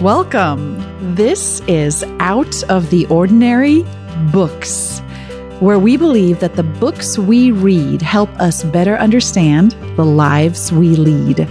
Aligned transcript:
Welcome. 0.00 1.16
This 1.16 1.60
is 1.66 2.04
Out 2.20 2.62
of 2.70 2.88
the 2.90 3.04
Ordinary 3.06 3.84
Books, 4.30 5.00
where 5.58 5.80
we 5.80 5.96
believe 5.96 6.38
that 6.38 6.54
the 6.54 6.62
books 6.62 7.18
we 7.18 7.50
read 7.50 8.00
help 8.00 8.30
us 8.38 8.62
better 8.62 8.96
understand 8.96 9.72
the 9.96 10.04
lives 10.04 10.70
we 10.70 10.94
lead. 10.94 11.48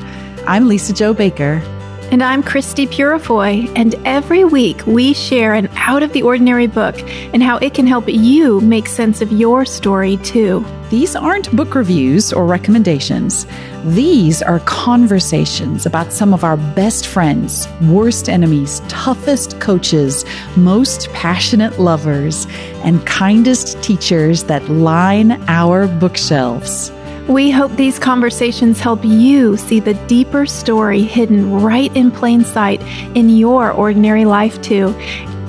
I'm 0.47 0.69
Lisa-Jo 0.69 1.13
Baker. 1.13 1.61
And 2.09 2.23
I'm 2.23 2.41
Christie 2.41 2.87
Purifoy, 2.87 3.69
and 3.75 3.93
every 4.05 4.45
week 4.45 4.85
we 4.87 5.13
share 5.13 5.53
an 5.53 5.67
out 5.75 6.03
of 6.03 6.13
the 6.13 6.21
ordinary 6.21 6.65
book 6.65 6.95
and 7.33 7.43
how 7.43 7.57
it 7.57 7.73
can 7.73 7.85
help 7.85 8.07
you 8.07 8.61
make 8.61 8.87
sense 8.87 9.21
of 9.21 9.33
your 9.33 9.65
story 9.65 10.15
too. 10.17 10.65
These 10.89 11.17
aren't 11.17 11.53
book 11.53 11.75
reviews 11.75 12.31
or 12.31 12.45
recommendations. 12.45 13.45
These 13.83 14.41
are 14.41 14.61
conversations 14.61 15.85
about 15.85 16.13
some 16.13 16.33
of 16.33 16.45
our 16.45 16.55
best 16.55 17.07
friends, 17.07 17.67
worst 17.81 18.29
enemies, 18.29 18.81
toughest 18.87 19.59
coaches, 19.59 20.23
most 20.55 21.09
passionate 21.11 21.77
lovers, 21.77 22.47
and 22.85 23.05
kindest 23.05 23.83
teachers 23.83 24.45
that 24.45 24.69
line 24.69 25.33
our 25.49 25.87
bookshelves. 25.87 26.89
We 27.27 27.51
hope 27.51 27.75
these 27.75 27.99
conversations 27.99 28.79
help 28.79 29.03
you 29.03 29.57
see 29.57 29.81
the 29.81 29.95
deeper 30.07 30.45
story 30.45 31.01
hidden 31.01 31.61
right 31.61 31.93
in 31.93 32.09
plain 32.09 32.45
sight 32.45 32.81
in 33.17 33.27
your 33.27 33.69
ordinary 33.69 34.23
life, 34.23 34.61
too. 34.61 34.95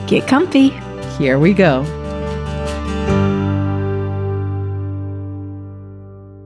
Get 0.09 0.27
comfy. 0.27 0.71
Here 1.19 1.39
we 1.39 1.53
go. 1.55 1.83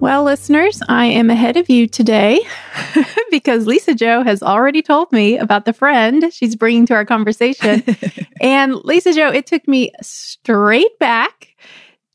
Well, 0.01 0.25
listeners, 0.25 0.83
I 0.89 1.07
am 1.07 1.31
ahead 1.31 1.57
of 1.57 1.71
you 1.71 1.87
today 1.87 2.41
because 3.31 3.67
Lisa-Jo 3.67 4.25
has 4.25 4.43
already 4.43 4.83
told 4.83 5.13
me 5.13 5.39
about 5.39 5.65
the 5.65 5.73
friend 5.73 6.31
she's 6.31 6.57
bringing 6.57 6.85
to 6.87 6.95
our 6.95 7.07
conversation. 7.07 7.83
and 8.41 8.75
Lisa-Jo, 8.75 9.29
it 9.29 9.47
took 9.47 9.67
me 9.67 9.93
straight 10.03 10.99
back 10.99 11.52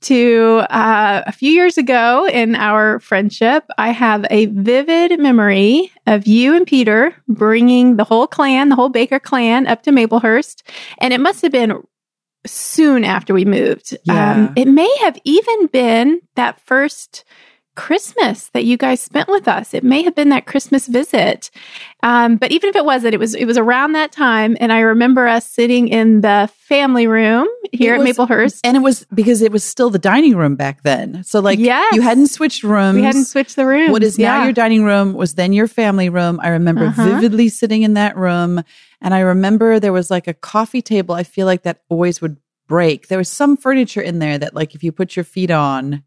to 0.02 0.64
uh, 0.70 1.24
a 1.26 1.32
few 1.32 1.52
years 1.52 1.78
ago 1.78 2.28
in 2.28 2.56
our 2.56 3.00
friendship. 3.00 3.66
I 3.78 3.92
have 3.92 4.26
a 4.30 4.48
vivid 4.48 5.20
memory 5.20 5.92
of 6.06 6.28
you 6.28 6.56
and 6.56 6.68
Peter 6.68 7.16
bringing 7.28 7.96
the 7.96 8.04
whole 8.04 8.28
clan, 8.28 8.70
the 8.70 8.76
whole 8.76 8.90
Baker 8.90 9.20
clan, 9.20 9.68
up 9.68 9.84
to 9.84 9.92
Maplehurst. 9.92 10.62
And 11.00 11.14
it 11.14 11.20
must 11.20 11.42
have 11.42 11.52
been 11.52 11.82
soon 12.46 13.04
after 13.04 13.34
we 13.34 13.46
moved. 13.46 13.98
Yeah. 14.04 14.34
Um, 14.34 14.54
it 14.56 14.68
may 14.68 14.94
have 15.02 15.18
even 15.24 15.68
been 15.68 16.22
that 16.36 16.60
first 16.62 17.26
Christmas 17.78 18.50
that 18.50 18.66
you 18.66 18.76
guys 18.76 19.00
spent 19.00 19.30
with 19.30 19.48
us. 19.48 19.74
It 19.74 19.84
may 19.84 20.02
have 20.04 20.14
been 20.16 20.30
that 20.30 20.46
Christmas 20.48 20.88
visit. 20.88 21.50
Um, 22.04 22.36
but 22.36 22.52
even 22.52 22.70
if 22.70 22.76
it 22.76 22.84
wasn't, 22.84 23.14
it 23.14 23.20
was 23.20 23.34
it 23.36 23.46
was 23.46 23.58
around 23.58 23.94
that 23.94 24.12
time. 24.12 24.58
And 24.60 24.74
I 24.74 24.80
remember 24.80 25.28
us 25.28 25.50
sitting 25.50 25.88
in 25.88 26.22
the 26.22 26.50
family 26.58 27.08
room 27.08 27.48
here 27.72 27.94
it 27.96 28.00
at 28.02 28.06
was, 28.08 28.18
Maplehurst. 28.18 28.60
And 28.66 28.76
it 28.76 28.82
was 28.82 29.06
because 29.14 29.42
it 29.42 29.52
was 29.52 29.64
still 29.64 29.90
the 29.90 30.00
dining 30.00 30.36
room 30.36 30.56
back 30.56 30.84
then. 30.84 31.24
So 31.24 31.40
like 31.40 31.60
Yes. 31.60 31.94
you 31.96 32.02
hadn't 32.02 32.28
switched 32.28 32.64
rooms. 32.64 32.96
we 32.96 33.04
hadn't 33.04 33.26
switched 33.26 33.56
the 33.56 33.66
room. 33.66 33.92
What 33.92 34.04
is 34.04 34.18
now 34.20 34.40
Yeah. 34.40 34.44
your 34.46 34.54
dining 34.54 34.84
room 34.84 35.14
was 35.14 35.36
then 35.36 35.54
your 35.54 35.68
family 35.68 36.10
room. 36.10 36.40
I 36.44 36.50
remember 36.50 36.88
Uh-huh. 36.88 37.06
vividly 37.06 37.48
sitting 37.48 37.84
in 37.84 37.94
that 37.94 38.18
room. 38.18 38.64
And 39.02 39.14
I 39.14 39.20
remember 39.20 39.80
there 39.80 39.94
was 39.94 40.10
like 40.10 40.28
a 40.28 40.34
coffee 40.34 40.82
table. 40.82 41.14
I 41.16 41.24
feel 41.24 41.46
like 41.46 41.62
that 41.64 41.82
always 41.90 42.22
would 42.22 42.38
break. 42.68 43.08
There 43.08 43.18
was 43.18 43.30
some 43.30 43.56
furniture 43.56 44.02
in 44.02 44.20
there 44.20 44.38
that 44.38 44.54
like 44.56 44.76
if 44.76 44.84
you 44.84 44.92
put 44.92 45.16
your 45.16 45.24
feet 45.24 45.52
on, 45.52 46.04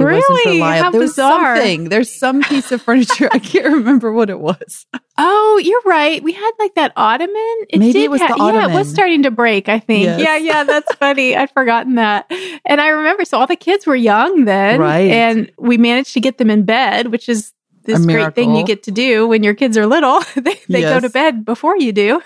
it 0.00 0.14
wasn't 0.14 0.28
Really? 0.44 0.56
reliable. 0.58 0.84
How 0.84 0.90
there 0.90 1.00
was 1.00 1.10
bizarre. 1.10 1.56
something. 1.56 1.88
There's 1.88 2.10
some 2.18 2.42
piece 2.42 2.72
of 2.72 2.80
furniture. 2.82 3.28
I 3.32 3.38
can't 3.38 3.66
remember 3.66 4.12
what 4.12 4.30
it 4.30 4.40
was. 4.40 4.86
Oh, 5.18 5.60
you're 5.62 5.82
right. 5.84 6.22
We 6.22 6.32
had 6.32 6.50
like 6.58 6.74
that 6.76 6.92
ottoman. 6.96 7.56
Maybe 7.72 7.92
did 7.92 8.04
it 8.04 8.10
was 8.10 8.20
ha- 8.22 8.34
the 8.36 8.52
Yeah, 8.54 8.70
it 8.70 8.74
was 8.74 8.90
starting 8.90 9.22
to 9.24 9.30
break, 9.30 9.68
I 9.68 9.78
think. 9.78 10.04
Yes. 10.04 10.20
Yeah, 10.20 10.36
yeah, 10.36 10.64
that's 10.64 10.94
funny. 10.94 11.36
I'd 11.36 11.50
forgotten 11.50 11.96
that. 11.96 12.30
And 12.64 12.80
I 12.80 12.88
remember, 12.88 13.24
so 13.24 13.38
all 13.38 13.46
the 13.46 13.56
kids 13.56 13.86
were 13.86 13.96
young 13.96 14.44
then. 14.46 14.80
Right. 14.80 15.10
And 15.10 15.50
we 15.58 15.76
managed 15.76 16.14
to 16.14 16.20
get 16.20 16.38
them 16.38 16.48
in 16.50 16.64
bed, 16.64 17.08
which 17.08 17.28
is 17.28 17.52
this 17.84 18.04
great 18.04 18.34
thing 18.34 18.54
you 18.54 18.64
get 18.64 18.82
to 18.84 18.90
do 18.90 19.26
when 19.26 19.42
your 19.42 19.54
kids 19.54 19.76
are 19.76 19.86
little. 19.86 20.20
they 20.36 20.60
they 20.68 20.82
go 20.82 21.00
to 21.00 21.08
bed 21.08 21.44
before 21.44 21.76
you 21.78 21.92
do. 21.92 22.22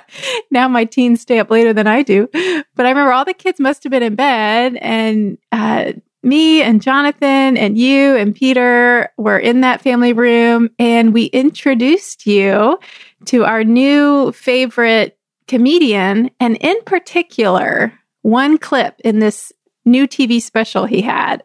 now 0.50 0.68
my 0.68 0.84
teens 0.84 1.20
stay 1.20 1.38
up 1.38 1.50
later 1.50 1.72
than 1.72 1.86
I 1.86 2.02
do. 2.02 2.28
But 2.32 2.86
I 2.86 2.90
remember 2.90 3.12
all 3.12 3.24
the 3.24 3.34
kids 3.34 3.60
must 3.60 3.82
have 3.84 3.90
been 3.90 4.02
in 4.02 4.14
bed 4.14 4.76
and, 4.80 5.38
uh, 5.50 5.92
me 6.22 6.62
and 6.62 6.80
Jonathan 6.80 7.56
and 7.56 7.76
you 7.76 8.16
and 8.16 8.34
Peter 8.34 9.10
were 9.16 9.38
in 9.38 9.60
that 9.62 9.82
family 9.82 10.12
room 10.12 10.68
and 10.78 11.12
we 11.12 11.24
introduced 11.26 12.26
you 12.26 12.78
to 13.26 13.44
our 13.44 13.64
new 13.64 14.32
favorite 14.32 15.18
comedian 15.48 16.30
and 16.38 16.56
in 16.58 16.76
particular 16.84 17.92
one 18.22 18.56
clip 18.56 19.00
in 19.04 19.18
this 19.18 19.52
new 19.84 20.06
TV 20.06 20.40
special 20.40 20.86
he 20.86 21.00
had. 21.02 21.42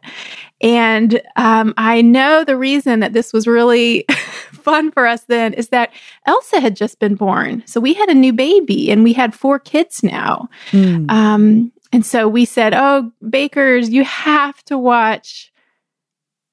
And 0.62 1.22
um, 1.36 1.74
I 1.78 2.02
know 2.02 2.44
the 2.44 2.58
reason 2.58 3.00
that 3.02 3.14
this 3.14 3.32
was 3.32 3.48
really 3.48 4.06
fun 4.52 4.92
for 4.92 5.06
us 5.06 5.24
then 5.26 5.54
is 5.54 5.70
that 5.70 5.92
Elsa 6.26 6.60
had 6.60 6.76
just 6.76 7.00
been 7.00 7.16
born. 7.16 7.64
So 7.66 7.80
we 7.80 7.94
had 7.94 8.10
a 8.10 8.16
new 8.16 8.34
baby 8.34 8.92
and 8.92 9.04
we 9.04 9.14
had 9.14 9.36
four 9.36 9.60
kids 9.60 10.04
now. 10.04 10.50
Hmm. 10.72 11.06
Um, 11.10 11.72
and 11.92 12.06
so 12.06 12.28
we 12.28 12.46
said, 12.46 12.74
Oh, 12.74 13.12
Bakers, 13.30 13.90
you 13.90 14.04
have 14.04 14.64
to 14.66 14.78
watch 14.78 15.52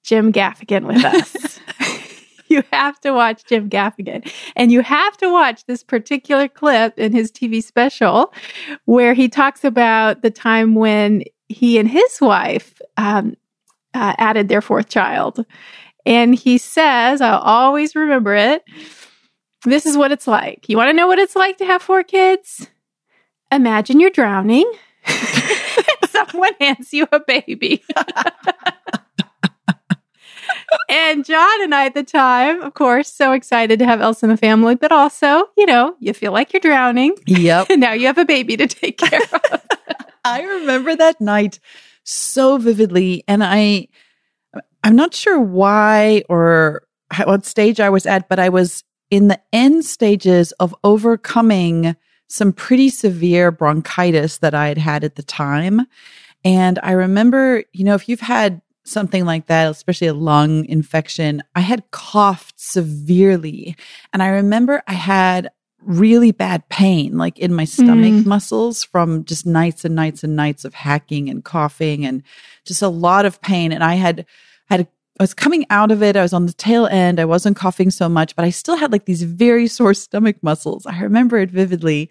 Jim 0.03 0.33
Gaffigan 0.33 0.87
with 0.87 1.05
us. 1.05 1.61
you 2.49 2.63
have 2.73 3.01
to 3.01 3.13
watch 3.13 3.45
Jim 3.45 3.69
Gaffigan. 3.69 4.31
And 4.57 4.71
you 4.71 4.83
have 4.83 5.17
to 5.19 5.31
watch 5.31 5.65
this 5.67 5.83
particular 5.83 6.49
clip 6.49 6.99
in 6.99 7.13
his 7.13 7.31
TV 7.31 7.63
special 7.63 8.33
where 8.85 9.15
he 9.15 9.29
talks 9.29 9.65
about 9.65 10.23
the 10.23 10.31
time 10.31 10.75
when 10.75 11.25
he 11.49 11.79
and 11.79 11.89
his 11.89 12.21
wife 12.21 12.81
um, 12.97 13.37
uh, 13.95 14.15
added 14.19 14.49
their 14.49 14.63
fourth 14.63 14.89
child. 14.89 15.45
And 16.07 16.35
he 16.35 16.59
says, 16.59 17.21
I'll 17.21 17.39
always 17.39 17.97
remember 17.97 18.35
it. 18.35 18.63
This 19.65 19.87
is 19.87 19.97
what 19.97 20.13
it's 20.13 20.27
like. 20.27 20.69
You 20.69 20.77
want 20.77 20.91
to 20.91 20.93
know 20.93 21.07
what 21.07 21.19
it's 21.19 21.37
like 21.37 21.57
to 21.59 21.65
have 21.65 21.81
four 21.81 22.03
kids? 22.03 22.69
Imagine 23.51 24.01
you're 24.01 24.11
drowning. 24.11 24.71
Someone 26.09 26.53
hands 26.61 26.93
you 26.93 27.07
a 27.13 27.21
baby. 27.21 27.83
and 30.89 31.25
John 31.25 31.63
and 31.63 31.75
I 31.75 31.87
at 31.87 31.95
the 31.95 32.03
time, 32.03 32.63
of 32.63 32.75
course, 32.75 33.13
so 33.13 33.33
excited 33.33 33.79
to 33.79 33.87
have 33.87 34.01
Elsa 34.01 34.27
in 34.27 34.31
the 34.31 34.37
family, 34.37 34.75
but 34.75 34.93
also, 34.93 35.45
you 35.57 35.67
know, 35.67 35.97
you 36.01 36.13
feel 36.13 36.33
like 36.33 36.53
you're 36.53 36.61
drowning. 36.61 37.17
Yep. 37.27 37.69
And 37.71 37.81
now 37.81 37.93
you 37.93 38.07
have 38.07 38.19
a 38.19 38.25
baby 38.25 38.57
to 38.57 38.67
take 38.67 38.99
care 38.99 39.21
of. 39.33 39.61
I 40.25 40.43
remember 40.43 40.97
that 40.97 41.21
night 41.21 41.61
so 42.05 42.59
vividly 42.59 43.25
and 43.27 43.43
I 43.43 43.89
I'm 44.83 44.97
not 44.97 45.15
sure 45.15 45.41
why 45.41 46.23
or 46.29 46.83
what 47.25 47.47
stage 47.47 47.81
I 47.81 47.91
was 47.91 48.07
at 48.07 48.29
but 48.29 48.39
I 48.39 48.49
was 48.51 48.85
in 49.11 49.29
the 49.29 49.41
end 49.53 49.85
stages 49.85 50.53
of 50.53 50.75
overcoming 50.85 51.97
some 52.29 52.53
pretty 52.53 52.89
severe 52.89 53.51
bronchitis 53.51 54.39
that 54.39 54.55
I 54.55 54.69
had 54.69 54.79
had 54.79 55.05
at 55.05 55.17
the 55.17 55.23
time 55.23 55.87
and 56.45 56.79
I 56.83 56.93
remember 56.93 57.65
you 57.73 57.85
know 57.85 57.95
if 57.95 58.09
you've 58.09 58.21
had 58.21 58.61
something 58.85 59.25
like 59.25 59.47
that 59.47 59.71
especially 59.71 60.09
a 60.09 60.15
lung 60.15 60.65
infection 60.67 61.43
I 61.55 61.61
had 61.61 61.91
coughed 61.91 62.55
severely 62.59 63.77
and 64.13 64.23
I 64.23 64.29
remember 64.29 64.83
I 64.87 64.93
had 64.95 65.51
really 65.87 66.33
bad 66.33 66.67
pain, 66.71 67.19
like 67.19 67.39
in 67.39 67.53
my 67.53 67.67
stomach 67.67 68.15
Mm. 68.15 68.25
muscles 68.25 68.85
from 68.85 69.23
just 69.25 69.45
nights 69.45 69.85
and 69.85 69.95
nights 69.95 70.25
and 70.25 70.35
nights 70.35 70.65
of 70.65 70.73
hacking 70.73 71.29
and 71.29 71.45
coughing 71.45 72.07
and 72.07 72.23
just 72.65 72.81
a 72.81 72.89
lot 72.89 73.27
of 73.27 73.39
pain. 73.43 73.71
And 73.71 73.85
I 73.85 73.97
had, 73.97 74.25
had, 74.71 74.89
I 75.19 75.23
was 75.23 75.35
coming 75.35 75.65
out 75.71 75.93
of 75.93 76.03
it. 76.03 76.17
I 76.17 76.23
was 76.23 76.33
on 76.33 76.47
the 76.47 76.53
tail 76.53 76.87
end. 76.87 77.21
I 77.21 77.25
wasn't 77.25 77.57
coughing 77.57 77.91
so 77.91 78.09
much, 78.09 78.35
but 78.35 78.45
I 78.45 78.51
still 78.51 78.77
had 78.77 78.91
like 78.91 79.05
these 79.05 79.23
very 79.23 79.69
sore 79.69 79.95
stomach 79.95 80.37
muscles. 80.43 80.87
I 80.87 81.01
remember 81.01 81.39
it 81.39 81.51
vividly. 81.51 82.11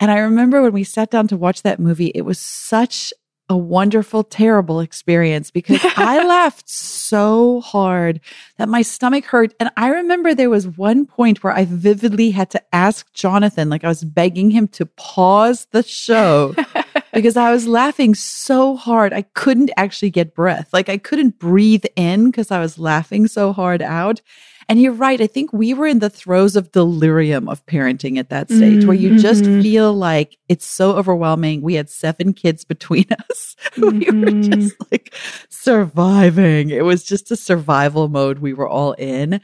And 0.00 0.10
I 0.10 0.18
remember 0.18 0.62
when 0.62 0.72
we 0.72 0.82
sat 0.82 1.10
down 1.10 1.28
to 1.28 1.36
watch 1.36 1.62
that 1.62 1.78
movie, 1.78 2.10
it 2.14 2.22
was 2.22 2.40
such 2.40 3.12
a 3.50 3.56
wonderful, 3.56 4.22
terrible 4.24 4.80
experience 4.80 5.50
because 5.50 5.80
I 5.96 6.24
laughed 6.24 6.68
so 6.70 7.60
hard 7.60 8.20
that 8.58 8.68
my 8.68 8.82
stomach 8.82 9.24
hurt. 9.24 9.52
And 9.60 9.70
I 9.76 9.88
remember 9.88 10.34
there 10.34 10.48
was 10.48 10.66
one 10.66 11.04
point 11.04 11.42
where 11.42 11.52
I 11.52 11.66
vividly 11.66 12.30
had 12.30 12.50
to 12.50 12.62
ask 12.72 13.12
Jonathan, 13.12 13.68
like 13.68 13.84
I 13.84 13.88
was 13.88 14.04
begging 14.04 14.50
him 14.50 14.68
to 14.68 14.86
pause 14.86 15.66
the 15.72 15.82
show 15.82 16.54
because 17.14 17.36
I 17.36 17.50
was 17.50 17.66
laughing 17.66 18.14
so 18.14 18.76
hard. 18.76 19.12
I 19.12 19.22
couldn't 19.22 19.70
actually 19.76 20.10
get 20.10 20.34
breath. 20.34 20.68
Like 20.72 20.88
I 20.88 20.98
couldn't 20.98 21.38
breathe 21.38 21.84
in 21.96 22.26
because 22.30 22.50
I 22.50 22.60
was 22.60 22.78
laughing 22.78 23.26
so 23.26 23.52
hard 23.52 23.82
out. 23.82 24.20
And 24.68 24.80
you're 24.80 24.92
right. 24.92 25.20
I 25.20 25.26
think 25.26 25.52
we 25.52 25.74
were 25.74 25.86
in 25.88 25.98
the 25.98 26.08
throes 26.08 26.54
of 26.54 26.70
delirium 26.70 27.48
of 27.48 27.66
parenting 27.66 28.18
at 28.18 28.28
that 28.30 28.52
stage 28.52 28.84
where 28.84 28.94
you 28.94 29.18
just 29.18 29.42
Mhm. 29.44 29.62
feel 29.62 29.92
like 29.92 30.38
it's 30.48 30.64
so 30.64 30.92
overwhelming. 30.92 31.60
We 31.60 31.74
had 31.74 31.90
seven 31.90 32.32
kids 32.32 32.64
between 32.64 33.06
us. 33.30 33.56
we 33.76 33.82
were 33.82 34.30
Mhm. 34.30 34.48
just 34.48 34.74
like 34.92 35.12
surviving. 35.48 36.70
It 36.70 36.84
was 36.84 37.02
just 37.02 37.30
a 37.30 37.36
survival 37.36 38.08
mode 38.08 38.38
we 38.38 38.52
were 38.52 38.68
all 38.68 38.92
in. 38.92 39.40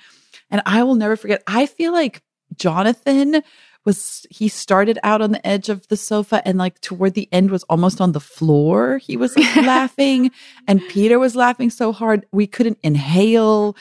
And 0.50 0.62
I 0.64 0.82
will 0.84 0.94
never 0.94 1.16
forget. 1.16 1.42
I 1.46 1.66
feel 1.66 1.92
like 1.92 2.22
Jonathan 2.56 3.42
was 3.86 4.26
he 4.28 4.48
started 4.48 4.98
out 5.02 5.22
on 5.22 5.30
the 5.30 5.46
edge 5.46 5.68
of 5.68 5.86
the 5.88 5.96
sofa 5.96 6.46
and 6.46 6.58
like 6.58 6.80
toward 6.80 7.14
the 7.14 7.28
end 7.32 7.50
was 7.50 7.62
almost 7.64 8.00
on 8.00 8.12
the 8.12 8.20
floor. 8.20 8.98
He 8.98 9.16
was 9.16 9.36
like 9.36 9.56
laughing 9.64 10.32
and 10.68 10.86
Peter 10.88 11.18
was 11.18 11.36
laughing 11.36 11.70
so 11.70 11.92
hard 11.92 12.26
we 12.32 12.46
couldn't 12.46 12.78
inhale. 12.82 13.76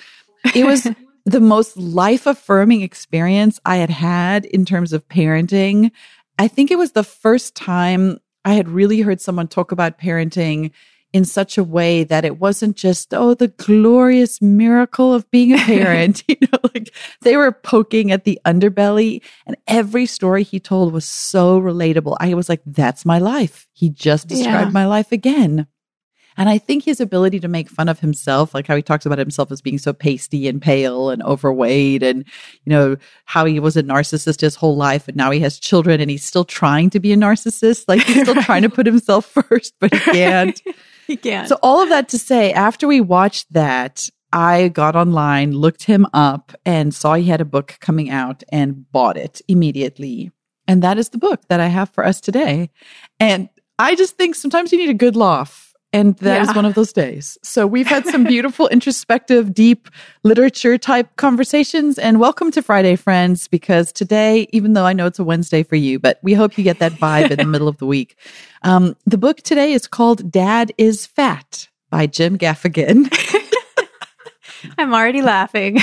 It 0.53 0.65
was 0.65 0.87
the 1.25 1.41
most 1.41 1.75
life 1.75 2.27
affirming 2.27 2.81
experience 2.81 3.59
I 3.65 3.77
had 3.77 3.89
had 3.89 4.45
in 4.45 4.63
terms 4.63 4.93
of 4.93 5.07
parenting. 5.09 5.91
I 6.37 6.47
think 6.47 6.69
it 6.69 6.77
was 6.77 6.91
the 6.91 7.03
first 7.03 7.55
time 7.55 8.19
I 8.45 8.53
had 8.53 8.69
really 8.69 9.01
heard 9.01 9.19
someone 9.19 9.47
talk 9.47 9.71
about 9.71 9.99
parenting 9.99 10.71
in 11.15 11.23
such 11.23 11.57
a 11.57 11.63
way 11.63 12.03
that 12.03 12.25
it 12.25 12.39
wasn't 12.41 12.75
just, 12.75 13.13
oh, 13.13 13.33
the 13.33 13.47
glorious 13.47 14.41
miracle 14.41 15.13
of 15.13 15.31
being 15.31 15.53
a 15.53 15.57
parent. 15.59 16.21
you 16.27 16.35
know, 16.41 16.59
like 16.73 16.93
they 17.21 17.37
were 17.37 17.53
poking 17.53 18.11
at 18.11 18.25
the 18.25 18.37
underbelly 18.45 19.21
and 19.47 19.55
every 19.65 20.05
story 20.07 20.43
he 20.43 20.59
told 20.59 20.91
was 20.91 21.05
so 21.05 21.57
relatable. 21.57 22.17
I 22.19 22.33
was 22.33 22.49
like, 22.49 22.59
that's 22.65 23.05
my 23.05 23.17
life. 23.19 23.65
He 23.71 23.89
just 23.89 24.27
described 24.27 24.67
yeah. 24.67 24.73
my 24.73 24.85
life 24.85 25.13
again. 25.13 25.67
And 26.35 26.49
I 26.49 26.57
think 26.57 26.83
his 26.83 26.99
ability 26.99 27.39
to 27.39 27.47
make 27.47 27.69
fun 27.69 27.87
of 27.87 28.01
himself, 28.01 28.53
like 28.53 28.67
how 28.67 28.75
he 28.75 28.81
talks 28.81 29.05
about 29.05 29.17
himself 29.17 29.53
as 29.53 29.61
being 29.61 29.77
so 29.77 29.93
pasty 29.93 30.49
and 30.49 30.61
pale 30.61 31.11
and 31.11 31.23
overweight, 31.23 32.03
and, 32.03 32.25
you 32.65 32.69
know, 32.69 32.97
how 33.23 33.45
he 33.45 33.61
was 33.61 33.77
a 33.77 33.83
narcissist 33.83 34.41
his 34.41 34.55
whole 34.55 34.75
life 34.75 35.07
and 35.07 35.15
now 35.15 35.31
he 35.31 35.39
has 35.39 35.59
children 35.59 36.01
and 36.01 36.11
he's 36.11 36.25
still 36.25 36.43
trying 36.43 36.89
to 36.89 36.99
be 36.99 37.13
a 37.13 37.15
narcissist. 37.15 37.85
Like 37.87 38.01
he's 38.01 38.21
still 38.23 38.35
right. 38.35 38.43
trying 38.43 38.63
to 38.63 38.69
put 38.69 38.85
himself 38.85 39.25
first, 39.49 39.75
but 39.79 39.93
he 39.93 39.99
can't. 40.11 40.61
he 41.07 41.17
can't. 41.17 41.47
So, 41.47 41.57
all 41.61 41.81
of 41.81 41.89
that 41.89 42.09
to 42.09 42.19
say, 42.19 42.53
after 42.53 42.87
we 42.87 43.01
watched 43.01 43.51
that, 43.53 44.09
I 44.33 44.67
got 44.67 44.95
online, 44.95 45.53
looked 45.53 45.83
him 45.83 46.05
up, 46.13 46.51
and 46.65 46.93
saw 46.93 47.13
he 47.13 47.25
had 47.25 47.41
a 47.41 47.45
book 47.45 47.77
coming 47.79 48.09
out 48.09 48.43
and 48.49 48.91
bought 48.91 49.17
it 49.17 49.41
immediately. 49.47 50.31
And 50.67 50.81
that 50.81 50.97
is 50.97 51.09
the 51.09 51.17
book 51.17 51.41
that 51.47 51.59
I 51.59 51.67
have 51.67 51.89
for 51.89 52.05
us 52.05 52.19
today. 52.19 52.69
And 53.19 53.49
I 53.77 53.95
just 53.95 54.17
think 54.17 54.35
sometimes 54.35 54.71
you 54.71 54.77
need 54.77 54.89
a 54.89 54.95
good 54.95 55.15
laugh. 55.15 55.64
And 55.95 56.17
that 56.17 56.35
yeah. 56.35 56.49
is 56.49 56.53
one 56.53 56.65
of 56.65 56.73
those 56.73 56.91
days. 56.91 57.37
So 57.41 57.65
we've 57.65 57.87
had 57.87 58.05
some 58.05 58.23
beautiful, 58.35 58.67
introspective, 58.67 59.53
deep 59.53 59.89
literature 60.23 60.77
type 60.77 61.15
conversations. 61.15 61.97
And 61.97 62.19
welcome 62.19 62.51
to 62.51 62.61
Friday, 62.61 62.97
friends, 62.97 63.47
because 63.47 63.93
today, 63.93 64.45
even 64.51 64.73
though 64.73 64.85
I 64.85 64.91
know 64.91 65.05
it's 65.05 65.19
a 65.19 65.23
Wednesday 65.23 65.63
for 65.63 65.77
you, 65.77 65.97
but 65.97 66.19
we 66.21 66.33
hope 66.33 66.57
you 66.57 66.65
get 66.65 66.79
that 66.79 66.91
vibe 66.91 67.31
in 67.31 67.37
the 67.37 67.45
middle 67.45 67.69
of 67.69 67.77
the 67.77 67.85
week. 67.85 68.17
Um, 68.63 68.95
the 69.05 69.19
book 69.19 69.43
today 69.43 69.73
is 69.73 69.85
called 69.85 70.31
Dad 70.31 70.71
is 70.79 71.05
Fat 71.05 71.67
by 71.91 72.07
Jim 72.07 72.35
Gaffigan. 72.35 73.13
I'm 74.79 74.91
already 74.91 75.21
laughing. 75.21 75.77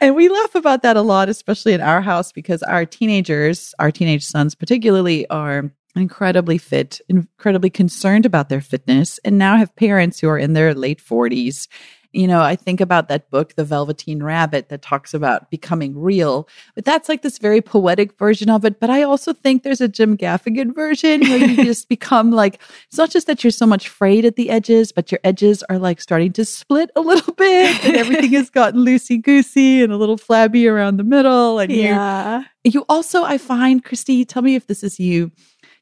and 0.00 0.16
we 0.16 0.30
laugh 0.30 0.54
about 0.54 0.80
that 0.80 0.96
a 0.96 1.02
lot, 1.02 1.28
especially 1.28 1.74
in 1.74 1.82
our 1.82 2.00
house, 2.00 2.32
because 2.32 2.62
our 2.62 2.86
teenagers, 2.86 3.74
our 3.78 3.90
teenage 3.90 4.24
sons 4.24 4.54
particularly, 4.54 5.28
are 5.28 5.70
incredibly 5.96 6.58
fit, 6.58 7.00
incredibly 7.08 7.70
concerned 7.70 8.26
about 8.26 8.48
their 8.48 8.60
fitness, 8.60 9.18
and 9.24 9.38
now 9.38 9.56
have 9.56 9.74
parents 9.76 10.20
who 10.20 10.28
are 10.28 10.38
in 10.38 10.52
their 10.52 10.74
late 10.74 11.00
40s. 11.00 11.68
You 12.14 12.28
know, 12.28 12.42
I 12.42 12.54
think 12.54 12.80
about 12.80 13.08
that 13.08 13.28
book, 13.28 13.56
The 13.56 13.64
Velveteen 13.64 14.22
Rabbit, 14.22 14.68
that 14.68 14.82
talks 14.82 15.14
about 15.14 15.50
becoming 15.50 15.98
real, 15.98 16.48
but 16.76 16.84
that's 16.84 17.08
like 17.08 17.22
this 17.22 17.38
very 17.38 17.60
poetic 17.60 18.16
version 18.16 18.48
of 18.48 18.64
it. 18.64 18.78
But 18.78 18.88
I 18.88 19.02
also 19.02 19.32
think 19.32 19.64
there's 19.64 19.80
a 19.80 19.88
Jim 19.88 20.16
Gaffigan 20.16 20.72
version 20.76 21.22
where 21.22 21.38
you 21.38 21.56
just 21.64 21.88
become 21.88 22.30
like, 22.30 22.60
it's 22.86 22.98
not 22.98 23.10
just 23.10 23.26
that 23.26 23.42
you're 23.42 23.50
so 23.50 23.66
much 23.66 23.88
frayed 23.88 24.24
at 24.24 24.36
the 24.36 24.50
edges, 24.50 24.92
but 24.92 25.10
your 25.10 25.18
edges 25.24 25.64
are 25.64 25.78
like 25.78 26.00
starting 26.00 26.32
to 26.34 26.44
split 26.44 26.88
a 26.94 27.00
little 27.00 27.34
bit 27.36 27.84
and 27.84 27.96
everything 27.96 28.30
has 28.34 28.48
gotten 28.48 28.84
loosey 28.84 29.20
goosey 29.20 29.82
and 29.82 29.92
a 29.92 29.96
little 29.96 30.16
flabby 30.16 30.68
around 30.68 30.98
the 30.98 31.04
middle. 31.04 31.58
And 31.58 31.72
yeah. 31.72 32.44
you, 32.62 32.70
you 32.70 32.84
also, 32.88 33.24
I 33.24 33.38
find, 33.38 33.82
Christie, 33.82 34.24
tell 34.24 34.42
me 34.42 34.54
if 34.54 34.68
this 34.68 34.84
is 34.84 35.00
you 35.00 35.32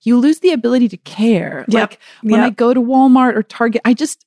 you 0.03 0.19
lose 0.19 0.41
the 0.41 0.51
ability 0.51 0.89
to 0.89 0.97
care. 0.97 1.65
Yep. 1.69 1.91
Like 1.91 1.99
when 2.23 2.41
yep. 2.41 2.47
I 2.47 2.51
go 2.51 2.75
to 2.75 2.81
Walmart 2.81 3.37
or 3.37 3.43
Target, 3.43 3.83
I 3.85 3.95
just, 3.95 4.25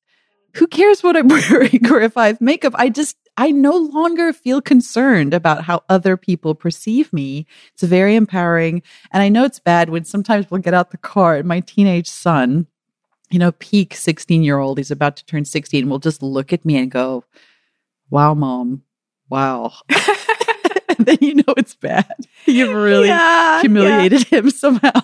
who 0.55 0.67
cares 0.67 1.03
what 1.03 1.17
I'm 1.17 1.27
wearing 1.49 1.91
or 1.91 2.01
if 2.01 2.17
I 2.17 2.27
have 2.27 2.41
makeup? 2.41 2.73
I 2.75 2.89
just, 2.89 3.17
I 3.37 3.51
no 3.51 3.75
longer 3.75 4.31
feel 4.31 4.61
concerned 4.61 5.33
about 5.33 5.63
how 5.63 5.83
other 5.89 6.15
people 6.15 6.55
perceive 6.55 7.11
me. 7.11 7.45
It's 7.73 7.83
very 7.83 8.15
empowering. 8.15 8.81
And 9.11 9.21
I 9.21 9.29
know 9.29 9.43
it's 9.43 9.59
bad 9.59 9.89
when 9.89 10.05
sometimes 10.05 10.49
we'll 10.49 10.61
get 10.61 10.73
out 10.73 10.91
the 10.91 10.97
car 10.97 11.35
and 11.35 11.47
my 11.47 11.59
teenage 11.59 12.09
son, 12.09 12.67
you 13.29 13.39
know, 13.39 13.51
peak 13.53 13.93
16 13.95 14.43
year 14.43 14.59
old, 14.59 14.77
he's 14.77 14.91
about 14.91 15.17
to 15.17 15.25
turn 15.25 15.43
16, 15.43 15.89
will 15.89 15.99
just 15.99 16.23
look 16.23 16.53
at 16.53 16.63
me 16.63 16.77
and 16.77 16.89
go, 16.89 17.25
wow, 18.09 18.33
mom, 18.33 18.83
wow. 19.29 19.73
and 20.97 21.05
then 21.05 21.17
you 21.21 21.35
know 21.35 21.53
it's 21.57 21.75
bad. 21.75 22.27
You've 22.45 22.73
really 22.73 23.07
yeah, 23.07 23.61
humiliated 23.61 24.31
yeah. 24.31 24.39
him 24.39 24.49
somehow. 24.49 25.01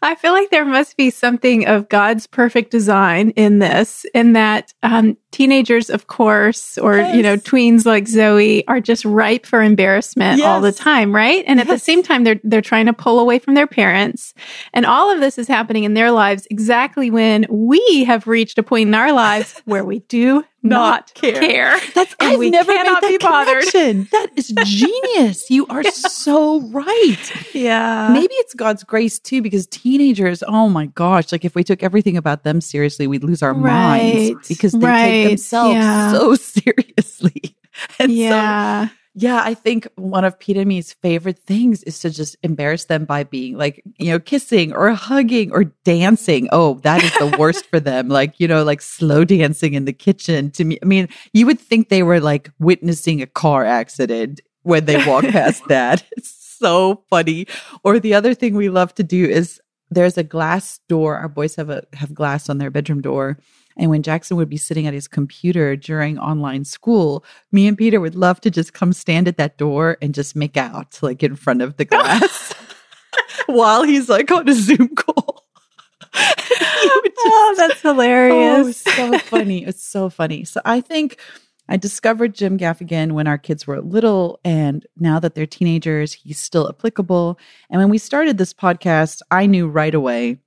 I 0.00 0.14
feel 0.14 0.32
like 0.32 0.50
there 0.50 0.64
must 0.64 0.96
be 0.96 1.10
something 1.10 1.66
of 1.66 1.88
God's 1.88 2.26
perfect 2.26 2.70
design 2.70 3.30
in 3.30 3.58
this, 3.58 4.06
in 4.14 4.34
that 4.34 4.72
um, 4.84 5.16
teenagers, 5.32 5.90
of 5.90 6.06
course, 6.06 6.78
or 6.78 6.98
yes. 6.98 7.16
you 7.16 7.22
know, 7.22 7.36
tweens 7.36 7.84
like 7.84 8.06
Zoe 8.06 8.66
are 8.68 8.80
just 8.80 9.04
ripe 9.04 9.44
for 9.44 9.60
embarrassment 9.60 10.38
yes. 10.38 10.46
all 10.46 10.60
the 10.60 10.72
time, 10.72 11.14
right? 11.14 11.44
And 11.48 11.58
yes. 11.58 11.68
at 11.68 11.72
the 11.72 11.78
same 11.78 12.02
time, 12.02 12.22
they're 12.24 12.40
they're 12.44 12.62
trying 12.62 12.86
to 12.86 12.92
pull 12.92 13.18
away 13.18 13.40
from 13.40 13.54
their 13.54 13.66
parents, 13.66 14.34
and 14.72 14.86
all 14.86 15.10
of 15.12 15.20
this 15.20 15.36
is 15.36 15.48
happening 15.48 15.84
in 15.84 15.94
their 15.94 16.12
lives 16.12 16.46
exactly 16.50 17.10
when 17.10 17.46
we 17.50 18.04
have 18.04 18.26
reached 18.26 18.58
a 18.58 18.62
point 18.62 18.88
in 18.88 18.94
our 18.94 19.12
lives 19.12 19.60
where 19.64 19.84
we 19.84 19.98
do 20.00 20.44
not, 20.62 21.12
care. 21.14 21.40
care. 21.40 21.78
That's 21.94 22.14
and 22.20 22.32
I've 22.32 22.38
we 22.38 22.50
never 22.50 22.72
cannot 22.72 23.02
made 23.02 23.12
that 23.12 23.20
be 23.20 23.24
bothered. 23.24 23.64
Connection. 23.64 24.08
That 24.10 24.28
is 24.36 24.48
genius. 24.64 25.50
You 25.50 25.66
are 25.68 25.82
yeah. 25.82 25.90
so 25.90 26.60
right. 26.62 27.54
Yeah. 27.54 28.10
Maybe 28.12 28.34
it's 28.34 28.54
God's 28.54 28.82
grace 28.82 29.18
too, 29.18 29.40
because 29.40 29.66
teenagers, 29.88 30.42
oh 30.46 30.68
my 30.68 30.86
gosh, 30.86 31.32
like 31.32 31.44
if 31.46 31.54
we 31.54 31.64
took 31.64 31.82
everything 31.82 32.16
about 32.16 32.44
them 32.44 32.60
seriously, 32.60 33.06
we'd 33.06 33.24
lose 33.24 33.42
our 33.42 33.54
right. 33.54 34.32
minds 34.34 34.48
because 34.48 34.72
they 34.72 34.86
right. 34.86 35.08
take 35.08 35.28
themselves 35.28 35.74
yeah. 35.74 36.12
so 36.12 36.34
seriously. 36.34 37.56
And 37.98 38.12
yeah. 38.12 38.88
So 38.88 38.92
yeah, 39.14 39.40
I 39.42 39.54
think 39.54 39.88
one 39.96 40.24
of 40.24 40.38
Pete 40.38 40.58
and 40.58 40.68
me's 40.68 40.92
favorite 40.92 41.38
things 41.38 41.82
is 41.84 41.98
to 42.00 42.10
just 42.10 42.36
embarrass 42.42 42.84
them 42.84 43.04
by 43.04 43.24
being 43.24 43.56
like, 43.56 43.82
you 43.98 44.12
know, 44.12 44.20
kissing 44.20 44.72
or 44.72 44.90
hugging 44.90 45.50
or 45.52 45.64
dancing. 45.84 46.48
Oh, 46.52 46.74
that 46.84 47.02
is 47.02 47.12
the 47.14 47.36
worst 47.38 47.66
for 47.66 47.80
them. 47.80 48.08
Like, 48.08 48.38
you 48.38 48.46
know, 48.46 48.62
like 48.62 48.82
slow 48.82 49.24
dancing 49.24 49.72
in 49.74 49.86
the 49.86 49.92
kitchen. 49.92 50.50
To 50.52 50.64
me, 50.64 50.78
I 50.82 50.86
mean, 50.86 51.08
you 51.32 51.46
would 51.46 51.58
think 51.58 51.88
they 51.88 52.02
were 52.02 52.20
like 52.20 52.50
witnessing 52.60 53.22
a 53.22 53.26
car 53.26 53.64
accident 53.64 54.40
when 54.62 54.84
they 54.84 55.04
walk 55.04 55.24
past 55.24 55.62
that. 55.68 56.04
It's 56.12 56.30
so 56.58 57.02
funny. 57.08 57.46
Or 57.82 57.98
the 57.98 58.14
other 58.14 58.34
thing 58.34 58.54
we 58.54 58.68
love 58.68 58.94
to 58.96 59.02
do 59.02 59.24
is 59.24 59.60
there's 59.90 60.18
a 60.18 60.22
glass 60.22 60.80
door. 60.88 61.16
Our 61.16 61.28
boys 61.28 61.56
have 61.56 61.70
a 61.70 61.84
have 61.94 62.14
glass 62.14 62.48
on 62.48 62.58
their 62.58 62.70
bedroom 62.70 63.00
door 63.00 63.38
and 63.78 63.90
when 63.90 64.02
Jackson 64.02 64.36
would 64.36 64.48
be 64.50 64.56
sitting 64.56 64.86
at 64.86 64.92
his 64.94 65.06
computer 65.06 65.76
during 65.76 66.18
online 66.18 66.64
school, 66.64 67.24
me 67.52 67.68
and 67.68 67.78
Peter 67.78 68.00
would 68.00 68.16
love 68.16 68.40
to 68.40 68.50
just 68.50 68.72
come 68.72 68.92
stand 68.92 69.28
at 69.28 69.36
that 69.36 69.56
door 69.56 69.96
and 70.02 70.14
just 70.14 70.34
make 70.34 70.56
out 70.56 70.98
like 71.00 71.22
in 71.22 71.36
front 71.36 71.62
of 71.62 71.76
the 71.76 71.84
glass 71.84 72.52
while 73.46 73.84
he's 73.84 74.08
like 74.08 74.30
on 74.32 74.48
a 74.48 74.54
Zoom 74.54 74.94
call. 74.94 75.46
Oh, 76.80 77.02
just, 77.04 77.16
oh, 77.18 77.54
that's 77.56 77.80
hilarious. 77.82 78.84
Oh, 78.86 78.92
so 78.92 79.18
funny. 79.18 79.64
It's 79.64 79.84
so 79.84 80.08
funny. 80.08 80.44
So 80.44 80.60
I 80.64 80.80
think 80.80 81.18
I 81.68 81.76
discovered 81.76 82.34
Jim 82.34 82.58
Gaffigan 82.58 83.12
when 83.12 83.26
our 83.26 83.38
kids 83.38 83.66
were 83.66 83.80
little, 83.80 84.40
and 84.44 84.86
now 84.98 85.20
that 85.20 85.34
they're 85.34 85.46
teenagers, 85.46 86.12
he's 86.12 86.38
still 86.38 86.68
applicable. 86.68 87.38
And 87.70 87.80
when 87.80 87.90
we 87.90 87.98
started 87.98 88.38
this 88.38 88.54
podcast, 88.54 89.20
I 89.30 89.46
knew 89.46 89.68
right 89.68 89.94
away 89.94 90.38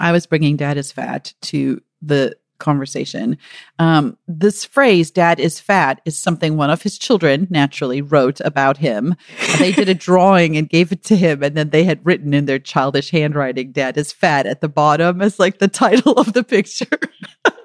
I 0.00 0.12
was 0.12 0.26
bringing 0.26 0.56
Dad 0.56 0.76
is 0.76 0.90
Fat 0.90 1.34
to 1.42 1.80
the 2.02 2.36
conversation. 2.58 3.36
Um, 3.78 4.16
this 4.26 4.64
phrase, 4.64 5.10
dad 5.10 5.40
is 5.40 5.60
fat, 5.60 6.00
is 6.04 6.18
something 6.18 6.56
one 6.56 6.70
of 6.70 6.82
his 6.82 6.98
children 6.98 7.46
naturally 7.50 8.00
wrote 8.00 8.40
about 8.40 8.78
him. 8.78 9.14
They 9.58 9.72
did 9.72 9.88
a 9.88 9.94
drawing 10.08 10.56
and 10.56 10.68
gave 10.68 10.92
it 10.92 11.04
to 11.04 11.16
him. 11.16 11.42
And 11.42 11.56
then 11.56 11.70
they 11.70 11.84
had 11.84 12.04
written 12.06 12.32
in 12.32 12.46
their 12.46 12.58
childish 12.58 13.10
handwriting, 13.10 13.72
dad 13.72 13.96
is 13.98 14.12
fat 14.12 14.46
at 14.46 14.60
the 14.60 14.68
bottom 14.68 15.20
as 15.20 15.38
like 15.38 15.58
the 15.58 15.68
title 15.68 16.14
of 16.14 16.32
the 16.32 16.44
picture, 16.44 16.98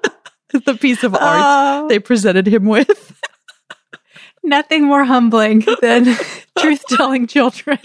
the 0.64 0.74
piece 0.74 1.04
of 1.04 1.14
art 1.14 1.22
oh. 1.22 1.88
they 1.88 1.98
presented 1.98 2.46
him 2.46 2.64
with. 2.64 3.20
Nothing 4.42 4.84
more 4.84 5.04
humbling 5.04 5.64
than 5.80 6.16
truth 6.58 6.84
telling 6.88 7.26
children. 7.26 7.78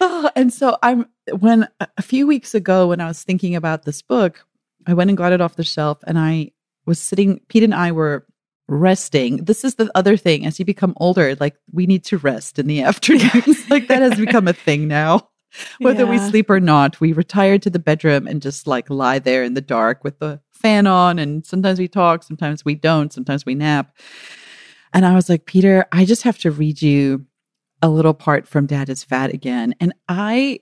oh, 0.00 0.30
and 0.34 0.52
so 0.52 0.76
I'm, 0.82 1.06
when 1.38 1.68
a 1.80 2.02
few 2.02 2.26
weeks 2.26 2.54
ago, 2.54 2.88
when 2.88 3.00
I 3.00 3.06
was 3.06 3.22
thinking 3.22 3.54
about 3.54 3.84
this 3.84 4.02
book, 4.02 4.44
I 4.86 4.94
went 4.94 5.10
and 5.10 5.16
got 5.16 5.32
it 5.32 5.40
off 5.40 5.54
the 5.54 5.62
shelf 5.62 5.98
and 6.04 6.18
I 6.18 6.50
was 6.84 6.98
sitting, 6.98 7.40
Pete 7.48 7.62
and 7.62 7.74
I 7.74 7.92
were 7.92 8.26
resting. 8.68 9.44
This 9.44 9.64
is 9.64 9.76
the 9.76 9.90
other 9.94 10.16
thing. 10.16 10.44
As 10.46 10.58
you 10.58 10.64
become 10.64 10.94
older, 10.96 11.36
like 11.38 11.56
we 11.72 11.86
need 11.86 12.04
to 12.06 12.18
rest 12.18 12.58
in 12.58 12.66
the 12.66 12.82
afternoons. 12.82 13.70
like 13.70 13.86
that 13.88 14.02
has 14.02 14.18
become 14.18 14.48
a 14.48 14.52
thing 14.52 14.88
now. 14.88 15.28
Whether 15.78 16.04
yeah. 16.04 16.10
we 16.10 16.18
sleep 16.18 16.48
or 16.50 16.60
not, 16.60 17.00
we 17.00 17.12
retire 17.12 17.58
to 17.58 17.70
the 17.70 17.78
bedroom 17.78 18.26
and 18.26 18.40
just 18.40 18.66
like 18.66 18.88
lie 18.88 19.18
there 19.18 19.44
in 19.44 19.54
the 19.54 19.60
dark 19.60 20.02
with 20.02 20.18
the 20.18 20.40
fan 20.62 20.86
on. 20.86 21.18
And 21.18 21.44
sometimes 21.44 21.78
we 21.78 21.88
talk, 21.88 22.22
sometimes 22.22 22.64
we 22.64 22.74
don't, 22.74 23.12
sometimes 23.12 23.44
we 23.44 23.54
nap. 23.54 23.96
And 24.94 25.04
I 25.04 25.14
was 25.14 25.28
like, 25.28 25.46
Peter, 25.46 25.86
I 25.92 26.04
just 26.04 26.22
have 26.22 26.38
to 26.38 26.50
read 26.50 26.80
you 26.80 27.26
a 27.82 27.88
little 27.88 28.14
part 28.14 28.46
from 28.46 28.66
Dad 28.66 28.88
is 28.88 29.02
Fat 29.02 29.34
again. 29.34 29.74
And 29.80 29.92
I 30.08 30.60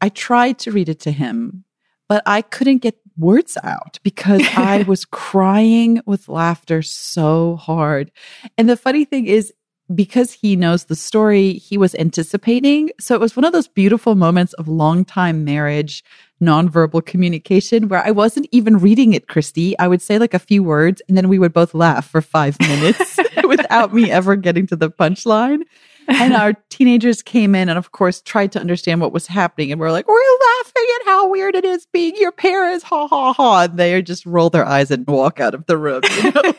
I 0.00 0.08
tried 0.10 0.58
to 0.60 0.72
read 0.72 0.88
it 0.88 1.00
to 1.00 1.10
him, 1.10 1.64
but 2.08 2.22
I 2.26 2.42
couldn't 2.42 2.78
get 2.78 2.98
words 3.16 3.58
out 3.62 3.98
because 4.02 4.42
I 4.56 4.82
was 4.84 5.04
crying 5.04 6.00
with 6.06 6.28
laughter 6.28 6.82
so 6.82 7.56
hard. 7.56 8.12
And 8.56 8.68
the 8.68 8.76
funny 8.76 9.04
thing 9.04 9.26
is, 9.26 9.52
because 9.94 10.32
he 10.32 10.54
knows 10.54 10.84
the 10.84 10.96
story, 10.96 11.54
he 11.54 11.78
was 11.78 11.94
anticipating. 11.94 12.90
So 13.00 13.14
it 13.14 13.20
was 13.20 13.34
one 13.34 13.44
of 13.44 13.52
those 13.52 13.68
beautiful 13.68 14.14
moments 14.14 14.52
of 14.54 14.68
long 14.68 15.04
time 15.04 15.44
marriage, 15.44 16.04
nonverbal 16.40 17.04
communication 17.04 17.88
where 17.88 18.04
I 18.04 18.10
wasn't 18.10 18.48
even 18.52 18.78
reading 18.78 19.12
it, 19.12 19.28
Christie. 19.28 19.78
I 19.78 19.88
would 19.88 20.02
say 20.02 20.18
like 20.18 20.34
a 20.34 20.38
few 20.38 20.62
words 20.62 21.02
and 21.08 21.16
then 21.16 21.28
we 21.28 21.38
would 21.38 21.52
both 21.52 21.74
laugh 21.74 22.08
for 22.08 22.20
five 22.20 22.58
minutes 22.60 23.18
without 23.44 23.92
me 23.92 24.10
ever 24.10 24.36
getting 24.36 24.66
to 24.68 24.76
the 24.76 24.90
punchline. 24.90 25.62
And 26.08 26.34
our 26.34 26.54
teenagers 26.70 27.22
came 27.22 27.54
in 27.54 27.68
and, 27.68 27.76
of 27.76 27.92
course, 27.92 28.22
tried 28.22 28.50
to 28.52 28.60
understand 28.60 29.02
what 29.02 29.12
was 29.12 29.26
happening. 29.26 29.70
And 29.70 29.78
we're 29.78 29.92
like, 29.92 30.08
we're 30.08 30.38
laughing 30.58 30.86
at 31.00 31.04
how 31.04 31.28
weird 31.28 31.54
it 31.54 31.66
is 31.66 31.86
being 31.92 32.16
your 32.16 32.32
parents. 32.32 32.82
Ha 32.84 33.06
ha 33.08 33.32
ha. 33.34 33.64
And 33.64 33.78
they 33.78 34.00
just 34.00 34.24
roll 34.24 34.48
their 34.48 34.64
eyes 34.64 34.90
and 34.90 35.06
walk 35.06 35.38
out 35.38 35.54
of 35.54 35.66
the 35.66 35.76
room. 35.76 36.00
You 36.22 36.32
know? 36.32 36.52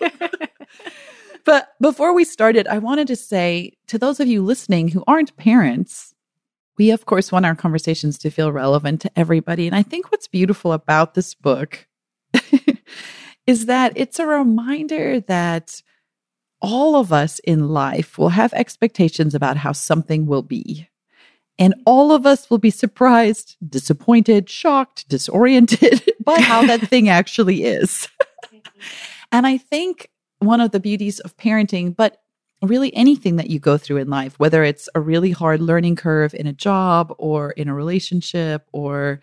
but 1.46 1.70
before 1.82 2.14
we 2.14 2.26
started, 2.26 2.68
I 2.68 2.78
wanted 2.78 3.08
to 3.08 3.16
say 3.16 3.74
to 3.88 3.98
those 3.98 4.20
of 4.20 4.28
you 4.28 4.44
listening 4.44 4.90
who 4.90 5.04
aren't 5.08 5.36
parents, 5.36 6.14
we, 6.80 6.92
of 6.92 7.06
course, 7.06 7.32
want 7.32 7.46
our 7.46 7.56
conversations 7.56 8.18
to 8.20 8.32
feel 8.32 8.52
relevant 8.52 9.02
to 9.02 9.12
everybody. 9.16 9.68
And 9.68 9.76
I 9.76 9.84
think 9.84 10.12
what's 10.12 10.30
beautiful 10.30 10.72
about 10.72 11.14
this 11.14 11.36
book 11.36 11.86
is 13.46 13.66
that 13.66 13.92
it's 13.96 14.18
a 14.18 14.26
reminder 14.26 15.20
that 15.20 15.84
all 16.62 16.96
of 16.96 17.12
us 17.12 17.40
in 17.40 17.68
life 17.68 18.18
will 18.18 18.30
have 18.30 18.54
expectations 18.54 19.36
about 19.36 19.58
how 19.58 19.74
something 19.74 20.26
will 20.26 20.42
be. 20.42 20.88
And 21.58 21.76
all 21.86 22.14
of 22.14 22.26
us 22.26 22.50
will 22.50 22.58
be 22.58 22.70
surprised, 22.70 23.58
disappointed, 23.68 24.50
shocked, 24.50 25.10
disoriented 25.10 26.10
by 26.24 26.40
how 26.40 26.66
that 26.66 26.88
thing 26.88 27.10
actually 27.10 27.66
is. 27.66 28.08
and 29.34 29.46
I 29.46 29.58
think 29.58 30.10
one 30.40 30.62
of 30.62 30.72
the 30.72 30.80
beauties 30.80 31.20
of 31.20 31.36
parenting, 31.36 31.94
but 31.94 32.22
really 32.62 32.94
anything 32.96 33.38
that 33.38 33.50
you 33.50 33.60
go 33.60 33.78
through 33.78 33.98
in 33.98 34.10
life, 34.10 34.38
whether 34.38 34.64
it's 34.64 34.90
a 34.96 35.00
really 35.00 35.32
hard 35.32 35.62
learning 35.62 35.96
curve 35.96 36.34
in 36.34 36.48
a 36.48 36.54
job 36.54 37.14
or 37.18 37.52
in 37.52 37.70
a 37.70 37.74
relationship 37.74 38.68
or, 38.74 39.22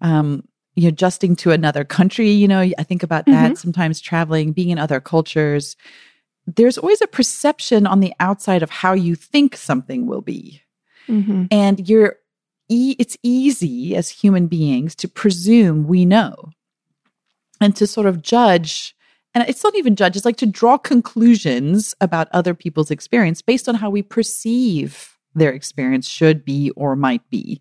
um, 0.00 0.46
you 0.74 0.82
know, 0.82 0.88
adjusting 0.88 1.36
to 1.36 1.50
another 1.52 1.84
country, 1.84 2.30
you 2.30 2.48
know, 2.48 2.60
I 2.60 2.82
think 2.82 3.02
about 3.02 3.26
that 3.26 3.52
mm-hmm. 3.52 3.54
sometimes 3.54 4.00
traveling, 4.00 4.52
being 4.52 4.70
in 4.70 4.78
other 4.78 5.00
cultures 5.00 5.76
there's 6.46 6.78
always 6.78 7.00
a 7.00 7.06
perception 7.06 7.86
on 7.86 8.00
the 8.00 8.12
outside 8.20 8.62
of 8.62 8.70
how 8.70 8.92
you 8.92 9.14
think 9.14 9.56
something 9.56 10.06
will 10.06 10.20
be. 10.20 10.62
Mm-hmm. 11.08 11.46
And 11.50 11.88
you're 11.88 12.16
e- 12.68 12.96
it's 12.98 13.16
easy 13.22 13.96
as 13.96 14.08
human 14.08 14.46
beings 14.46 14.94
to 14.96 15.08
presume 15.08 15.86
we 15.86 16.04
know 16.04 16.50
and 17.60 17.74
to 17.76 17.86
sort 17.86 18.06
of 18.06 18.22
judge 18.22 18.94
and 19.34 19.48
it's 19.48 19.64
not 19.64 19.76
even 19.76 19.96
judge 19.96 20.16
it's 20.16 20.24
like 20.24 20.36
to 20.36 20.46
draw 20.46 20.78
conclusions 20.78 21.94
about 22.00 22.28
other 22.32 22.54
people's 22.54 22.90
experience 22.90 23.42
based 23.42 23.68
on 23.68 23.74
how 23.74 23.90
we 23.90 24.02
perceive 24.02 25.16
their 25.34 25.50
experience 25.50 26.08
should 26.08 26.44
be 26.44 26.70
or 26.70 26.94
might 26.96 27.28
be 27.30 27.60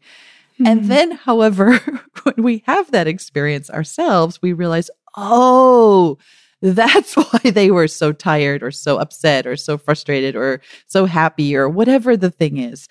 mm-hmm. 0.53 0.67
and 0.67 0.85
then 0.85 1.11
however 1.11 1.79
when 2.23 2.43
we 2.43 2.63
have 2.65 2.91
that 2.91 3.07
experience 3.07 3.69
ourselves 3.69 4.41
we 4.41 4.53
realize 4.53 4.89
oh 5.15 6.17
that's 6.63 7.13
why 7.17 7.51
they 7.51 7.69
were 7.69 7.87
so 7.87 8.11
tired 8.11 8.63
or 8.63 8.71
so 8.71 8.97
upset 8.97 9.45
or 9.45 9.55
so 9.55 9.77
frustrated 9.77 10.35
or 10.35 10.61
so 10.87 11.05
happy 11.05 11.55
or 11.55 11.69
whatever 11.69 12.17
the 12.17 12.31
thing 12.31 12.57
is. 12.57 12.87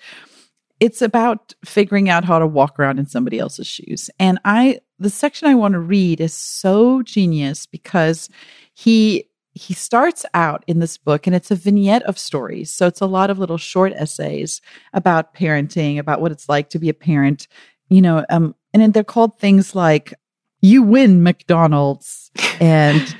It's 0.79 1.01
about 1.01 1.53
figuring 1.65 2.09
out 2.09 2.23
how 2.23 2.39
to 2.39 2.47
walk 2.47 2.79
around 2.79 2.99
in 2.99 3.07
somebody 3.07 3.39
else's 3.39 3.67
shoes. 3.67 4.09
And 4.19 4.39
I, 4.45 4.79
the 4.99 5.09
section 5.09 5.47
I 5.47 5.55
want 5.55 5.73
to 5.73 5.79
read 5.79 6.19
is 6.21 6.33
so 6.33 7.01
genius 7.03 7.65
because 7.65 8.29
he, 8.73 9.29
he 9.53 9.73
starts 9.73 10.25
out 10.33 10.63
in 10.67 10.79
this 10.79 10.97
book 10.97 11.27
and 11.27 11.35
it's 11.35 11.51
a 11.51 11.55
vignette 11.55 12.03
of 12.03 12.17
stories. 12.17 12.73
So 12.73 12.87
it's 12.87 13.01
a 13.01 13.05
lot 13.05 13.29
of 13.29 13.37
little 13.37 13.57
short 13.57 13.93
essays 13.93 14.61
about 14.93 15.35
parenting, 15.35 15.99
about 15.99 16.21
what 16.21 16.31
it's 16.31 16.49
like 16.49 16.69
to 16.69 16.79
be 16.79 16.89
a 16.89 16.93
parent, 16.93 17.47
you 17.89 18.01
know, 18.01 18.25
um, 18.29 18.55
and 18.73 18.93
they're 18.93 19.03
called 19.03 19.39
things 19.39 19.75
like 19.75 20.13
you 20.61 20.81
win 20.81 21.21
McDonald's 21.21 22.31
and 22.59 23.15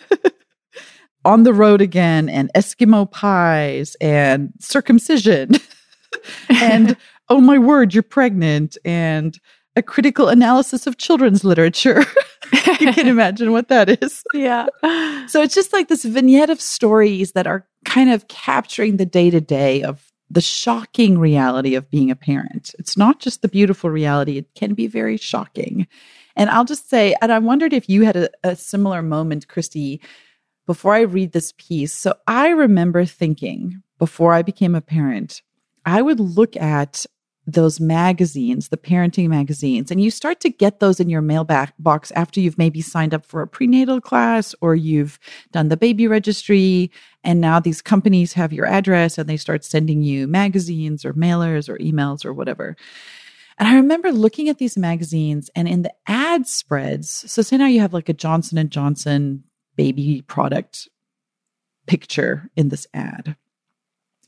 on 1.24 1.42
the 1.42 1.54
road 1.54 1.80
again 1.80 2.28
and 2.28 2.50
Eskimo 2.54 3.10
pies 3.10 3.96
and 4.00 4.52
circumcision 4.60 5.52
and 6.48 6.96
oh 7.28 7.40
my 7.40 7.58
word, 7.58 7.94
you're 7.94 8.02
pregnant 8.02 8.76
and 8.84 9.38
a 9.74 9.82
critical 9.82 10.28
analysis 10.28 10.86
of 10.86 10.98
children's 10.98 11.44
literature. 11.44 12.04
you 12.80 12.92
can 12.92 13.08
imagine 13.08 13.52
what 13.52 13.68
that 13.68 14.02
is. 14.02 14.22
Yeah. 14.34 14.66
So 15.28 15.42
it's 15.42 15.54
just 15.54 15.72
like 15.72 15.88
this 15.88 16.04
vignette 16.04 16.50
of 16.50 16.60
stories 16.60 17.32
that 17.32 17.46
are 17.46 17.66
kind 17.84 18.10
of 18.10 18.28
capturing 18.28 18.96
the 18.96 19.06
day 19.06 19.30
to 19.30 19.40
day 19.40 19.82
of 19.82 20.12
the 20.30 20.40
shocking 20.40 21.18
reality 21.18 21.74
of 21.74 21.90
being 21.90 22.10
a 22.10 22.16
parent. 22.16 22.74
It's 22.78 22.96
not 22.96 23.20
just 23.20 23.42
the 23.42 23.48
beautiful 23.48 23.90
reality, 23.90 24.38
it 24.38 24.54
can 24.54 24.74
be 24.74 24.86
very 24.86 25.16
shocking. 25.16 25.86
And 26.34 26.48
I'll 26.48 26.64
just 26.64 26.88
say, 26.88 27.14
and 27.20 27.30
I 27.30 27.38
wondered 27.38 27.72
if 27.72 27.88
you 27.88 28.02
had 28.02 28.16
a, 28.16 28.30
a 28.42 28.56
similar 28.56 29.02
moment, 29.02 29.48
Christie, 29.48 30.00
before 30.66 30.94
I 30.94 31.00
read 31.00 31.32
this 31.32 31.52
piece. 31.58 31.92
So 31.92 32.14
I 32.26 32.48
remember 32.48 33.04
thinking 33.04 33.82
before 33.98 34.32
I 34.32 34.42
became 34.42 34.74
a 34.74 34.80
parent, 34.80 35.42
I 35.84 36.00
would 36.00 36.20
look 36.20 36.56
at 36.56 37.04
those 37.46 37.80
magazines, 37.80 38.68
the 38.68 38.76
parenting 38.76 39.28
magazines, 39.28 39.90
and 39.90 40.00
you 40.00 40.10
start 40.10 40.40
to 40.40 40.50
get 40.50 40.78
those 40.78 41.00
in 41.00 41.08
your 41.08 41.22
mailbox 41.22 42.12
after 42.12 42.40
you've 42.40 42.58
maybe 42.58 42.80
signed 42.80 43.12
up 43.12 43.26
for 43.26 43.42
a 43.42 43.48
prenatal 43.48 44.00
class 44.00 44.54
or 44.60 44.76
you've 44.76 45.18
done 45.50 45.68
the 45.68 45.76
baby 45.76 46.06
registry. 46.06 46.90
And 47.24 47.40
now 47.40 47.58
these 47.58 47.82
companies 47.82 48.32
have 48.34 48.52
your 48.52 48.66
address 48.66 49.18
and 49.18 49.28
they 49.28 49.36
start 49.36 49.64
sending 49.64 50.02
you 50.02 50.28
magazines 50.28 51.04
or 51.04 51.14
mailers 51.14 51.68
or 51.68 51.78
emails 51.78 52.24
or 52.24 52.32
whatever. 52.32 52.76
And 53.58 53.68
I 53.68 53.74
remember 53.74 54.12
looking 54.12 54.48
at 54.48 54.58
these 54.58 54.78
magazines 54.78 55.50
and 55.54 55.68
in 55.68 55.82
the 55.82 55.92
ad 56.06 56.46
spreads, 56.46 57.30
so 57.30 57.42
say 57.42 57.56
now 57.56 57.66
you 57.66 57.80
have 57.80 57.92
like 57.92 58.08
a 58.08 58.14
Johnson 58.14 58.56
and 58.58 58.70
Johnson 58.70 59.44
baby 59.76 60.22
product 60.26 60.88
picture 61.86 62.50
in 62.56 62.68
this 62.68 62.86
ad. 62.94 63.36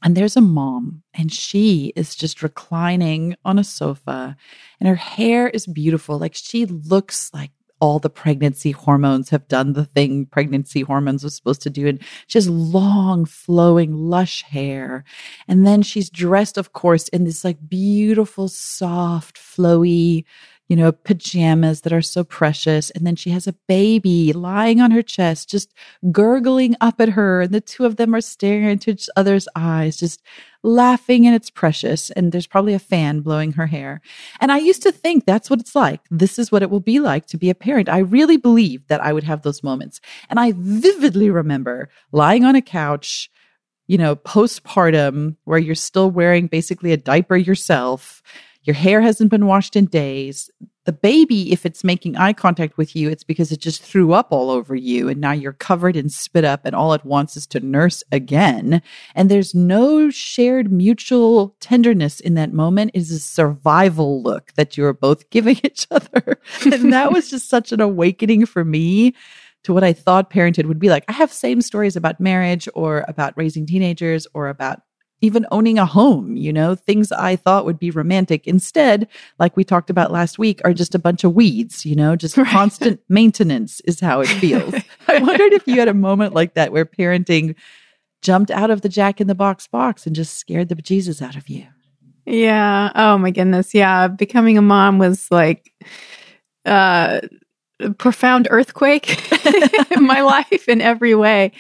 And 0.04 0.14
there's 0.14 0.36
a 0.36 0.42
mom, 0.42 1.02
and 1.14 1.32
she 1.32 1.94
is 1.96 2.14
just 2.14 2.42
reclining 2.42 3.36
on 3.44 3.58
a 3.58 3.64
sofa, 3.64 4.36
and 4.78 4.88
her 4.88 4.94
hair 4.94 5.48
is 5.48 5.66
beautiful. 5.66 6.18
Like 6.18 6.34
she 6.34 6.66
looks 6.66 7.30
like 7.32 7.50
all 7.80 7.98
the 7.98 8.10
pregnancy 8.10 8.70
hormones 8.70 9.30
have 9.30 9.48
done 9.48 9.72
the 9.72 9.84
thing 9.84 10.26
pregnancy 10.26 10.82
hormones 10.82 11.24
was 11.24 11.34
supposed 11.34 11.60
to 11.62 11.70
do. 11.70 11.86
And 11.86 12.02
she 12.26 12.38
has 12.38 12.48
long, 12.48 13.24
flowing, 13.24 13.94
lush 13.94 14.42
hair. 14.42 15.04
And 15.48 15.66
then 15.66 15.82
she's 15.82 16.08
dressed, 16.08 16.56
of 16.56 16.72
course, 16.72 17.08
in 17.08 17.24
this 17.24 17.44
like 17.44 17.68
beautiful, 17.68 18.48
soft, 18.48 19.36
flowy, 19.36 20.24
you 20.68 20.76
know, 20.76 20.92
pajamas 20.92 21.82
that 21.82 21.92
are 21.92 22.02
so 22.02 22.24
precious. 22.24 22.90
And 22.90 23.06
then 23.06 23.16
she 23.16 23.30
has 23.30 23.46
a 23.46 23.54
baby 23.68 24.32
lying 24.32 24.80
on 24.80 24.90
her 24.92 25.02
chest, 25.02 25.50
just 25.50 25.74
gurgling 26.10 26.74
up 26.80 27.00
at 27.00 27.10
her. 27.10 27.42
And 27.42 27.52
the 27.52 27.60
two 27.60 27.84
of 27.84 27.96
them 27.96 28.14
are 28.14 28.20
staring 28.20 28.64
into 28.64 28.90
each 28.90 29.08
other's 29.16 29.46
eyes, 29.54 29.96
just 29.96 30.22
laughing. 30.62 31.26
And 31.26 31.34
it's 31.34 31.50
precious. 31.50 32.10
And 32.10 32.32
there's 32.32 32.46
probably 32.46 32.72
a 32.72 32.78
fan 32.78 33.20
blowing 33.20 33.52
her 33.52 33.66
hair. 33.66 34.00
And 34.40 34.50
I 34.50 34.58
used 34.58 34.82
to 34.84 34.92
think 34.92 35.26
that's 35.26 35.50
what 35.50 35.60
it's 35.60 35.74
like. 35.74 36.00
This 36.10 36.38
is 36.38 36.50
what 36.50 36.62
it 36.62 36.70
will 36.70 36.80
be 36.80 36.98
like 36.98 37.26
to 37.26 37.36
be 37.36 37.50
a 37.50 37.54
parent. 37.54 37.90
I 37.90 37.98
really 37.98 38.38
believed 38.38 38.88
that 38.88 39.02
I 39.02 39.12
would 39.12 39.24
have 39.24 39.42
those 39.42 39.62
moments. 39.62 40.00
And 40.30 40.40
I 40.40 40.54
vividly 40.56 41.28
remember 41.28 41.90
lying 42.10 42.44
on 42.44 42.56
a 42.56 42.62
couch 42.62 43.30
you 43.86 43.98
know, 43.98 44.16
postpartum, 44.16 45.36
where 45.44 45.58
you're 45.58 45.74
still 45.74 46.10
wearing 46.10 46.46
basically 46.46 46.92
a 46.92 46.96
diaper 46.96 47.36
yourself, 47.36 48.22
your 48.64 48.74
hair 48.74 49.00
hasn't 49.00 49.30
been 49.30 49.46
washed 49.46 49.76
in 49.76 49.84
days. 49.86 50.50
The 50.86 50.92
baby, 50.92 51.52
if 51.52 51.64
it's 51.64 51.84
making 51.84 52.16
eye 52.16 52.32
contact 52.32 52.76
with 52.76 52.96
you, 52.96 53.08
it's 53.08 53.24
because 53.24 53.52
it 53.52 53.60
just 53.60 53.82
threw 53.82 54.12
up 54.12 54.28
all 54.30 54.50
over 54.50 54.74
you 54.74 55.08
and 55.08 55.20
now 55.20 55.32
you're 55.32 55.52
covered 55.52 55.96
in 55.96 56.08
spit 56.08 56.44
up 56.44 56.62
and 56.64 56.74
all 56.74 56.92
it 56.92 57.04
wants 57.04 57.36
is 57.36 57.46
to 57.48 57.60
nurse 57.60 58.02
again. 58.12 58.82
And 59.14 59.30
there's 59.30 59.54
no 59.54 60.10
shared 60.10 60.72
mutual 60.72 61.56
tenderness 61.60 62.20
in 62.20 62.34
that 62.34 62.52
moment. 62.52 62.90
It 62.94 62.98
is 62.98 63.10
a 63.12 63.18
survival 63.18 64.22
look 64.22 64.52
that 64.56 64.76
you're 64.76 64.92
both 64.92 65.30
giving 65.30 65.58
each 65.64 65.86
other. 65.90 66.38
and 66.64 66.92
that 66.92 67.12
was 67.12 67.30
just 67.30 67.48
such 67.48 67.72
an 67.72 67.80
awakening 67.80 68.46
for 68.46 68.64
me 68.64 69.14
to 69.64 69.72
what 69.72 69.84
I 69.84 69.92
thought 69.92 70.30
parenthood 70.30 70.66
would 70.66 70.78
be 70.78 70.90
like. 70.90 71.04
I 71.08 71.12
have 71.12 71.32
same 71.32 71.60
stories 71.60 71.96
about 71.96 72.20
marriage 72.20 72.68
or 72.74 73.04
about 73.08 73.34
raising 73.36 73.66
teenagers 73.66 74.26
or 74.34 74.48
about 74.48 74.80
even 75.24 75.46
owning 75.50 75.78
a 75.78 75.86
home, 75.86 76.36
you 76.36 76.52
know, 76.52 76.74
things 76.74 77.10
I 77.10 77.36
thought 77.36 77.64
would 77.64 77.78
be 77.78 77.90
romantic. 77.90 78.46
Instead, 78.46 79.08
like 79.38 79.56
we 79.56 79.64
talked 79.64 79.90
about 79.90 80.12
last 80.12 80.38
week, 80.38 80.60
are 80.64 80.74
just 80.74 80.94
a 80.94 80.98
bunch 80.98 81.24
of 81.24 81.34
weeds, 81.34 81.84
you 81.84 81.96
know, 81.96 82.14
just 82.14 82.36
right. 82.38 82.46
constant 82.46 83.00
maintenance 83.08 83.80
is 83.80 84.00
how 84.00 84.20
it 84.20 84.28
feels. 84.28 84.74
I 85.08 85.18
wondered 85.18 85.52
if 85.52 85.66
you 85.66 85.78
had 85.78 85.88
a 85.88 85.94
moment 85.94 86.34
like 86.34 86.54
that 86.54 86.72
where 86.72 86.84
parenting 86.84 87.54
jumped 88.22 88.50
out 88.50 88.70
of 88.70 88.82
the 88.82 88.88
Jack 88.88 89.20
in 89.20 89.26
the 89.26 89.34
Box 89.34 89.66
box 89.66 90.06
and 90.06 90.14
just 90.14 90.38
scared 90.38 90.68
the 90.68 90.76
bejesus 90.76 91.20
out 91.20 91.36
of 91.36 91.48
you. 91.48 91.66
Yeah. 92.26 92.90
Oh 92.94 93.18
my 93.18 93.30
goodness. 93.30 93.74
Yeah. 93.74 94.08
Becoming 94.08 94.56
a 94.56 94.62
mom 94.62 94.98
was 94.98 95.30
like 95.30 95.72
uh 96.64 97.20
profound 97.98 98.46
earthquake 98.50 99.32
in 99.90 100.04
my 100.04 100.20
life 100.20 100.68
in 100.68 100.80
every 100.80 101.14
way. 101.14 101.52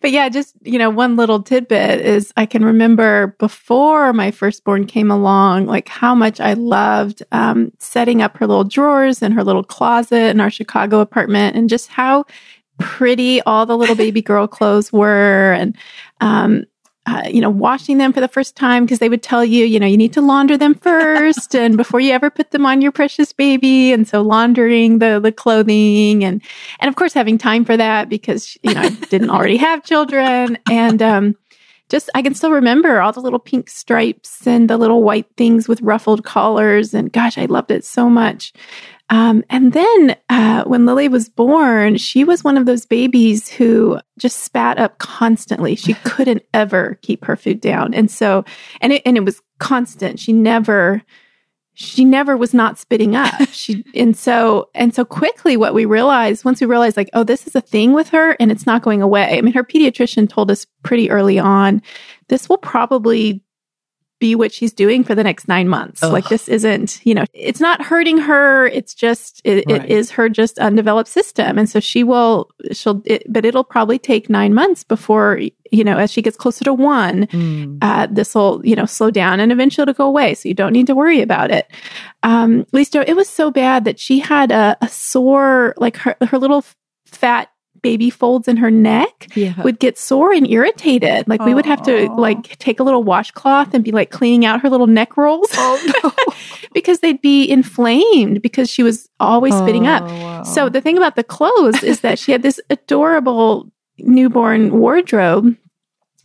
But 0.00 0.10
yeah, 0.10 0.28
just, 0.28 0.54
you 0.62 0.78
know, 0.78 0.90
one 0.90 1.16
little 1.16 1.42
tidbit 1.42 2.00
is 2.00 2.32
I 2.36 2.46
can 2.46 2.64
remember 2.64 3.36
before 3.38 4.12
my 4.12 4.30
firstborn 4.30 4.86
came 4.86 5.10
along, 5.10 5.66
like 5.66 5.88
how 5.88 6.14
much 6.14 6.40
I 6.40 6.54
loved 6.54 7.22
um, 7.32 7.70
setting 7.78 8.20
up 8.20 8.36
her 8.38 8.46
little 8.46 8.64
drawers 8.64 9.22
and 9.22 9.32
her 9.34 9.44
little 9.44 9.64
closet 9.64 10.30
in 10.30 10.40
our 10.40 10.50
Chicago 10.50 11.00
apartment 11.00 11.56
and 11.56 11.68
just 11.68 11.88
how 11.88 12.24
pretty 12.78 13.40
all 13.42 13.64
the 13.66 13.76
little 13.76 13.96
baby 13.96 14.22
girl 14.22 14.48
clothes 14.48 14.92
were. 14.92 15.52
And, 15.52 15.76
um, 16.20 16.64
uh, 17.10 17.28
you 17.28 17.40
know, 17.40 17.50
washing 17.50 17.98
them 17.98 18.12
for 18.12 18.20
the 18.20 18.28
first 18.28 18.54
time 18.54 18.84
because 18.84 19.00
they 19.00 19.08
would 19.08 19.22
tell 19.22 19.44
you, 19.44 19.64
you 19.64 19.80
know, 19.80 19.86
you 19.86 19.96
need 19.96 20.12
to 20.12 20.20
launder 20.20 20.56
them 20.56 20.74
first 20.74 21.54
and 21.56 21.76
before 21.76 21.98
you 21.98 22.12
ever 22.12 22.30
put 22.30 22.52
them 22.52 22.64
on 22.64 22.80
your 22.80 22.92
precious 22.92 23.32
baby. 23.32 23.92
And 23.92 24.06
so 24.06 24.22
laundering 24.22 24.98
the 25.00 25.18
the 25.20 25.32
clothing 25.32 26.22
and 26.22 26.40
and 26.78 26.88
of 26.88 26.94
course 26.94 27.12
having 27.12 27.36
time 27.36 27.64
for 27.64 27.76
that 27.76 28.08
because 28.08 28.56
you 28.62 28.74
know 28.74 28.82
I 28.82 28.88
didn't 28.90 29.30
already 29.30 29.56
have 29.56 29.82
children 29.82 30.56
and 30.70 31.02
um 31.02 31.36
just 31.90 32.08
I 32.14 32.22
can 32.22 32.34
still 32.34 32.52
remember 32.52 33.00
all 33.00 33.12
the 33.12 33.20
little 33.20 33.38
pink 33.38 33.68
stripes 33.68 34.46
and 34.46 34.70
the 34.70 34.78
little 34.78 35.02
white 35.02 35.26
things 35.36 35.68
with 35.68 35.82
ruffled 35.82 36.24
collars 36.24 36.94
and 36.94 37.12
gosh, 37.12 37.36
I 37.36 37.44
loved 37.46 37.70
it 37.70 37.84
so 37.84 38.08
much. 38.08 38.52
Um, 39.10 39.42
and 39.50 39.72
then 39.72 40.16
uh, 40.28 40.62
when 40.64 40.86
Lily 40.86 41.08
was 41.08 41.28
born, 41.28 41.96
she 41.96 42.22
was 42.22 42.44
one 42.44 42.56
of 42.56 42.64
those 42.64 42.86
babies 42.86 43.48
who 43.48 43.98
just 44.18 44.44
spat 44.44 44.78
up 44.78 44.98
constantly. 44.98 45.74
She 45.74 45.94
couldn't 46.04 46.44
ever 46.54 46.96
keep 47.02 47.24
her 47.24 47.36
food 47.36 47.60
down, 47.60 47.92
and 47.92 48.10
so 48.10 48.44
and 48.80 48.92
it 48.92 49.02
and 49.04 49.16
it 49.16 49.24
was 49.24 49.42
constant. 49.58 50.20
She 50.20 50.32
never 50.32 51.02
she 51.74 52.04
never 52.04 52.36
was 52.36 52.52
not 52.52 52.78
spitting 52.78 53.16
up. 53.16 53.34
She 53.52 53.84
and 53.94 54.16
so 54.16 54.70
and 54.74 54.94
so 54.94 55.04
quickly 55.04 55.56
what 55.56 55.74
we 55.74 55.84
realized 55.84 56.44
once 56.44 56.60
we 56.60 56.66
realized 56.66 56.96
like 56.96 57.10
oh 57.14 57.24
this 57.24 57.46
is 57.46 57.54
a 57.54 57.60
thing 57.60 57.92
with 57.92 58.08
her 58.10 58.36
and 58.40 58.50
it's 58.50 58.66
not 58.66 58.82
going 58.82 59.02
away. 59.02 59.36
I 59.36 59.40
mean 59.40 59.54
her 59.54 59.64
pediatrician 59.64 60.28
told 60.28 60.50
us 60.50 60.66
pretty 60.82 61.10
early 61.10 61.38
on 61.38 61.82
this 62.28 62.48
will 62.48 62.58
probably 62.58 63.42
be 64.20 64.36
what 64.36 64.52
she's 64.52 64.72
doing 64.72 65.02
for 65.02 65.16
the 65.16 65.24
next 65.24 65.48
nine 65.48 65.68
months. 65.68 66.02
Ugh. 66.02 66.12
Like 66.12 66.28
this 66.28 66.48
isn't, 66.48 67.04
you 67.04 67.14
know, 67.14 67.24
it's 67.32 67.58
not 67.58 67.82
hurting 67.82 68.18
her. 68.18 68.66
It's 68.68 68.94
just, 68.94 69.40
it, 69.42 69.64
right. 69.66 69.84
it 69.84 69.90
is 69.90 70.10
her 70.12 70.28
just 70.28 70.58
undeveloped 70.58 71.08
system. 71.08 71.58
And 71.58 71.68
so 71.68 71.80
she 71.80 72.04
will, 72.04 72.50
she'll, 72.70 73.02
it, 73.06 73.24
but 73.32 73.44
it'll 73.44 73.64
probably 73.64 73.98
take 73.98 74.30
nine 74.30 74.54
months 74.54 74.84
before, 74.84 75.40
you 75.72 75.82
know, 75.82 75.96
as 75.96 76.12
she 76.12 76.22
gets 76.22 76.36
closer 76.36 76.64
to 76.64 76.74
one, 76.74 77.26
mm. 77.26 77.78
uh, 77.82 78.06
this 78.10 78.34
will, 78.34 78.64
you 78.64 78.76
know, 78.76 78.86
slow 78.86 79.10
down 79.10 79.40
and 79.40 79.50
eventually 79.50 79.82
it'll 79.82 79.94
go 79.94 80.06
away. 80.06 80.34
So 80.34 80.48
you 80.48 80.54
don't 80.54 80.72
need 80.72 80.86
to 80.86 80.94
worry 80.94 81.22
about 81.22 81.50
it. 81.50 81.66
Um, 82.22 82.66
at 82.72 83.00
it 83.00 83.16
was 83.16 83.28
so 83.28 83.50
bad 83.50 83.84
that 83.84 83.98
she 83.98 84.20
had 84.20 84.52
a, 84.52 84.76
a 84.80 84.88
sore, 84.88 85.74
like 85.78 85.96
her, 85.96 86.16
her 86.28 86.38
little 86.38 86.64
fat 87.06 87.49
baby 87.82 88.10
folds 88.10 88.48
in 88.48 88.56
her 88.56 88.70
neck 88.70 89.28
yeah. 89.34 89.60
would 89.62 89.78
get 89.78 89.98
sore 89.98 90.32
and 90.32 90.48
irritated. 90.48 91.28
Like 91.28 91.40
Aww. 91.40 91.46
we 91.46 91.54
would 91.54 91.66
have 91.66 91.82
to 91.82 92.08
like 92.12 92.58
take 92.58 92.80
a 92.80 92.82
little 92.82 93.02
washcloth 93.02 93.74
and 93.74 93.84
be 93.84 93.92
like 93.92 94.10
cleaning 94.10 94.44
out 94.44 94.60
her 94.62 94.70
little 94.70 94.86
neck 94.86 95.16
rolls. 95.16 95.48
Oh, 95.54 96.00
no. 96.02 96.34
because 96.72 97.00
they'd 97.00 97.20
be 97.20 97.48
inflamed 97.48 98.42
because 98.42 98.70
she 98.70 98.82
was 98.82 99.08
always 99.18 99.54
oh, 99.54 99.62
spitting 99.62 99.86
up. 99.86 100.02
Oh, 100.02 100.06
wow. 100.06 100.42
So 100.42 100.68
the 100.68 100.80
thing 100.80 100.96
about 100.96 101.16
the 101.16 101.24
clothes 101.24 101.82
is 101.82 102.00
that 102.00 102.18
she 102.18 102.32
had 102.32 102.42
this 102.42 102.60
adorable 102.70 103.70
newborn 103.98 104.78
wardrobe 104.78 105.56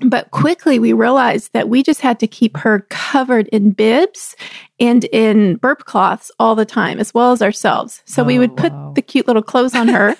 but 0.01 0.31
quickly 0.31 0.77
we 0.77 0.93
realized 0.93 1.53
that 1.53 1.69
we 1.69 1.81
just 1.81 2.01
had 2.01 2.19
to 2.19 2.27
keep 2.27 2.57
her 2.57 2.81
covered 2.89 3.47
in 3.49 3.71
bibs 3.71 4.35
and 4.79 5.05
in 5.05 5.55
burp 5.55 5.85
cloths 5.85 6.31
all 6.37 6.53
the 6.53 6.65
time, 6.65 6.99
as 6.99 7.13
well 7.13 7.31
as 7.31 7.41
ourselves. 7.41 8.01
So 8.05 8.21
oh, 8.21 8.25
we 8.25 8.37
would 8.37 8.57
put 8.57 8.73
wow. 8.73 8.91
the 8.93 9.01
cute 9.01 9.27
little 9.27 9.43
clothes 9.43 9.73
on 9.73 9.87
her 9.87 10.15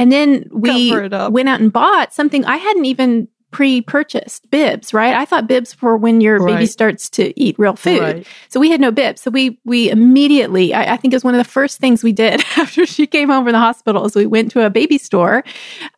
And 0.00 0.10
then 0.10 0.48
we 0.50 0.90
went 0.90 1.48
out 1.50 1.60
and 1.60 1.70
bought 1.70 2.14
something 2.14 2.42
I 2.46 2.56
hadn't 2.56 2.86
even 2.86 3.28
pre-purchased 3.50 4.50
bibs, 4.50 4.94
right? 4.94 5.14
I 5.14 5.26
thought 5.26 5.46
bibs 5.46 5.80
were 5.82 5.94
when 5.94 6.22
your 6.22 6.38
right. 6.38 6.54
baby 6.54 6.66
starts 6.66 7.10
to 7.10 7.38
eat 7.38 7.54
real 7.58 7.76
food. 7.76 8.00
Right. 8.00 8.26
So 8.48 8.58
we 8.58 8.70
had 8.70 8.80
no 8.80 8.90
bibs. 8.90 9.20
So 9.20 9.30
we 9.30 9.58
we 9.66 9.90
immediately, 9.90 10.72
I, 10.72 10.94
I, 10.94 10.96
think 10.96 11.12
it 11.12 11.16
was 11.16 11.24
one 11.24 11.34
of 11.34 11.38
the 11.38 11.50
first 11.50 11.80
things 11.80 12.02
we 12.02 12.12
did 12.12 12.40
after 12.56 12.86
she 12.86 13.06
came 13.06 13.28
home 13.28 13.44
from 13.44 13.52
the 13.52 13.58
hospital 13.58 14.06
is 14.06 14.14
we 14.14 14.24
went 14.24 14.50
to 14.52 14.64
a 14.64 14.70
baby 14.70 14.96
store. 14.96 15.44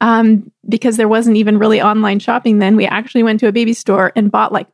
Um, 0.01 0.51
because 0.69 0.97
there 0.97 1.09
wasn't 1.09 1.37
even 1.37 1.59
really 1.59 1.81
online 1.81 2.19
shopping 2.19 2.59
then. 2.59 2.75
We 2.75 2.87
actually 2.87 3.23
went 3.23 3.39
to 3.41 3.47
a 3.47 3.53
baby 3.53 3.73
store 3.73 4.13
and 4.17 4.33
bought 4.33 4.53
like 4.53 4.67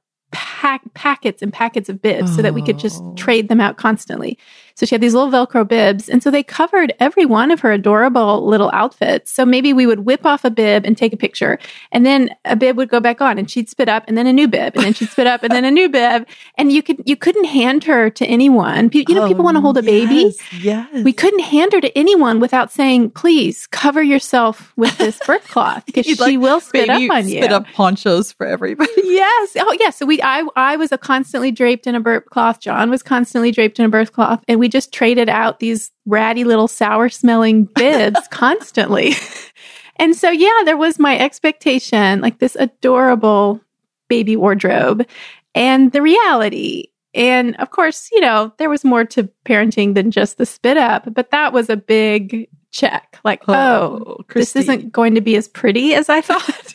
pack, 0.58 0.82
packets 0.94 1.40
and 1.40 1.52
packets 1.52 1.88
of 1.88 2.02
bibs 2.02 2.32
oh. 2.32 2.36
so 2.36 2.42
that 2.42 2.52
we 2.52 2.60
could 2.60 2.80
just 2.80 3.00
oh. 3.00 3.14
trade 3.14 3.48
them 3.48 3.60
out 3.60 3.76
constantly. 3.76 4.36
So 4.78 4.86
she 4.86 4.94
had 4.94 5.00
these 5.00 5.12
little 5.12 5.28
Velcro 5.28 5.66
bibs. 5.66 6.08
And 6.08 6.22
so 6.22 6.30
they 6.30 6.44
covered 6.44 6.94
every 7.00 7.26
one 7.26 7.50
of 7.50 7.58
her 7.60 7.72
adorable 7.72 8.46
little 8.46 8.70
outfits. 8.72 9.32
So 9.32 9.44
maybe 9.44 9.72
we 9.72 9.86
would 9.86 10.00
whip 10.00 10.24
off 10.24 10.44
a 10.44 10.50
bib 10.50 10.84
and 10.84 10.96
take 10.96 11.12
a 11.12 11.16
picture. 11.16 11.58
And 11.90 12.06
then 12.06 12.30
a 12.44 12.54
bib 12.54 12.76
would 12.76 12.88
go 12.88 13.00
back 13.00 13.20
on 13.20 13.38
and 13.38 13.50
she'd 13.50 13.68
spit 13.68 13.88
up 13.88 14.04
and 14.06 14.16
then 14.16 14.28
a 14.28 14.32
new 14.32 14.46
bib 14.46 14.76
and 14.76 14.84
then 14.84 14.94
she'd 14.94 15.08
spit 15.08 15.26
up 15.26 15.42
and 15.42 15.52
then 15.52 15.64
a 15.64 15.70
new 15.72 15.88
bib. 15.88 16.28
And 16.56 16.70
you 16.70 16.84
could, 16.84 17.02
you 17.06 17.16
couldn't 17.16 17.46
hand 17.46 17.82
her 17.84 18.08
to 18.08 18.24
anyone. 18.26 18.90
You 18.92 19.04
know, 19.16 19.24
oh, 19.24 19.28
people 19.28 19.44
want 19.44 19.56
to 19.56 19.60
hold 19.60 19.78
a 19.78 19.82
baby. 19.82 20.32
Yes. 20.60 21.02
We 21.02 21.12
couldn't 21.12 21.40
hand 21.40 21.72
her 21.72 21.80
to 21.80 21.98
anyone 21.98 22.38
without 22.38 22.70
saying, 22.70 23.10
please 23.10 23.66
cover 23.66 24.00
yourself 24.00 24.72
with 24.76 24.96
this 24.98 25.18
birth 25.26 25.48
cloth 25.48 25.86
because 25.86 26.06
she 26.06 26.14
like 26.14 26.38
will 26.38 26.60
spit 26.60 26.88
up 26.88 27.02
on 27.10 27.26
you. 27.26 27.38
Spit 27.38 27.50
up 27.50 27.66
ponchos 27.74 28.30
for 28.30 28.46
everybody. 28.46 28.92
yes. 28.96 29.56
Oh, 29.58 29.72
yes. 29.72 29.80
Yeah. 29.80 29.90
So 29.90 30.06
we, 30.06 30.22
I, 30.22 30.46
I 30.56 30.76
was 30.76 30.92
a 30.92 30.98
constantly 30.98 31.50
draped 31.50 31.86
in 31.86 31.94
a 31.94 32.00
burp 32.00 32.26
cloth. 32.26 32.60
John 32.60 32.90
was 32.90 33.02
constantly 33.02 33.50
draped 33.50 33.78
in 33.78 33.84
a 33.84 33.88
birth 33.88 34.12
cloth. 34.12 34.42
And 34.48 34.60
we 34.60 34.68
just 34.68 34.92
traded 34.92 35.28
out 35.28 35.60
these 35.60 35.90
ratty 36.06 36.44
little 36.44 36.68
sour 36.68 37.08
smelling 37.08 37.64
bibs 37.74 38.26
constantly. 38.30 39.14
and 39.96 40.14
so, 40.14 40.30
yeah, 40.30 40.60
there 40.64 40.76
was 40.76 40.98
my 40.98 41.18
expectation, 41.18 42.20
like 42.20 42.38
this 42.38 42.56
adorable 42.56 43.60
baby 44.08 44.36
wardrobe 44.36 45.06
and 45.54 45.92
the 45.92 46.02
reality. 46.02 46.88
And 47.14 47.56
of 47.56 47.70
course, 47.70 48.08
you 48.12 48.20
know, 48.20 48.52
there 48.58 48.70
was 48.70 48.84
more 48.84 49.04
to 49.06 49.28
parenting 49.44 49.94
than 49.94 50.10
just 50.10 50.38
the 50.38 50.46
spit 50.46 50.76
up, 50.76 51.12
but 51.14 51.30
that 51.30 51.52
was 51.52 51.68
a 51.68 51.76
big 51.76 52.48
check. 52.70 53.18
Like, 53.24 53.42
oh, 53.48 54.04
oh 54.06 54.24
this 54.34 54.54
isn't 54.56 54.92
going 54.92 55.14
to 55.14 55.20
be 55.20 55.36
as 55.36 55.48
pretty 55.48 55.94
as 55.94 56.08
I 56.08 56.20
thought. 56.22 56.74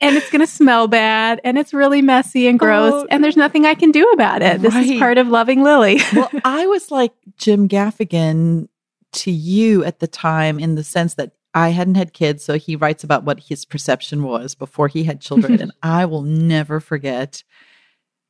And 0.00 0.16
it's 0.16 0.30
going 0.30 0.40
to 0.40 0.46
smell 0.46 0.88
bad 0.88 1.40
and 1.44 1.56
it's 1.58 1.72
really 1.72 2.02
messy 2.02 2.46
and 2.46 2.58
gross 2.58 2.92
oh, 2.92 3.06
and 3.10 3.24
there's 3.24 3.36
nothing 3.36 3.64
I 3.64 3.74
can 3.74 3.90
do 3.90 4.08
about 4.10 4.42
it. 4.42 4.60
This 4.60 4.74
is 4.74 4.98
part 4.98 5.18
of 5.18 5.28
loving 5.28 5.62
Lily. 5.62 6.00
well, 6.14 6.30
I 6.44 6.66
was 6.66 6.90
like 6.90 7.12
Jim 7.36 7.68
Gaffigan 7.68 8.68
to 9.12 9.30
you 9.30 9.84
at 9.84 10.00
the 10.00 10.06
time 10.06 10.58
in 10.58 10.74
the 10.74 10.84
sense 10.84 11.14
that 11.14 11.32
I 11.54 11.70
hadn't 11.70 11.94
had 11.94 12.12
kids, 12.12 12.44
so 12.44 12.58
he 12.58 12.76
writes 12.76 13.02
about 13.02 13.24
what 13.24 13.40
his 13.40 13.64
perception 13.64 14.22
was 14.22 14.54
before 14.54 14.88
he 14.88 15.04
had 15.04 15.22
children. 15.22 15.58
and 15.60 15.72
I 15.82 16.04
will 16.04 16.22
never 16.22 16.80
forget 16.80 17.42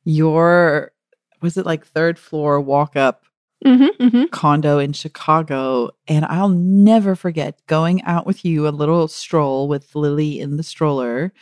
your, 0.05 0.93
was 1.41 1.57
it 1.57 1.65
like 1.65 1.85
third 1.85 2.17
floor 2.17 2.61
walk 2.61 2.95
up 2.95 3.25
Mm-hmm, 3.65 4.03
mm-hmm. 4.03 4.25
condo 4.27 4.77
in 4.77 4.93
Chicago. 4.93 5.89
And 6.07 6.25
I'll 6.25 6.49
never 6.49 7.15
forget 7.15 7.59
going 7.67 8.03
out 8.03 8.25
with 8.25 8.45
you 8.45 8.67
a 8.67 8.69
little 8.69 9.07
stroll 9.07 9.67
with 9.67 9.95
Lily 9.95 10.39
in 10.39 10.57
the 10.57 10.63
stroller. 10.63 11.33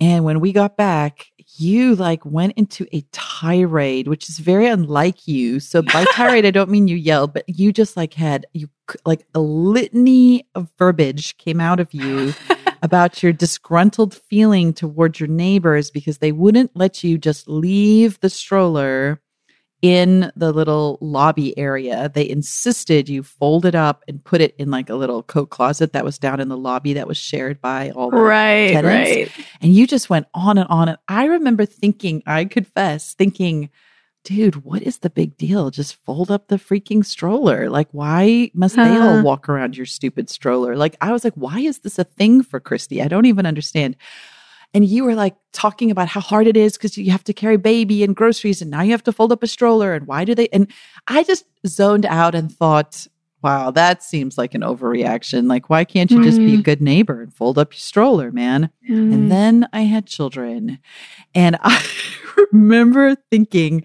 And 0.00 0.24
when 0.24 0.40
we 0.40 0.52
got 0.52 0.76
back, 0.76 1.28
you 1.56 1.94
like 1.94 2.24
went 2.24 2.54
into 2.56 2.86
a 2.92 3.02
tirade, 3.12 4.08
which 4.08 4.28
is 4.28 4.38
very 4.38 4.66
unlike 4.66 5.28
you. 5.28 5.60
So 5.60 5.82
by 5.82 6.04
tirade, 6.12 6.46
I 6.46 6.50
don't 6.50 6.70
mean 6.70 6.88
you 6.88 6.96
yelled, 6.96 7.32
but 7.32 7.44
you 7.48 7.72
just 7.72 7.96
like 7.96 8.14
had 8.14 8.46
you 8.52 8.68
like 9.06 9.24
a 9.34 9.40
litany 9.40 10.46
of 10.54 10.70
verbiage 10.78 11.36
came 11.38 11.60
out 11.60 11.80
of 11.80 11.94
you 11.94 12.34
about 12.82 13.22
your 13.22 13.32
disgruntled 13.32 14.14
feeling 14.14 14.72
towards 14.74 15.20
your 15.20 15.28
neighbors 15.28 15.90
because 15.90 16.18
they 16.18 16.32
wouldn't 16.32 16.72
let 16.74 17.04
you 17.04 17.16
just 17.16 17.48
leave 17.48 18.18
the 18.20 18.30
stroller 18.30 19.20
in 19.84 20.32
the 20.34 20.50
little 20.50 20.96
lobby 21.02 21.56
area. 21.58 22.10
They 22.14 22.26
insisted 22.26 23.06
you 23.06 23.22
fold 23.22 23.66
it 23.66 23.74
up 23.74 24.02
and 24.08 24.24
put 24.24 24.40
it 24.40 24.54
in 24.56 24.70
like 24.70 24.88
a 24.88 24.94
little 24.94 25.22
coat 25.22 25.50
closet 25.50 25.92
that 25.92 26.06
was 26.06 26.18
down 26.18 26.40
in 26.40 26.48
the 26.48 26.56
lobby 26.56 26.94
that 26.94 27.06
was 27.06 27.18
shared 27.18 27.60
by 27.60 27.90
all 27.90 28.08
the 28.08 28.16
right, 28.16 28.72
tenants. 28.72 29.10
Right. 29.10 29.46
And 29.60 29.74
you 29.74 29.86
just 29.86 30.08
went 30.08 30.26
on 30.32 30.56
and 30.56 30.66
on. 30.70 30.88
And 30.88 30.96
I 31.06 31.26
remember 31.26 31.66
thinking, 31.66 32.22
I 32.26 32.46
confess, 32.46 33.12
thinking, 33.12 33.68
dude, 34.24 34.64
what 34.64 34.80
is 34.80 35.00
the 35.00 35.10
big 35.10 35.36
deal? 35.36 35.70
Just 35.70 35.96
fold 35.96 36.30
up 36.30 36.48
the 36.48 36.56
freaking 36.56 37.04
stroller. 37.04 37.68
Like, 37.68 37.88
why 37.92 38.50
must 38.54 38.76
they 38.76 38.96
all 38.96 39.22
walk 39.22 39.50
around 39.50 39.76
your 39.76 39.84
stupid 39.84 40.30
stroller? 40.30 40.76
Like, 40.76 40.96
I 41.02 41.12
was 41.12 41.24
like, 41.24 41.34
why 41.34 41.58
is 41.58 41.80
this 41.80 41.98
a 41.98 42.04
thing 42.04 42.42
for 42.42 42.58
Christie? 42.58 43.02
I 43.02 43.08
don't 43.08 43.26
even 43.26 43.44
understand 43.44 43.96
and 44.74 44.84
you 44.84 45.04
were 45.04 45.14
like 45.14 45.36
talking 45.52 45.90
about 45.90 46.08
how 46.08 46.20
hard 46.20 46.46
it 46.46 46.56
is 46.56 46.72
because 46.76 46.98
you 46.98 47.10
have 47.12 47.24
to 47.24 47.32
carry 47.32 47.56
baby 47.56 48.02
and 48.02 48.14
groceries 48.16 48.60
and 48.60 48.70
now 48.70 48.82
you 48.82 48.90
have 48.90 49.04
to 49.04 49.12
fold 49.12 49.32
up 49.32 49.42
a 49.42 49.46
stroller 49.46 49.94
and 49.94 50.06
why 50.06 50.24
do 50.24 50.34
they 50.34 50.48
and 50.48 50.70
i 51.08 51.22
just 51.22 51.44
zoned 51.66 52.04
out 52.06 52.34
and 52.34 52.50
thought 52.52 53.06
wow, 53.42 53.70
that 53.70 54.02
seems 54.02 54.38
like 54.38 54.54
an 54.54 54.62
overreaction. 54.62 55.50
Like, 55.50 55.68
why 55.68 55.84
can't 55.84 56.10
you 56.10 56.24
just 56.24 56.38
be 56.38 56.54
a 56.54 56.58
Mm. 56.58 56.62
good 56.64 56.80
neighbor 56.80 57.20
and 57.20 57.30
fold 57.30 57.58
up 57.58 57.74
your 57.74 57.78
stroller, 57.78 58.32
man? 58.32 58.70
Mm. 58.88 59.12
And 59.12 59.30
then 59.30 59.68
I 59.70 59.82
had 59.82 60.06
children. 60.06 60.78
And 61.34 61.58
I 61.60 61.84
remember 62.52 63.14
thinking 63.30 63.82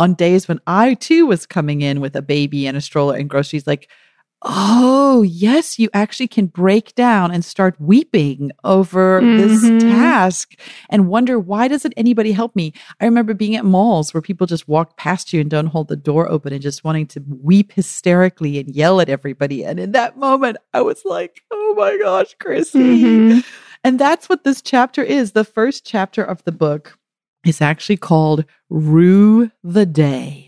on 0.00 0.14
days 0.14 0.48
when 0.48 0.58
I 0.66 0.94
too 0.94 1.24
was 1.24 1.46
coming 1.46 1.82
in 1.82 2.00
with 2.00 2.16
a 2.16 2.20
baby 2.20 2.66
and 2.66 2.76
a 2.76 2.80
stroller 2.80 3.14
and 3.14 3.30
groceries, 3.30 3.64
like, 3.64 3.88
oh, 4.42 5.22
yes, 5.22 5.78
you 5.78 5.88
actually 5.94 6.28
can 6.28 6.46
break 6.46 6.94
down 6.94 7.30
and 7.32 7.44
start 7.44 7.74
weeping 7.80 8.52
over 8.64 9.20
this 9.22 9.64
Mhm. 9.64 9.80
task 9.80 10.54
and 10.90 11.08
wonder, 11.08 11.38
why 11.38 11.68
doesn't 11.68 11.94
anybody 11.96 12.32
help 12.32 12.54
me? 12.54 12.72
I 13.00 13.06
remember 13.06 13.34
being 13.34 13.56
at 13.56 13.64
malls 13.64 14.12
where 14.12 14.20
people 14.20 14.46
just 14.46 14.68
walk 14.68 14.96
past 14.96 15.32
you 15.32 15.40
and 15.40 15.50
don't 15.50 15.66
hold 15.68 15.88
the 15.88 15.96
door 15.96 16.30
open 16.30 16.52
and 16.52 16.62
just 16.62 16.84
wanting 16.84 17.06
to 17.08 17.22
weep 17.42 17.72
hysterically 17.72 18.58
and 18.58 18.74
yell 18.74 19.00
at 19.00 19.08
everybody. 19.08 19.64
And 19.64 19.80
in 19.80 19.92
that 19.92 20.16
moment, 20.18 20.58
I 20.74 20.82
was 20.82 21.02
like, 21.04 21.42
oh 21.50 21.74
my 21.76 21.96
gosh, 21.98 22.34
Chrissy. 22.38 22.78
Mhm. 22.78 23.44
And 23.84 23.98
that's 23.98 24.28
what 24.28 24.44
this 24.44 24.60
chapter 24.62 25.02
is. 25.02 25.32
The 25.32 25.44
first 25.44 25.84
chapter 25.86 26.22
of 26.22 26.44
the 26.44 26.52
book 26.52 26.98
is 27.44 27.60
actually 27.62 27.96
called 27.96 28.44
Rue 28.68 29.50
the 29.64 29.86
Day. 29.86 30.45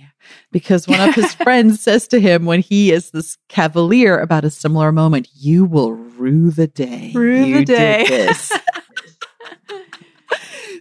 Because 0.50 0.88
one 0.88 1.06
of 1.06 1.14
his 1.14 1.34
friends 1.44 1.80
says 1.80 2.08
to 2.08 2.20
him 2.20 2.46
when 2.46 2.60
he 2.60 2.92
is 2.92 3.10
this 3.10 3.36
cavalier 3.48 4.18
about 4.18 4.44
a 4.44 4.50
similar 4.50 4.92
moment, 4.92 5.28
You 5.34 5.64
will 5.64 5.92
rue 5.92 6.50
the 6.50 6.66
day. 6.66 7.12
Rue 7.14 7.44
you 7.44 7.58
the 7.60 7.64
did 7.64 7.76
day." 7.76 8.06
this." 8.08 8.52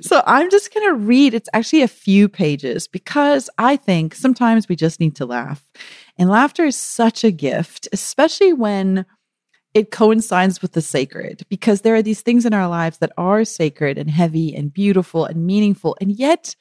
so 0.02 0.22
I'm 0.26 0.50
just 0.50 0.74
going 0.74 0.88
to 0.88 0.96
read. 0.96 1.34
It's 1.34 1.50
actually 1.54 1.82
a 1.82 1.88
few 1.88 2.30
pages 2.30 2.88
because 2.88 3.50
I 3.58 3.76
think 3.76 4.16
sometimes 4.16 4.70
we 4.70 4.76
just 4.76 5.00
need 5.00 5.16
to 5.18 5.26
laugh. 5.26 5.64
And 6.18 6.30
laughter 6.30 6.66
is 6.66 6.76
such 6.76 7.24
a 7.24 7.32
gift, 7.32 7.88
especially 7.92 8.54
when 8.54 9.06
it 9.74 9.92
coincides 9.92 10.62
with 10.62 10.72
the 10.72 10.82
sacred 10.82 11.46
because 11.50 11.82
there 11.82 11.94
are 11.94 12.02
these 12.02 12.22
things 12.22 12.46
in 12.46 12.54
our 12.54 12.68
lives 12.68 12.98
that 12.98 13.12
are 13.18 13.46
sacred 13.46 13.98
and 13.98 14.10
heavy 14.10 14.56
and 14.56 14.74
beautiful 14.74 15.26
and 15.26 15.46
meaningful 15.46 15.96
and 16.02 16.18
yet 16.18 16.56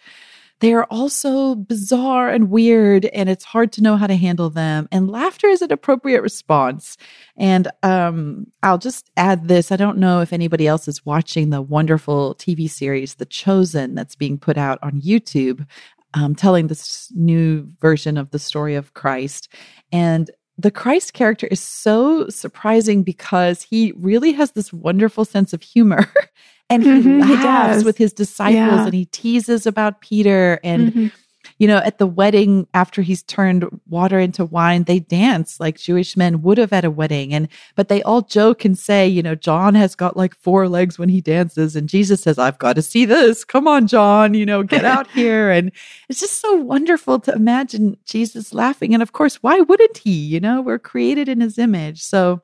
they 0.61 0.73
are 0.73 0.87
also 0.91 1.55
bizarre 1.55 2.31
and 2.31 2.51
weird 2.51 3.05
and 3.07 3.29
it's 3.29 3.45
hard 3.45 3.73
to 3.73 3.83
know 3.83 3.97
how 3.97 4.07
to 4.07 4.17
handle 4.17 4.49
them. 4.49 4.89
And 4.91 5.11
laughter 5.11 5.49
is 5.49 5.63
an 5.63 5.73
appropriate 5.73 6.23
response. 6.23 6.97
And 7.37 7.69
um, 7.83 8.47
i'll 8.63 8.79
just 8.79 9.11
add 9.17 9.49
this. 9.49 9.71
I 9.71 9.77
don't 9.77 9.99
know 9.99 10.21
if 10.21 10.33
anybody 10.33 10.67
else 10.67 10.89
is 10.89 11.05
watching 11.05 11.51
the 11.51 11.63
wonderful 11.63 12.35
tv 12.37 12.71
series 12.71 13.15
the 13.15 13.27
chosen 13.27 13.95
that's 13.95 14.17
being 14.17 14.39
put 14.39 14.57
out 14.57 14.79
on 14.83 15.01
youtube 15.01 15.67
um, 16.15 16.35
telling 16.35 16.69
this 16.69 17.13
new 17.15 17.69
version 17.81 18.17
of 18.17 18.31
the 18.31 18.39
story 18.39 18.75
of 18.75 18.95
christ. 18.95 19.49
And 19.93 20.31
the 20.59 20.71
Christ 20.71 21.13
character 21.13 21.47
is 21.49 21.61
so 21.61 22.29
surprising 22.29 23.03
because 23.03 23.63
he 23.63 23.93
really 23.97 24.33
has 24.33 24.53
this 24.53 24.73
wonderful 24.73 25.25
sense 25.25 25.53
of 25.53 25.63
humor 25.63 26.07
and 26.69 26.83
he 26.83 26.89
Mhm, 26.89 27.25
he 27.27 27.35
laughs 27.37 27.77
does. 27.77 27.85
with 27.85 27.97
his 27.99 28.13
disciples 28.13 28.55
Yeah. 28.57 28.85
and 28.87 28.95
he 28.95 29.05
teases 29.07 29.67
about 29.67 30.01
Peter 30.01 30.59
and 30.65 30.93
Mhm. 30.93 31.13
you 31.59 31.69
know 31.69 31.79
at 31.79 31.99
the 31.99 32.07
wedding 32.09 32.67
after 32.75 33.03
he's 33.03 33.23
turned 33.23 33.65
water 33.89 34.19
into 34.19 34.45
wine 34.45 34.83
they 34.83 34.99
dance 34.99 35.61
like 35.61 35.79
Jewish 35.79 36.17
men 36.17 36.43
would 36.43 36.59
have 36.59 36.73
at 36.73 36.85
a 36.85 36.91
wedding 36.91 37.33
and 37.33 37.47
but 37.77 37.89
they 37.89 38.03
all 38.03 38.21
joke 38.23 38.65
and 38.65 38.77
say 38.77 39.07
you 39.07 39.23
know 39.23 39.37
John 39.37 39.75
has 39.77 39.95
got 39.95 40.17
like 40.17 40.35
four 40.35 40.69
legs 40.69 40.99
when 40.99 41.09
he 41.09 41.21
dances 41.21 41.77
and 41.77 41.89
Jesus 41.89 42.23
says 42.23 42.37
I've 42.37 42.59
got 42.59 42.75
to 42.77 42.83
see 42.83 43.05
this 43.05 43.45
come 43.45 43.69
on 43.69 43.87
John 43.87 44.35
you 44.35 44.45
know 44.45 44.65
get 44.65 44.85
out 44.85 45.07
here 45.13 45.51
and 45.53 45.71
it's 46.09 46.19
just 46.21 46.41
so 46.41 46.55
wonderful 46.57 47.21
to 47.21 47.33
imagine 47.33 47.97
Jesus 48.05 48.53
laughing. 48.53 48.93
And 48.93 49.03
of 49.03 49.13
course, 49.13 49.37
why 49.37 49.61
wouldn't 49.61 49.99
he? 49.99 50.11
You 50.13 50.41
know, 50.41 50.61
we're 50.61 50.79
created 50.79 51.29
in 51.29 51.41
his 51.41 51.59
image. 51.59 52.03
So 52.03 52.43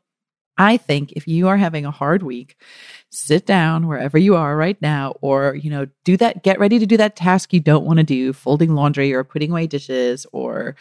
I 0.59 0.77
think 0.77 1.12
if 1.12 1.27
you 1.27 1.49
are 1.49 1.57
having 1.57 1.87
a 1.87 1.91
hard 1.91 2.23
week, 2.23 2.57
sit 3.11 3.47
down 3.47 3.87
wherever 3.87 4.19
you 4.19 4.37
are 4.37 4.57
right 4.57 4.81
now, 4.83 5.15
or, 5.21 5.55
you 5.55 5.71
know, 5.71 5.87
do 6.05 6.17
that, 6.19 6.43
get 6.43 6.59
ready 6.59 6.79
to 6.79 6.87
do 6.87 6.97
that 6.99 7.17
task 7.17 7.53
you 7.53 7.61
don't 7.61 7.85
want 7.85 7.99
to 7.99 8.05
do, 8.05 8.33
folding 8.33 8.75
laundry 8.75 9.12
or 9.12 9.25
putting 9.25 9.51
away 9.51 9.67
dishes 9.67 10.27
or 10.33 10.77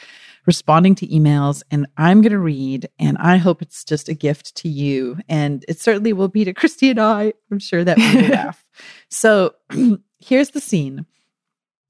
responding 0.46 0.96
to 0.96 1.08
emails. 1.08 1.64
And 1.72 1.88
I'm 1.98 2.22
going 2.22 2.32
to 2.32 2.40
read, 2.40 2.90
and 3.00 3.18
I 3.18 3.38
hope 3.38 3.62
it's 3.62 3.84
just 3.84 4.10
a 4.10 4.14
gift 4.14 4.56
to 4.58 4.70
you. 4.70 5.18
And 5.30 5.64
it 5.68 5.80
certainly 5.80 6.14
will 6.14 6.28
be 6.28 6.46
to 6.46 6.54
Christie 6.56 6.90
and 6.90 7.00
I. 7.00 7.34
I'm 7.52 7.60
sure 7.60 7.84
that 7.84 7.98
we 7.98 8.22
will 8.22 8.30
laugh. 8.36 8.66
So 9.10 9.56
here's 10.20 10.52
the 10.52 10.62
scene. 10.62 11.06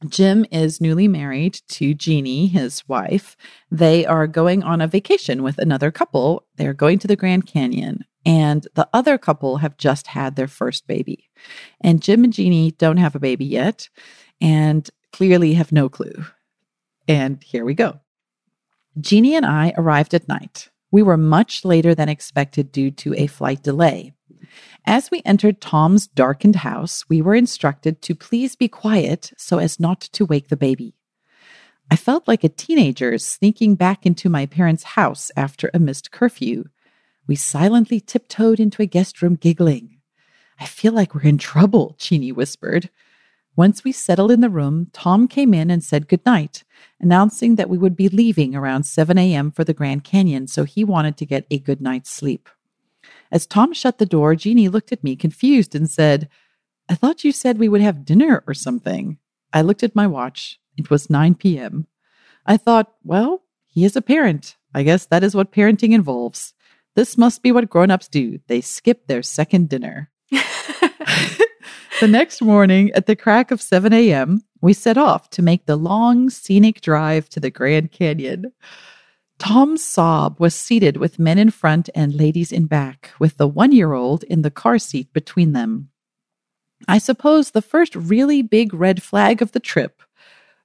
Jim 0.08 0.46
is 0.52 0.82
newly 0.82 1.08
married 1.08 1.60
to 1.70 1.94
Jeannie, 1.94 2.48
his 2.48 2.88
wife. 2.88 3.38
They 3.70 4.06
are 4.06 4.28
going 4.28 4.64
on 4.64 4.82
a 4.82 4.88
vacation 4.88 5.44
with 5.44 5.58
another 5.60 5.92
couple. 5.92 6.48
They're 6.56 6.74
going 6.74 7.00
to 7.00 7.08
the 7.08 7.16
Grand 7.16 7.46
Canyon, 7.46 8.06
and 8.26 8.68
the 8.74 8.90
other 8.94 9.18
couple 9.18 9.58
have 9.58 9.78
just 9.78 10.08
had 10.08 10.36
their 10.36 10.48
first 10.48 10.88
baby. 10.88 11.30
And 11.82 12.02
Jim 12.02 12.24
and 12.24 12.34
Jeannie 12.34 12.72
don't 12.72 12.98
have 12.98 13.16
a 13.16 13.20
baby 13.20 13.46
yet 13.46 13.90
and 14.40 14.90
clearly 15.12 15.54
have 15.54 15.72
no 15.72 15.88
clue. 15.88 16.26
And 17.08 17.44
here 17.44 17.66
we 17.66 17.74
go. 17.74 18.00
Jeannie 19.00 19.36
and 19.36 19.46
I 19.46 19.74
arrived 19.78 20.14
at 20.14 20.28
night. 20.28 20.70
We 20.92 21.04
were 21.04 21.18
much 21.18 21.64
later 21.64 21.96
than 21.96 22.10
expected 22.10 22.72
due 22.72 22.92
to 22.92 23.14
a 23.16 23.28
flight 23.28 23.64
delay. 23.64 24.14
As 24.86 25.12
we 25.12 25.22
entered 25.26 25.62
Tom's 25.62 26.08
darkened 26.08 26.58
house, 26.58 27.06
we 27.10 27.22
were 27.22 27.36
instructed 27.36 28.02
to 28.02 28.16
please 28.16 28.56
be 28.56 28.68
quiet 28.68 29.32
so 29.38 29.58
as 29.58 29.80
not 29.80 30.02
to 30.02 30.26
wake 30.26 30.50
the 30.50 30.58
baby. 30.58 30.96
I 31.90 31.96
felt 31.96 32.28
like 32.28 32.44
a 32.44 32.50
teenager 32.50 33.18
sneaking 33.18 33.76
back 33.76 34.06
into 34.06 34.30
my 34.30 34.46
parents' 34.46 34.84
house 34.84 35.30
after 35.36 35.70
a 35.74 35.80
missed 35.80 36.12
curfew. 36.12 36.66
We 37.28 37.36
silently 37.36 38.00
tiptoed 38.00 38.60
into 38.60 38.82
a 38.82 38.86
guest 38.86 39.22
room, 39.22 39.36
giggling. 39.36 39.98
I 40.60 40.66
feel 40.66 40.94
like 40.94 41.14
we're 41.14 41.24
in 41.24 41.38
trouble, 41.38 41.96
Jeannie 41.98 42.32
whispered. 42.32 42.90
Once 43.58 43.84
we 43.84 43.92
settled 43.92 44.32
in 44.32 44.40
the 44.40 44.50
room, 44.50 44.88
Tom 44.94 45.28
came 45.28 45.54
in 45.54 45.70
and 45.70 45.84
said 45.84 46.08
goodnight, 46.08 46.64
announcing 47.02 47.56
that 47.56 47.70
we 47.70 47.78
would 47.78 47.98
be 47.98 48.08
leaving 48.08 48.56
around 48.56 48.84
7 48.84 49.18
a.m. 49.18 49.52
for 49.52 49.66
the 49.66 49.74
Grand 49.74 50.06
Canyon, 50.06 50.48
so 50.48 50.64
he 50.64 50.86
wanted 50.86 51.18
to 51.18 51.26
get 51.26 51.46
a 51.52 51.60
good 51.60 51.82
night's 51.82 52.10
sleep. 52.10 52.48
As 53.32 53.46
Tom 53.46 53.74
shut 53.74 53.98
the 53.98 54.06
door, 54.06 54.36
Jeannie 54.36 54.70
looked 54.70 54.92
at 54.92 55.04
me 55.04 55.16
confused 55.16 55.76
and 55.76 55.90
said, 55.90 56.28
I 56.90 56.96
thought 56.96 57.24
you 57.24 57.32
said 57.32 57.58
we 57.58 57.70
would 57.70 57.82
have 57.82 58.06
dinner 58.06 58.44
or 58.46 58.54
something. 58.54 59.18
I 59.54 59.62
looked 59.62 59.84
at 59.84 59.96
my 59.96 60.08
watch. 60.08 60.60
It 60.78 60.90
was 60.90 61.10
9 61.10 61.36
p.m. 61.36 61.88
I 62.46 62.58
thought, 62.58 62.94
well, 63.04 63.44
he 63.66 63.86
is 63.86 63.96
a 63.96 64.02
parent. 64.02 64.58
I 64.74 64.84
guess 64.84 65.06
that 65.06 65.24
is 65.24 65.36
what 65.36 65.52
parenting 65.52 65.94
involves. 65.94 66.54
This 66.96 67.18
must 67.18 67.42
be 67.42 67.52
what 67.52 67.70
grown 67.70 67.92
ups 67.92 68.08
do. 68.08 68.40
They 68.48 68.62
skip 68.62 69.08
their 69.08 69.24
second 69.24 69.70
dinner. 69.70 70.12
the 70.32 72.08
next 72.08 72.42
morning, 72.42 72.92
at 72.92 73.06
the 73.06 73.16
crack 73.16 73.52
of 73.52 73.62
7 73.62 73.94
a.m., 73.94 74.42
we 74.62 74.74
set 74.74 74.98
off 74.98 75.30
to 75.32 75.42
make 75.42 75.66
the 75.66 75.76
long, 75.78 76.30
scenic 76.30 76.82
drive 76.82 77.30
to 77.30 77.40
the 77.40 77.50
Grand 77.50 77.92
Canyon. 77.92 78.52
Tom's 79.42 79.82
Saab 79.82 80.40
was 80.40 80.54
seated 80.54 80.98
with 80.98 81.18
men 81.18 81.40
in 81.40 81.50
front 81.50 81.90
and 81.96 82.14
ladies 82.14 82.52
in 82.52 82.68
back, 82.68 83.10
with 83.18 83.38
the 83.38 83.48
one 83.48 83.72
year 83.72 83.94
old 83.94 84.24
in 84.24 84.44
the 84.44 84.52
car 84.52 84.78
seat 84.78 85.12
between 85.14 85.54
them. 85.54 85.90
I 86.88 87.00
suppose 87.00 87.50
the 87.50 87.62
first 87.64 87.96
really 87.96 88.44
big 88.44 88.72
red 88.72 89.02
flag 89.02 89.42
of 89.42 89.52
the 89.52 89.60
trip 89.60 90.04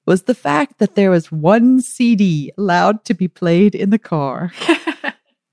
was 0.05 0.25
the 0.25 0.35
fact 0.35 0.79
that 0.79 0.95
there 0.95 1.11
was 1.11 1.33
one 1.33 1.81
CD 1.81 2.53
allowed 2.59 3.03
to 3.07 3.15
be 3.15 3.29
played 3.29 3.75
in 3.75 3.89
the 3.91 3.99
car. 3.99 4.53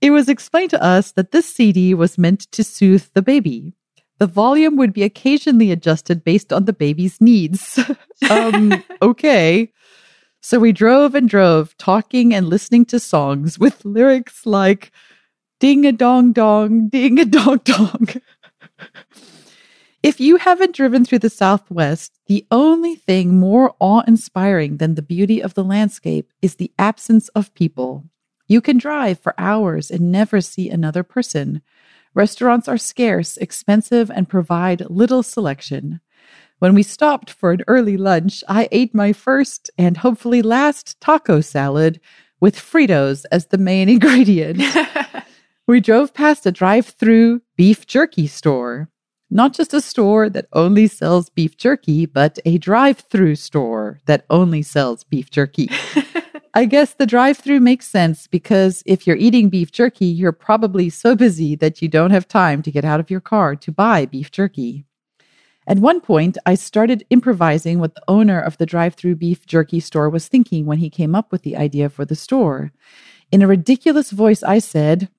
It 0.04 0.12
was 0.12 0.28
explained 0.28 0.72
to 0.72 0.84
us 0.84 1.14
that 1.14 1.32
this 1.32 1.46
CD 1.56 1.94
was 1.94 2.18
meant 2.18 2.52
to 2.52 2.62
soothe 2.62 3.08
the 3.14 3.22
baby. 3.22 3.72
The 4.18 4.28
volume 4.28 4.76
would 4.76 4.92
be 4.92 5.04
occasionally 5.04 5.72
adjusted 5.72 6.26
based 6.26 6.52
on 6.52 6.66
the 6.66 6.74
baby's 6.74 7.22
needs. 7.22 7.80
um, 8.30 8.84
okay. 9.02 9.72
So 10.46 10.60
we 10.60 10.74
drove 10.74 11.16
and 11.16 11.30
drove, 11.30 11.76
talking 11.78 12.34
and 12.34 12.50
listening 12.50 12.84
to 12.88 13.00
songs 13.00 13.58
with 13.58 13.86
lyrics 13.86 14.46
like 14.46 14.92
ding 15.62 15.86
a 15.86 15.94
dong 15.94 16.34
dong, 16.34 16.90
ding 16.90 17.18
a 17.18 17.24
dong 17.24 17.62
dong. 17.64 18.10
if 20.04 20.20
you 20.20 20.36
haven't 20.36 20.76
driven 20.76 21.06
through 21.06 21.20
the 21.20 21.30
Southwest, 21.30 22.20
the 22.28 22.46
only 22.52 22.94
thing 22.94 23.40
more 23.40 23.74
awe 23.80 24.04
inspiring 24.06 24.78
than 24.78 24.96
the 24.96 25.02
beauty 25.02 25.42
of 25.42 25.54
the 25.54 25.64
landscape 25.64 26.30
is 26.42 26.56
the 26.56 26.74
absence 26.78 27.30
of 27.30 27.54
people. 27.54 28.04
You 28.46 28.60
can 28.60 28.78
drive 28.78 29.20
for 29.20 29.34
hours 29.38 29.90
and 29.90 30.12
never 30.12 30.42
see 30.42 30.70
another 30.70 31.04
person. 31.04 31.62
Restaurants 32.14 32.68
are 32.68 32.78
scarce, 32.78 33.38
expensive, 33.38 34.12
and 34.12 34.28
provide 34.28 34.90
little 34.90 35.24
selection. 35.24 36.02
When 36.64 36.76
we 36.76 36.84
stopped 36.84 37.30
for 37.30 37.52
an 37.52 37.62
early 37.68 37.98
lunch, 37.98 38.42
I 38.48 38.70
ate 38.72 38.96
my 38.96 39.12
first 39.12 39.70
and 39.78 39.98
hopefully 39.98 40.42
last 40.42 40.98
taco 41.02 41.42
salad 41.42 42.00
with 42.40 42.56
Fritos 42.56 43.26
as 43.34 43.48
the 43.48 43.58
main 43.58 43.90
ingredient. 43.96 44.64
we 45.68 45.82
drove 45.82 46.14
past 46.14 46.46
a 46.46 46.54
drive 46.54 46.86
through 46.86 47.42
beef 47.58 47.86
jerky 47.86 48.28
store. 48.28 48.88
Not 49.30 49.54
just 49.54 49.74
a 49.74 49.82
store 49.82 50.30
that 50.30 50.46
only 50.54 50.88
sells 50.88 51.30
beef 51.30 51.58
jerky, 51.58 52.06
but 52.06 52.40
a 52.46 52.58
drive 52.60 53.00
through 53.00 53.36
store 53.36 54.00
that 54.06 54.26
only 54.30 54.62
sells 54.62 55.04
beef 55.04 55.30
jerky. 55.30 55.70
I 56.54 56.64
guess 56.64 56.94
the 56.94 57.06
drive 57.06 57.40
through 57.40 57.60
makes 57.60 57.90
sense 57.90 58.26
because 58.28 58.84
if 58.86 59.06
you're 59.06 59.18
eating 59.18 59.50
beef 59.50 59.74
jerky, 59.74 60.06
you're 60.06 60.32
probably 60.32 60.90
so 60.90 61.14
busy 61.14 61.58
that 61.58 61.82
you 61.82 61.90
don't 61.90 62.12
have 62.12 62.26
time 62.26 62.62
to 62.62 62.72
get 62.72 62.86
out 62.86 63.02
of 63.02 63.12
your 63.12 63.20
car 63.20 63.54
to 63.58 63.72
buy 63.74 64.06
beef 64.06 64.32
jerky. 64.32 64.86
At 65.66 65.80
one 65.80 66.02
point, 66.02 66.38
I 66.46 66.56
started 66.56 67.06
improvising 67.10 67.80
what 67.80 67.96
the 67.96 68.04
owner 68.08 68.40
of 68.40 68.58
the 68.58 68.66
drive 68.66 68.96
through 68.96 69.16
beef 69.16 69.46
jerky 69.46 69.80
store 69.80 70.10
was 70.10 70.28
thinking 70.28 70.66
when 70.66 70.80
he 70.80 70.90
came 70.90 71.16
up 71.16 71.32
with 71.32 71.44
the 71.44 71.56
idea 71.56 71.90
for 71.90 72.04
the 72.04 72.16
store. 72.16 72.74
In 73.32 73.42
a 73.42 73.48
ridiculous 73.48 74.12
voice, 74.12 74.44
I 74.44 74.60
said, 74.60 75.10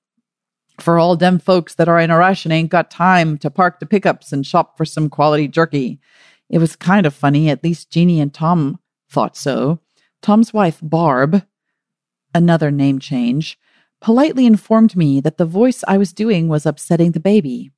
For 0.79 0.99
all 0.99 1.15
dem 1.15 1.39
folks 1.39 1.75
that 1.75 1.89
are 1.89 1.99
in 1.99 2.11
a 2.11 2.17
rush 2.17 2.45
and 2.45 2.53
ain't 2.53 2.69
got 2.69 2.91
time 2.91 3.37
to 3.39 3.49
park 3.49 3.79
the 3.79 3.85
pickups 3.85 4.31
and 4.31 4.45
shop 4.45 4.77
for 4.77 4.85
some 4.85 5.09
quality 5.09 5.47
jerky. 5.47 5.99
It 6.49 6.59
was 6.59 6.75
kind 6.75 7.05
of 7.05 7.13
funny, 7.13 7.49
at 7.49 7.63
least 7.63 7.89
Jeannie 7.89 8.21
and 8.21 8.33
Tom 8.33 8.79
thought 9.09 9.35
so. 9.35 9.79
Tom's 10.21 10.53
wife, 10.53 10.79
Barb, 10.81 11.43
another 12.33 12.69
name 12.69 12.99
change, 12.99 13.57
politely 13.99 14.45
informed 14.45 14.95
me 14.95 15.21
that 15.21 15.37
the 15.37 15.45
voice 15.45 15.83
I 15.87 15.97
was 15.97 16.13
doing 16.13 16.47
was 16.47 16.65
upsetting 16.65 17.13
the 17.13 17.19
baby. 17.19 17.71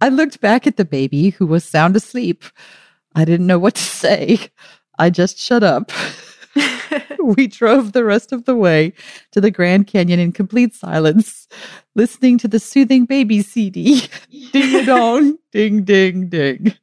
I 0.00 0.08
looked 0.08 0.40
back 0.40 0.66
at 0.66 0.76
the 0.76 0.84
baby, 0.84 1.30
who 1.30 1.46
was 1.46 1.64
sound 1.64 1.96
asleep. 1.96 2.44
I 3.14 3.24
didn't 3.24 3.46
know 3.46 3.58
what 3.58 3.74
to 3.76 3.82
say. 3.82 4.38
I 4.98 5.10
just 5.10 5.38
shut 5.38 5.62
up. 5.62 5.90
we 7.22 7.46
drove 7.46 7.92
the 7.92 8.04
rest 8.04 8.32
of 8.32 8.44
the 8.44 8.54
way 8.54 8.92
to 9.32 9.40
the 9.40 9.50
Grand 9.50 9.86
Canyon 9.86 10.20
in 10.20 10.32
complete 10.32 10.74
silence, 10.74 11.48
listening 11.94 12.38
to 12.38 12.48
the 12.48 12.60
soothing 12.60 13.06
baby 13.06 13.42
CD. 13.42 14.02
ding 14.52 14.74
a 14.76 14.84
dong, 14.84 15.36
ding, 15.52 15.84
ding, 15.84 16.28
ding. 16.28 16.74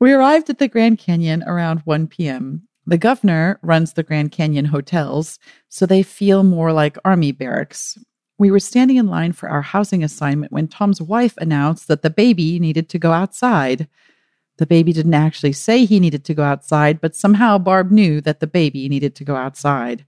We 0.00 0.12
arrived 0.12 0.48
at 0.48 0.58
the 0.58 0.68
Grand 0.68 0.98
Canyon 0.98 1.42
around 1.42 1.80
1 1.80 2.06
p.m. 2.06 2.68
The 2.86 2.98
governor 2.98 3.58
runs 3.62 3.92
the 3.92 4.02
Grand 4.02 4.32
Canyon 4.32 4.66
hotels, 4.66 5.38
so 5.68 5.84
they 5.84 6.02
feel 6.02 6.44
more 6.44 6.72
like 6.72 6.96
army 7.04 7.32
barracks. 7.32 7.98
We 8.38 8.50
were 8.50 8.60
standing 8.60 8.96
in 8.96 9.08
line 9.08 9.32
for 9.32 9.48
our 9.48 9.62
housing 9.62 10.04
assignment 10.04 10.52
when 10.52 10.68
Tom's 10.68 11.02
wife 11.02 11.36
announced 11.38 11.88
that 11.88 12.02
the 12.02 12.10
baby 12.10 12.60
needed 12.60 12.88
to 12.90 12.98
go 12.98 13.12
outside. 13.12 13.88
The 14.58 14.66
baby 14.66 14.92
didn't 14.92 15.14
actually 15.14 15.52
say 15.52 15.84
he 15.84 15.98
needed 15.98 16.24
to 16.24 16.34
go 16.34 16.44
outside, 16.44 17.00
but 17.00 17.16
somehow 17.16 17.58
Barb 17.58 17.90
knew 17.90 18.20
that 18.20 18.40
the 18.40 18.46
baby 18.46 18.88
needed 18.88 19.14
to 19.16 19.24
go 19.24 19.34
outside. 19.36 20.04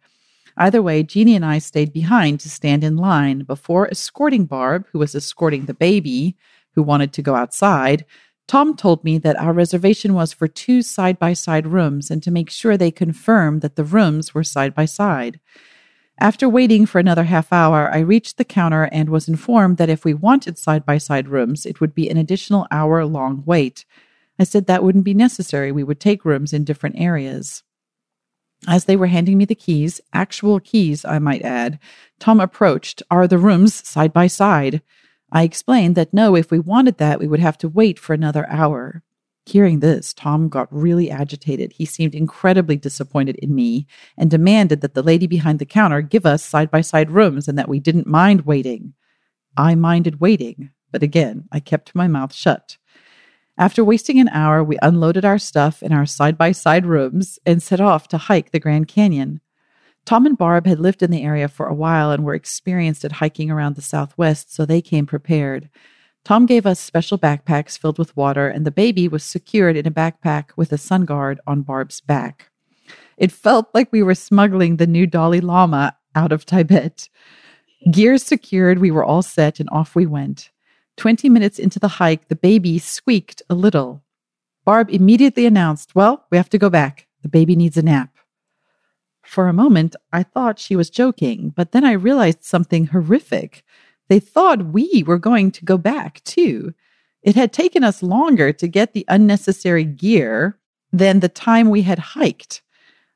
Either 0.56 0.80
way, 0.80 1.02
Jeannie 1.02 1.36
and 1.36 1.44
I 1.44 1.58
stayed 1.58 1.92
behind 1.92 2.40
to 2.40 2.50
stand 2.50 2.84
in 2.84 2.96
line 2.96 3.40
before 3.40 3.88
escorting 3.88 4.46
Barb, 4.46 4.86
who 4.92 4.98
was 4.98 5.14
escorting 5.14 5.66
the 5.66 5.74
baby, 5.74 6.36
who 6.74 6.82
wanted 6.82 7.12
to 7.14 7.22
go 7.22 7.34
outside, 7.34 8.04
Tom 8.50 8.76
told 8.76 9.04
me 9.04 9.16
that 9.18 9.38
our 9.38 9.52
reservation 9.52 10.12
was 10.12 10.32
for 10.32 10.48
two 10.48 10.82
side 10.82 11.20
by 11.20 11.32
side 11.32 11.68
rooms 11.68 12.10
and 12.10 12.20
to 12.24 12.32
make 12.32 12.50
sure 12.50 12.76
they 12.76 12.90
confirmed 12.90 13.62
that 13.62 13.76
the 13.76 13.84
rooms 13.84 14.34
were 14.34 14.42
side 14.42 14.74
by 14.74 14.86
side. 14.86 15.38
After 16.22 16.50
waiting 16.50 16.84
for 16.84 16.98
another 16.98 17.24
half 17.24 17.50
hour, 17.50 17.90
I 17.90 18.00
reached 18.00 18.36
the 18.36 18.44
counter 18.44 18.90
and 18.92 19.08
was 19.08 19.26
informed 19.26 19.78
that 19.78 19.88
if 19.88 20.04
we 20.04 20.12
wanted 20.12 20.58
side 20.58 20.84
by 20.84 20.98
side 20.98 21.28
rooms, 21.28 21.64
it 21.64 21.80
would 21.80 21.94
be 21.94 22.10
an 22.10 22.18
additional 22.18 22.66
hour 22.70 23.06
long 23.06 23.42
wait. 23.46 23.86
I 24.38 24.44
said 24.44 24.66
that 24.66 24.84
wouldn't 24.84 25.04
be 25.04 25.14
necessary. 25.14 25.72
We 25.72 25.82
would 25.82 25.98
take 25.98 26.26
rooms 26.26 26.52
in 26.52 26.64
different 26.64 27.00
areas. 27.00 27.62
As 28.68 28.84
they 28.84 28.96
were 28.96 29.06
handing 29.06 29.38
me 29.38 29.46
the 29.46 29.54
keys, 29.54 29.98
actual 30.12 30.60
keys, 30.60 31.06
I 31.06 31.18
might 31.18 31.40
add, 31.40 31.78
Tom 32.18 32.38
approached. 32.38 33.02
Are 33.10 33.26
the 33.26 33.38
rooms 33.38 33.88
side 33.88 34.12
by 34.12 34.26
side? 34.26 34.82
I 35.32 35.44
explained 35.44 35.94
that 35.94 36.12
no, 36.12 36.36
if 36.36 36.50
we 36.50 36.58
wanted 36.58 36.98
that, 36.98 37.18
we 37.18 37.28
would 37.28 37.40
have 37.40 37.56
to 37.58 37.68
wait 37.68 37.98
for 37.98 38.12
another 38.12 38.46
hour. 38.50 39.02
Hearing 39.50 39.80
this, 39.80 40.14
Tom 40.14 40.48
got 40.48 40.72
really 40.72 41.10
agitated. 41.10 41.72
He 41.72 41.84
seemed 41.84 42.14
incredibly 42.14 42.76
disappointed 42.76 43.34
in 43.42 43.52
me 43.52 43.88
and 44.16 44.30
demanded 44.30 44.80
that 44.80 44.94
the 44.94 45.02
lady 45.02 45.26
behind 45.26 45.58
the 45.58 45.64
counter 45.64 46.02
give 46.02 46.24
us 46.24 46.44
side 46.44 46.70
by 46.70 46.82
side 46.82 47.10
rooms 47.10 47.48
and 47.48 47.58
that 47.58 47.68
we 47.68 47.80
didn't 47.80 48.06
mind 48.06 48.42
waiting. 48.42 48.94
I 49.56 49.74
minded 49.74 50.20
waiting, 50.20 50.70
but 50.92 51.02
again, 51.02 51.48
I 51.50 51.58
kept 51.58 51.96
my 51.96 52.06
mouth 52.06 52.32
shut. 52.32 52.76
After 53.58 53.82
wasting 53.82 54.20
an 54.20 54.28
hour, 54.28 54.62
we 54.62 54.78
unloaded 54.82 55.24
our 55.24 55.38
stuff 55.38 55.82
in 55.82 55.92
our 55.92 56.06
side 56.06 56.38
by 56.38 56.52
side 56.52 56.86
rooms 56.86 57.40
and 57.44 57.60
set 57.60 57.80
off 57.80 58.06
to 58.08 58.18
hike 58.18 58.52
the 58.52 58.60
Grand 58.60 58.86
Canyon. 58.86 59.40
Tom 60.04 60.26
and 60.26 60.38
Barb 60.38 60.64
had 60.68 60.78
lived 60.78 61.02
in 61.02 61.10
the 61.10 61.24
area 61.24 61.48
for 61.48 61.66
a 61.66 61.74
while 61.74 62.12
and 62.12 62.22
were 62.22 62.34
experienced 62.34 63.04
at 63.04 63.12
hiking 63.12 63.50
around 63.50 63.74
the 63.74 63.82
Southwest, 63.82 64.54
so 64.54 64.64
they 64.64 64.80
came 64.80 65.06
prepared. 65.06 65.68
Tom 66.24 66.46
gave 66.46 66.66
us 66.66 66.78
special 66.78 67.18
backpacks 67.18 67.78
filled 67.78 67.98
with 67.98 68.16
water, 68.16 68.48
and 68.48 68.66
the 68.66 68.70
baby 68.70 69.08
was 69.08 69.24
secured 69.24 69.76
in 69.76 69.86
a 69.86 69.90
backpack 69.90 70.50
with 70.56 70.72
a 70.72 70.78
sun 70.78 71.04
guard 71.04 71.40
on 71.46 71.62
Barb's 71.62 72.00
back. 72.00 72.50
It 73.16 73.32
felt 73.32 73.68
like 73.74 73.92
we 73.92 74.02
were 74.02 74.14
smuggling 74.14 74.76
the 74.76 74.86
new 74.86 75.06
Dalai 75.06 75.40
Lama 75.40 75.96
out 76.14 76.32
of 76.32 76.44
Tibet. 76.44 77.08
Gears 77.90 78.22
secured, 78.22 78.78
we 78.78 78.90
were 78.90 79.04
all 79.04 79.22
set, 79.22 79.60
and 79.60 79.68
off 79.70 79.94
we 79.94 80.06
went. 80.06 80.50
Twenty 80.96 81.28
minutes 81.28 81.58
into 81.58 81.78
the 81.78 81.88
hike, 81.88 82.28
the 82.28 82.36
baby 82.36 82.78
squeaked 82.78 83.42
a 83.48 83.54
little. 83.54 84.02
Barb 84.64 84.90
immediately 84.90 85.46
announced, 85.46 85.94
Well, 85.94 86.26
we 86.30 86.36
have 86.36 86.50
to 86.50 86.58
go 86.58 86.68
back. 86.68 87.06
The 87.22 87.28
baby 87.28 87.56
needs 87.56 87.76
a 87.76 87.82
nap. 87.82 88.10
For 89.24 89.48
a 89.48 89.52
moment, 89.52 89.96
I 90.12 90.22
thought 90.22 90.58
she 90.58 90.76
was 90.76 90.90
joking, 90.90 91.52
but 91.54 91.72
then 91.72 91.84
I 91.84 91.92
realized 91.92 92.44
something 92.44 92.86
horrific. 92.86 93.64
They 94.10 94.18
thought 94.18 94.72
we 94.72 95.04
were 95.06 95.18
going 95.18 95.52
to 95.52 95.64
go 95.64 95.78
back 95.78 96.20
too. 96.24 96.74
It 97.22 97.36
had 97.36 97.52
taken 97.52 97.84
us 97.84 98.02
longer 98.02 98.52
to 98.52 98.66
get 98.66 98.92
the 98.92 99.04
unnecessary 99.06 99.84
gear 99.84 100.58
than 100.92 101.20
the 101.20 101.28
time 101.28 101.70
we 101.70 101.82
had 101.82 102.00
hiked. 102.00 102.60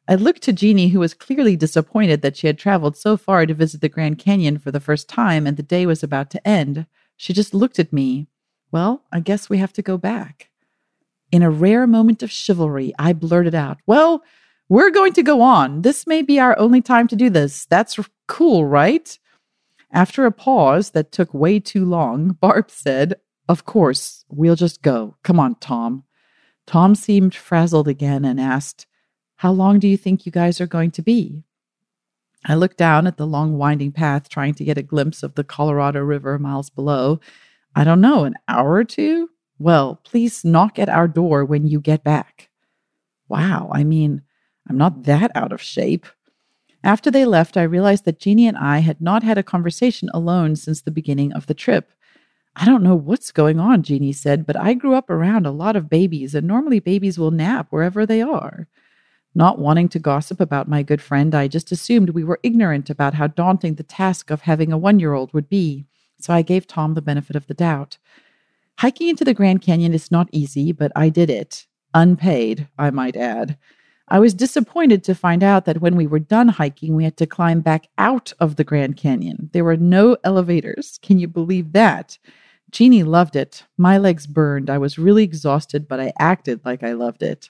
I 0.07 0.15
looked 0.15 0.43
to 0.43 0.53
Jeannie, 0.53 0.91
who 0.91 1.01
was 1.01 1.13
clearly 1.13 1.57
disappointed 1.57 2.23
that 2.23 2.37
she 2.37 2.47
had 2.47 2.59
traveled 2.59 2.97
so 2.97 3.17
far 3.17 3.45
to 3.45 3.55
visit 3.55 3.81
the 3.81 3.89
Grand 3.89 4.21
Canyon 4.21 4.57
for 4.57 4.71
the 4.71 4.79
first 4.79 5.09
time 5.09 5.49
and 5.49 5.57
the 5.57 5.65
day 5.65 5.85
was 5.85 6.05
about 6.05 6.31
to 6.31 6.47
end. 6.47 6.87
She 7.17 7.33
just 7.33 7.55
looked 7.55 7.81
at 7.81 7.93
me. 7.93 8.29
Well, 8.71 9.03
I 9.11 9.19
guess 9.19 9.51
we 9.51 9.59
have 9.59 9.73
to 9.73 9.83
go 9.83 9.99
back. 9.99 10.51
In 11.33 11.43
a 11.43 11.51
rare 11.51 11.89
moment 11.89 12.23
of 12.23 12.31
chivalry, 12.31 12.93
I 13.01 13.15
blurted 13.15 13.55
out, 13.55 13.79
Well, 13.85 14.23
we're 14.69 14.91
going 14.91 15.15
to 15.15 15.25
go 15.25 15.43
on. 15.43 15.83
This 15.83 16.07
may 16.07 16.23
be 16.23 16.39
our 16.39 16.57
only 16.57 16.81
time 16.81 17.09
to 17.09 17.17
do 17.17 17.31
this. 17.31 17.67
That's 17.67 17.99
cool, 18.29 18.65
right? 18.65 19.19
After 19.95 20.27
a 20.27 20.33
pause 20.33 20.91
that 20.91 21.13
took 21.13 21.33
way 21.33 21.61
too 21.61 21.85
long, 21.85 22.33
Barb 22.33 22.69
said, 22.69 23.15
Of 23.49 23.65
course, 23.65 24.25
we'll 24.29 24.57
just 24.57 24.83
go. 24.83 25.17
Come 25.23 25.39
on, 25.39 25.55
Tom. 25.61 26.03
Tom 26.67 26.97
seemed 26.97 27.33
frazzled 27.33 27.87
again 27.87 28.25
and 28.25 28.41
asked, 28.41 28.87
How 29.37 29.53
long 29.53 29.79
do 29.79 29.87
you 29.87 29.97
think 29.97 30.27
you 30.27 30.33
guys 30.33 30.61
are 30.61 30.67
going 30.67 30.91
to 30.93 31.03
be? 31.03 31.45
I 32.45 32.57
looked 32.57 32.77
down 32.77 33.07
at 33.07 33.19
the 33.19 33.27
long 33.27 33.57
winding 33.57 33.93
path, 33.93 34.29
trying 34.29 34.55
to 34.55 34.65
get 34.65 34.79
a 34.79 34.83
glimpse 34.83 35.23
of 35.23 35.37
the 35.37 35.45
Colorado 35.45 36.01
River 36.01 36.41
miles 36.41 36.71
below. 36.71 37.21
I 37.77 37.85
don't 37.85 38.01
know, 38.01 38.25
an 38.25 38.35
hour 38.49 38.73
or 38.73 38.85
two? 38.85 39.31
Well, 39.61 40.01
please 40.03 40.45
knock 40.45 40.81
at 40.81 40.89
our 40.89 41.07
door 41.07 41.45
when 41.45 41.69
you 41.69 41.81
get 41.81 42.03
back. 42.03 42.51
Wow, 43.29 43.71
I 43.73 43.85
mean, 43.85 44.23
I'm 44.69 44.77
not 44.77 45.05
that 45.05 45.31
out 45.37 45.53
of 45.53 45.63
shape. 45.63 46.07
After 46.85 47.11
they 47.11 47.25
left, 47.25 47.57
I 47.57 47.62
realized 47.62 48.05
that 48.05 48.18
Jeannie 48.18 48.47
and 48.47 48.59
I 48.59 48.81
had 48.81 49.01
not 49.01 49.23
had 49.23 49.38
a 49.38 49.42
conversation 49.42 50.11
alone 50.12 50.55
since 50.55 50.83
the 50.83 50.90
beginning 50.90 51.33
of 51.33 51.47
the 51.47 51.55
trip. 51.55 51.90
I 52.55 52.66
don't 52.66 52.83
know 52.83 52.94
what's 52.94 53.33
going 53.33 53.59
on, 53.59 53.83
Jeannie 53.83 54.12
said, 54.12 54.44
but 54.44 54.55
I 54.55 54.75
grew 54.75 54.94
up 54.94 55.09
around 55.09 55.47
a 55.47 55.51
lot 55.51 55.77
of 55.77 55.88
babies, 55.88 56.35
and 56.35 56.47
normally 56.47 56.81
babies 56.81 57.18
will 57.18 57.31
nap 57.31 57.68
wherever 57.70 58.05
they 58.05 58.20
are. 58.20 58.68
Not 59.35 59.59
wanting 59.59 59.88
to 59.88 59.99
gossip 59.99 60.40
about 60.40 60.68
my 60.68 60.83
good 60.83 61.01
friend, 61.01 61.35
I 61.35 61.49
just 61.49 61.73
assumed 61.73 62.11
we 62.11 62.23
were 62.23 62.38
ignorant 62.42 62.90
about 62.90 63.14
how 63.14 63.29
daunting 63.29 63.77
the 63.77 63.83
task 63.83 64.31
of 64.31 64.42
having 64.42 64.70
a 64.70 64.79
one 64.79 65.01
year 65.01 65.14
old 65.14 65.33
would 65.33 65.49
be, 65.49 65.87
so 66.20 66.35
I 66.35 66.42
gave 66.42 66.66
Tom 66.66 66.92
the 66.92 67.03
benefit 67.03 67.35
of 67.35 67.47
the 67.47 67.55
doubt. 67.55 67.97
Hiking 68.81 69.09
into 69.09 69.25
the 69.25 69.35
Grand 69.35 69.62
Canyon 69.62 69.94
is 69.94 70.12
not 70.12 70.29
easy, 70.33 70.70
but 70.70 70.92
I 70.94 71.09
did 71.09 71.31
it. 71.31 71.66
Unpaid, 71.94 72.68
I 72.79 72.90
might 72.90 73.16
add. 73.16 73.57
I 74.09 74.19
was 74.19 74.35
disappointed 74.35 75.03
to 75.05 75.14
find 75.14 75.43
out 75.43 75.64
that 75.64 75.81
when 75.81 75.97
we 75.97 76.07
were 76.07 76.19
done 76.19 76.49
hiking, 76.49 76.95
we 76.95 77.05
had 77.05 77.17
to 77.17 77.27
climb 77.27 77.61
back 77.62 77.88
out 77.97 78.35
of 78.38 78.57
the 78.57 78.64
Grand 78.64 78.99
Canyon. 78.99 79.49
There 79.53 79.64
were 79.64 79.79
no 79.79 80.19
elevators. 80.23 80.99
Can 81.03 81.19
you 81.19 81.27
believe 81.27 81.73
that? 81.73 82.19
Jeannie 82.71 83.03
loved 83.03 83.35
it. 83.35 83.64
My 83.79 83.97
legs 83.97 84.27
burned. 84.27 84.69
I 84.69 84.77
was 84.77 84.99
really 84.99 85.23
exhausted, 85.23 85.88
but 85.88 86.01
I 86.01 86.12
acted 86.19 86.61
like 86.64 86.83
I 86.83 86.93
loved 86.93 87.23
it. 87.23 87.49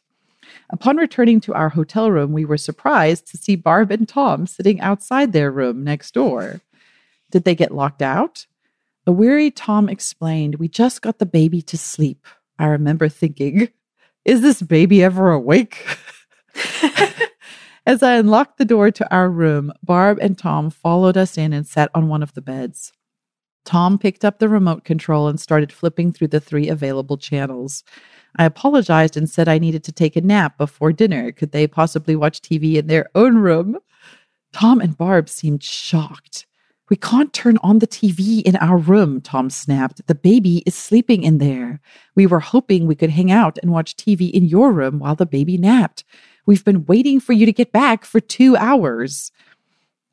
Upon 0.71 0.97
returning 0.97 1.40
to 1.40 1.55
our 1.55 1.71
hotel 1.71 2.11
room, 2.11 2.33
we 2.33 2.45
were 2.45 2.59
surprised 2.59 3.27
to 3.29 3.37
see 3.37 3.57
Barb 3.57 3.90
and 3.90 4.09
Tom 4.09 4.47
sitting 4.47 4.81
outside 4.81 5.33
their 5.33 5.51
room 5.51 5.83
next 5.83 6.14
door. 6.14 6.61
Did 7.33 7.45
they 7.45 7.55
get 7.55 7.75
locked 7.75 8.03
out? 8.03 8.47
A 9.07 9.12
weary 9.12 9.51
Tom 9.51 9.88
explained, 9.88 10.57
We 10.57 10.69
just 10.69 11.03
got 11.03 11.19
the 11.19 11.27
baby 11.27 11.62
to 11.62 11.77
sleep. 11.77 12.27
I 12.59 12.67
remember 12.67 13.09
thinking, 13.09 13.71
Is 14.25 14.40
this 14.40 14.62
baby 14.62 15.03
ever 15.03 15.33
awake? 15.33 15.85
As 17.87 18.03
I 18.03 18.14
unlocked 18.14 18.59
the 18.59 18.64
door 18.64 18.90
to 18.90 19.14
our 19.14 19.29
room, 19.29 19.73
Barb 19.83 20.19
and 20.21 20.38
Tom 20.38 20.71
followed 20.71 21.17
us 21.17 21.37
in 21.37 21.53
and 21.53 21.67
sat 21.67 21.90
on 21.95 22.09
one 22.09 22.23
of 22.23 22.33
the 22.35 22.43
beds. 22.43 22.93
Tom 23.64 23.99
picked 23.99 24.25
up 24.25 24.38
the 24.38 24.49
remote 24.49 24.85
control 24.85 25.29
and 25.29 25.40
started 25.40 25.73
flipping 25.73 26.12
through 26.12 26.29
the 26.29 26.40
three 26.40 26.69
available 26.69 27.17
channels. 27.17 27.83
I 28.37 28.45
apologized 28.45 29.17
and 29.17 29.29
said 29.29 29.49
I 29.49 29.59
needed 29.59 29.85
to 29.85 29.93
take 29.93 30.17
a 30.17 30.21
nap 30.21 30.59
before 30.59 30.93
dinner. 30.93 31.33
Could 31.33 31.53
they 31.53 31.67
possibly 31.67 32.17
watch 32.17 32.40
TV 32.40 32.75
in 32.77 32.88
their 32.88 33.09
own 33.14 33.37
room? 33.37 33.79
Tom 34.53 34.81
and 34.81 34.97
Barb 34.97 35.29
seemed 35.29 35.62
shocked. 35.62 36.47
We 36.90 36.97
can't 36.97 37.33
turn 37.33 37.59
on 37.62 37.79
the 37.79 37.87
TV 37.87 38.43
in 38.43 38.57
our 38.57 38.77
room, 38.77 39.21
Tom 39.23 39.49
snapped. 39.49 40.07
The 40.07 40.14
baby 40.14 40.62
is 40.67 40.75
sleeping 40.75 41.23
in 41.23 41.38
there. 41.38 41.81
We 42.14 42.27
were 42.27 42.40
hoping 42.40 42.87
we 42.87 42.95
could 42.95 43.11
hang 43.11 43.31
out 43.31 43.59
and 43.62 43.73
watch 43.73 43.97
TV 43.97 44.31
in 44.31 44.45
your 44.45 44.71
room 44.71 44.99
while 44.99 45.14
the 45.14 45.25
baby 45.25 45.57
napped. 45.57 46.05
We've 46.47 46.65
been 46.65 46.85
waiting 46.87 47.21
for 47.21 47.33
you 47.33 47.47
to 47.47 47.53
get 47.53 47.73
back 47.73 48.05
for 48.05 48.21
two 48.21 48.57
hours. 48.57 49.33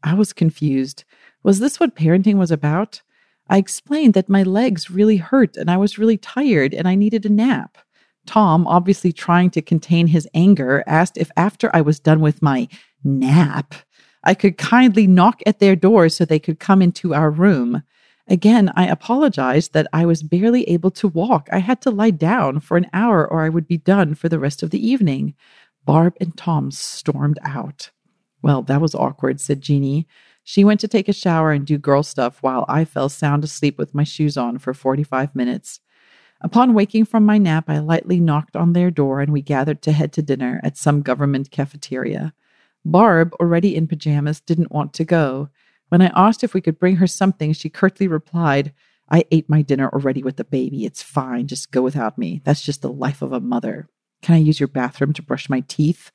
I 0.04 0.14
was 0.14 0.34
confused. 0.34 1.04
Was 1.44 1.60
this 1.60 1.80
what 1.80 1.96
parenting 1.96 2.36
was 2.36 2.52
about? 2.52 3.02
I 3.50 3.58
explained 3.58 4.14
that 4.14 4.30
my 4.30 4.44
legs 4.44 4.90
really 4.90 5.18
hurt 5.18 5.58
and 5.58 5.70
I 5.70 5.78
was 5.78 5.98
really 5.98 6.18
tired 6.18 6.74
and 6.74 6.88
I 6.88 6.96
needed 6.96 7.26
a 7.26 7.30
nap. 7.30 7.78
Tom, 8.26 8.68
obviously 8.68 9.12
trying 9.12 9.50
to 9.52 9.62
contain 9.62 10.08
his 10.08 10.28
anger, 10.34 10.84
asked 10.88 11.18
if 11.18 11.32
after 11.36 11.70
I 11.74 11.82
was 11.82 12.00
done 12.00 12.22
with 12.22 12.42
my 12.42 12.68
nap, 13.04 13.74
I 14.24 14.36
could 14.36 14.58
kindly 14.58 15.08
knock 15.08 15.42
at 15.46 15.60
their 15.60 15.76
door 15.76 16.08
so 16.08 16.24
they 16.24 16.40
could 16.40 16.60
come 16.60 16.82
into 16.82 17.14
our 17.14 17.32
room. 17.32 17.84
Again, 18.28 18.72
I 18.76 18.88
apologized 18.88 19.74
that 19.74 19.88
I 19.92 20.06
was 20.06 20.24
barely 20.24 20.64
able 20.70 20.92
to 20.92 21.08
walk. 21.08 21.50
I 21.52 21.58
had 21.58 21.82
to 21.82 21.92
lie 21.92 22.12
down 22.12 22.60
for 22.60 22.78
an 22.78 22.88
hour 22.94 23.28
or 23.28 23.44
I 23.44 23.50
would 23.50 23.68
be 23.68 23.78
done 23.78 24.14
for 24.16 24.30
the 24.30 24.40
rest 24.40 24.62
of 24.64 24.70
the 24.70 24.86
evening. 24.88 25.34
Barb 25.86 26.16
and 26.22 26.36
Tom 26.38 26.72
stormed 26.72 27.40
out. 27.44 27.92
Well, 28.42 28.62
that 28.64 28.82
was 28.82 28.96
awkward, 28.96 29.40
said 29.40 29.62
Jeannie. 29.62 30.08
She 30.44 30.64
went 30.64 30.80
to 30.80 30.88
take 30.88 31.08
a 31.08 31.14
shower 31.14 31.52
and 31.52 31.66
do 31.66 31.78
girl 31.78 32.04
stuff 32.04 32.42
while 32.42 32.66
I 32.68 32.86
fell 32.86 33.10
sound 33.10 33.44
asleep 33.44 33.78
with 33.78 33.94
my 33.94 34.04
shoes 34.04 34.38
on 34.38 34.58
for 34.58 34.74
45 34.74 35.36
minutes. 35.36 35.80
Upon 36.42 36.74
waking 36.74 37.06
from 37.06 37.26
my 37.26 37.38
nap, 37.38 37.66
I 37.68 37.78
lightly 37.78 38.20
knocked 38.20 38.56
on 38.56 38.74
their 38.74 38.90
door 38.90 39.22
and 39.22 39.32
we 39.32 39.44
gathered 39.44 39.82
to 39.84 39.92
head 39.92 40.12
to 40.14 40.24
dinner 40.24 40.60
at 40.64 40.78
some 40.78 41.04
government 41.04 41.52
cafeteria. 41.52 42.34
Barb, 42.84 43.34
already 43.40 43.76
in 43.76 43.88
pajamas, 43.88 44.42
didn't 44.42 44.72
want 44.72 44.94
to 44.94 45.06
go. 45.06 45.50
When 45.90 46.02
I 46.02 46.12
asked 46.16 46.44
if 46.44 46.56
we 46.56 46.62
could 46.62 46.80
bring 46.80 46.96
her 46.96 47.06
something, 47.06 47.54
she 47.54 47.70
curtly 47.70 48.08
replied, 48.08 48.74
I 49.10 49.26
ate 49.30 49.50
my 49.50 49.62
dinner 49.62 49.90
already 49.90 50.24
with 50.24 50.38
the 50.38 50.44
baby. 50.44 50.86
It's 50.86 51.04
fine. 51.04 51.48
Just 51.48 51.72
go 51.72 51.84
without 51.84 52.18
me. 52.18 52.42
That's 52.44 52.64
just 52.64 52.82
the 52.82 52.92
life 52.92 53.22
of 53.22 53.34
a 53.34 53.40
mother. 53.40 53.88
Can 54.22 54.36
I 54.36 54.40
use 54.40 54.60
your 54.60 54.68
bathroom 54.68 55.14
to 55.14 55.22
brush 55.22 55.50
my 55.50 55.62
teeth? 55.62 56.12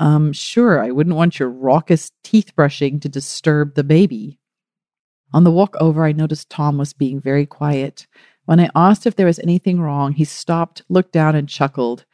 Um, 0.00 0.32
sure, 0.32 0.82
I 0.82 0.90
wouldn't 0.90 1.16
want 1.16 1.38
your 1.38 1.50
raucous 1.50 2.12
teeth 2.22 2.54
brushing 2.54 3.00
to 3.00 3.08
disturb 3.08 3.74
the 3.74 3.84
baby. 3.84 4.38
On 5.32 5.44
the 5.44 5.50
walk 5.50 5.76
over, 5.80 6.04
I 6.04 6.12
noticed 6.12 6.50
Tom 6.50 6.78
was 6.78 6.92
being 6.92 7.20
very 7.20 7.46
quiet. 7.46 8.06
When 8.46 8.60
I 8.60 8.70
asked 8.74 9.06
if 9.06 9.16
there 9.16 9.26
was 9.26 9.38
anything 9.40 9.80
wrong, 9.80 10.12
he 10.12 10.24
stopped, 10.24 10.82
looked 10.88 11.12
down, 11.12 11.34
and 11.34 11.48
chuckled. 11.48 12.06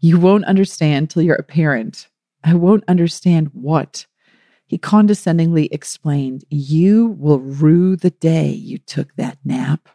You 0.00 0.18
won't 0.18 0.44
understand 0.44 1.10
till 1.10 1.22
you're 1.22 1.36
a 1.36 1.42
parent. 1.42 2.08
I 2.42 2.54
won't 2.54 2.84
understand 2.88 3.50
what. 3.52 4.06
He 4.66 4.78
condescendingly 4.78 5.66
explained, 5.72 6.44
You 6.50 7.16
will 7.18 7.40
rue 7.40 7.96
the 7.96 8.10
day 8.10 8.48
you 8.50 8.78
took 8.78 9.14
that 9.16 9.38
nap. 9.44 9.88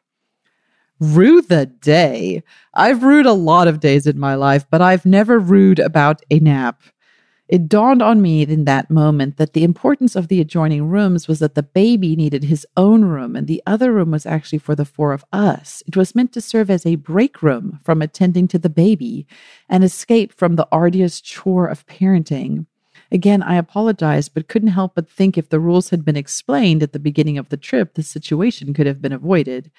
Rue 1.04 1.42
the 1.42 1.66
day. 1.66 2.44
I've 2.74 3.04
rued 3.04 3.26
a 3.26 3.34
lot 3.34 3.68
of 3.68 3.82
days 3.82 4.08
in 4.08 4.18
my 4.18 4.36
life, 4.36 4.66
but 4.72 4.82
I've 4.82 5.06
never 5.06 5.38
rued 5.38 5.80
about 5.80 6.22
a 6.32 6.40
nap. 6.40 6.82
It 7.50 7.68
dawned 7.68 8.02
on 8.02 8.22
me 8.22 8.44
in 8.44 8.64
that 8.64 8.90
moment 8.90 9.36
that 9.36 9.52
the 9.52 9.66
importance 9.66 10.16
of 10.16 10.30
the 10.30 10.40
adjoining 10.40 10.88
rooms 10.88 11.28
was 11.28 11.40
that 11.40 11.56
the 11.56 11.62
baby 11.62 12.16
needed 12.16 12.46
his 12.46 12.66
own 12.78 13.04
room 13.04 13.36
and 13.36 13.48
the 13.48 13.62
other 13.68 13.92
room 13.92 14.12
was 14.12 14.26
actually 14.26 14.60
for 14.60 14.76
the 14.76 14.86
four 14.86 15.12
of 15.12 15.26
us. 15.34 15.84
It 15.86 15.98
was 15.98 16.16
meant 16.16 16.32
to 16.34 16.42
serve 16.42 16.70
as 16.70 16.86
a 16.86 16.96
break 16.96 17.44
room 17.44 17.82
from 17.84 18.02
attending 18.02 18.48
to 18.48 18.58
the 18.58 18.70
baby, 18.70 19.28
an 19.68 19.84
escape 19.84 20.32
from 20.32 20.56
the 20.56 20.70
arduous 20.72 21.20
chore 21.20 21.68
of 21.68 21.86
parenting. 21.86 22.66
Again, 23.12 23.44
I 23.44 23.58
apologize, 23.58 24.30
but 24.30 24.48
couldn't 24.48 24.70
help 24.70 24.96
but 24.96 25.10
think 25.10 25.38
if 25.38 25.50
the 25.50 25.60
rules 25.60 25.90
had 25.90 26.06
been 26.06 26.16
explained 26.16 26.82
at 26.82 26.94
the 26.94 27.00
beginning 27.00 27.38
of 27.38 27.50
the 27.50 27.58
trip, 27.58 27.94
the 27.94 28.04
situation 28.04 28.74
could 28.74 28.88
have 28.88 29.02
been 29.02 29.12
avoided. 29.12 29.70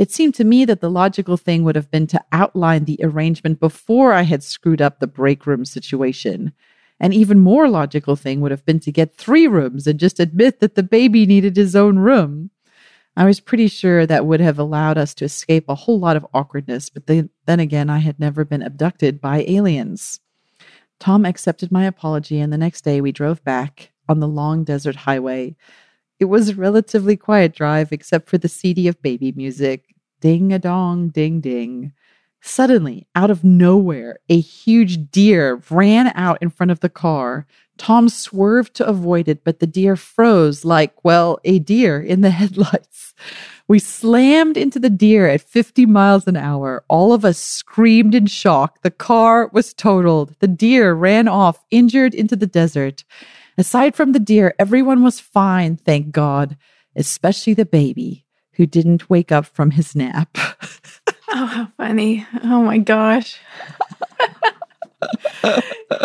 It 0.00 0.10
seemed 0.10 0.34
to 0.36 0.44
me 0.44 0.64
that 0.64 0.80
the 0.80 0.90
logical 0.90 1.36
thing 1.36 1.62
would 1.62 1.76
have 1.76 1.90
been 1.90 2.06
to 2.06 2.24
outline 2.32 2.86
the 2.86 2.98
arrangement 3.02 3.60
before 3.60 4.14
I 4.14 4.22
had 4.22 4.42
screwed 4.42 4.80
up 4.80 4.98
the 4.98 5.06
break 5.06 5.44
room 5.44 5.66
situation. 5.66 6.54
An 6.98 7.12
even 7.12 7.38
more 7.38 7.68
logical 7.68 8.16
thing 8.16 8.40
would 8.40 8.50
have 8.50 8.64
been 8.64 8.80
to 8.80 8.90
get 8.90 9.14
three 9.14 9.46
rooms 9.46 9.86
and 9.86 10.00
just 10.00 10.18
admit 10.18 10.60
that 10.60 10.74
the 10.74 10.82
baby 10.82 11.26
needed 11.26 11.54
his 11.54 11.76
own 11.76 11.98
room. 11.98 12.48
I 13.14 13.26
was 13.26 13.40
pretty 13.40 13.68
sure 13.68 14.06
that 14.06 14.24
would 14.24 14.40
have 14.40 14.58
allowed 14.58 14.96
us 14.96 15.12
to 15.16 15.26
escape 15.26 15.66
a 15.68 15.74
whole 15.74 16.00
lot 16.00 16.16
of 16.16 16.26
awkwardness, 16.32 16.88
but 16.88 17.06
then, 17.06 17.28
then 17.44 17.60
again, 17.60 17.90
I 17.90 17.98
had 17.98 18.18
never 18.18 18.42
been 18.46 18.62
abducted 18.62 19.20
by 19.20 19.44
aliens. 19.46 20.20
Tom 20.98 21.26
accepted 21.26 21.70
my 21.70 21.84
apology, 21.84 22.40
and 22.40 22.50
the 22.50 22.56
next 22.56 22.84
day 22.84 23.02
we 23.02 23.12
drove 23.12 23.44
back 23.44 23.92
on 24.08 24.20
the 24.20 24.28
long 24.28 24.64
desert 24.64 24.96
highway. 24.96 25.56
It 26.20 26.26
was 26.26 26.50
a 26.50 26.54
relatively 26.54 27.16
quiet 27.16 27.54
drive, 27.54 27.92
except 27.92 28.28
for 28.28 28.36
the 28.36 28.48
CD 28.48 28.86
of 28.88 29.00
baby 29.00 29.32
music. 29.32 29.94
Ding 30.20 30.52
a 30.52 30.58
dong, 30.58 31.08
ding 31.08 31.40
ding. 31.40 31.94
Suddenly, 32.42 33.06
out 33.14 33.30
of 33.30 33.42
nowhere, 33.42 34.18
a 34.28 34.38
huge 34.38 35.10
deer 35.10 35.62
ran 35.70 36.12
out 36.14 36.38
in 36.42 36.50
front 36.50 36.70
of 36.72 36.80
the 36.80 36.90
car. 36.90 37.46
Tom 37.78 38.10
swerved 38.10 38.74
to 38.74 38.86
avoid 38.86 39.28
it, 39.28 39.44
but 39.44 39.60
the 39.60 39.66
deer 39.66 39.96
froze 39.96 40.62
like, 40.62 41.02
well, 41.02 41.38
a 41.44 41.58
deer 41.58 41.98
in 41.98 42.20
the 42.20 42.30
headlights. 42.40 43.14
We 43.66 43.78
slammed 43.78 44.58
into 44.58 44.78
the 44.78 44.90
deer 44.90 45.26
at 45.26 45.40
50 45.40 45.86
miles 45.86 46.26
an 46.26 46.36
hour. 46.36 46.84
All 46.88 47.14
of 47.14 47.24
us 47.24 47.38
screamed 47.38 48.14
in 48.14 48.26
shock. 48.26 48.82
The 48.82 48.90
car 48.90 49.48
was 49.54 49.72
totaled. 49.72 50.34
The 50.40 50.48
deer 50.48 50.92
ran 50.92 51.28
off, 51.28 51.64
injured 51.70 52.14
into 52.14 52.36
the 52.36 52.46
desert. 52.46 53.04
Aside 53.60 53.94
from 53.94 54.12
the 54.12 54.18
deer, 54.18 54.54
everyone 54.58 55.02
was 55.02 55.20
fine, 55.20 55.76
thank 55.76 56.12
God, 56.12 56.56
especially 56.96 57.52
the 57.52 57.66
baby 57.66 58.24
who 58.54 58.64
didn't 58.64 59.10
wake 59.10 59.30
up 59.30 59.44
from 59.44 59.72
his 59.72 59.94
nap. 59.94 60.38
Oh, 61.32 61.46
how 61.46 61.68
funny. 61.76 62.26
Oh 62.42 62.64
my 62.64 62.78
gosh. 62.78 63.38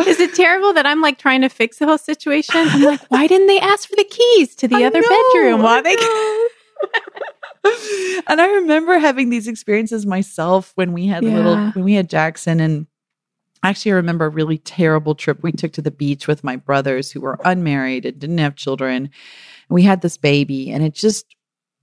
Is 0.05 0.19
it 0.19 0.35
terrible 0.35 0.71
that 0.73 0.85
I'm 0.85 1.01
like 1.01 1.17
trying 1.17 1.41
to 1.41 1.49
fix 1.49 1.79
the 1.79 1.87
whole 1.87 1.97
situation? 1.97 2.53
I'm 2.57 2.83
like, 2.83 3.01
why 3.07 3.25
didn't 3.25 3.47
they 3.47 3.59
ask 3.59 3.89
for 3.89 3.95
the 3.95 4.03
keys 4.03 4.53
to 4.57 4.67
the 4.67 4.75
I 4.75 4.83
other 4.83 5.01
know, 5.01 5.31
bedroom? 5.33 5.63
Why 5.63 5.81
they 5.81 5.95
and 8.27 8.39
I 8.39 8.51
remember 8.53 8.99
having 8.99 9.31
these 9.31 9.47
experiences 9.47 10.05
myself 10.05 10.73
when 10.75 10.93
we 10.93 11.07
had 11.07 11.23
little 11.23 11.71
when 11.71 11.83
we 11.83 11.95
had 11.95 12.07
Jackson 12.07 12.59
and 12.59 12.85
actually 13.69 13.91
I 13.93 13.95
remember 13.95 14.25
a 14.25 14.29
really 14.29 14.57
terrible 14.59 15.15
trip 15.15 15.41
we 15.43 15.51
took 15.51 15.73
to 15.73 15.81
the 15.81 15.91
beach 15.91 16.27
with 16.27 16.43
my 16.43 16.55
brothers 16.55 17.11
who 17.11 17.21
were 17.21 17.39
unmarried 17.43 18.05
and 18.05 18.19
didn't 18.19 18.37
have 18.39 18.55
children. 18.55 19.09
We 19.69 19.83
had 19.83 20.01
this 20.01 20.17
baby 20.17 20.71
and 20.71 20.83
it 20.83 20.93
just 20.93 21.25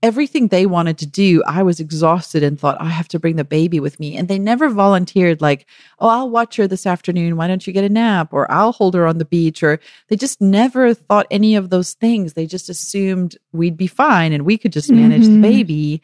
everything 0.01 0.49
they 0.49 0.65
wanted 0.65 0.97
to 0.97 1.05
do, 1.05 1.41
I 1.47 1.63
was 1.63 1.79
exhausted 1.79 2.43
and 2.43 2.59
thought 2.59 2.81
I 2.81 2.89
have 2.89 3.07
to 3.09 3.19
bring 3.19 3.37
the 3.37 3.45
baby 3.45 3.79
with 3.79 4.01
me 4.01 4.17
and 4.17 4.27
they 4.27 4.37
never 4.37 4.67
volunteered 4.69 5.39
like, 5.41 5.65
"Oh, 5.99 6.09
I'll 6.09 6.29
watch 6.29 6.57
her 6.57 6.67
this 6.67 6.85
afternoon. 6.85 7.37
Why 7.37 7.47
don't 7.47 7.65
you 7.65 7.71
get 7.71 7.85
a 7.85 7.89
nap?" 7.89 8.33
or 8.33 8.51
"I'll 8.51 8.73
hold 8.73 8.95
her 8.95 9.07
on 9.07 9.17
the 9.17 9.23
beach." 9.25 9.63
or 9.63 9.79
they 10.09 10.17
just 10.17 10.41
never 10.41 10.93
thought 10.93 11.25
any 11.31 11.55
of 11.55 11.69
those 11.69 11.93
things. 11.93 12.33
They 12.33 12.45
just 12.45 12.67
assumed 12.69 13.37
we'd 13.53 13.77
be 13.77 13.87
fine 13.87 14.33
and 14.33 14.43
we 14.45 14.57
could 14.57 14.73
just 14.73 14.91
manage 14.91 15.23
Mhm. 15.23 15.35
the 15.35 15.41
baby. 15.41 16.01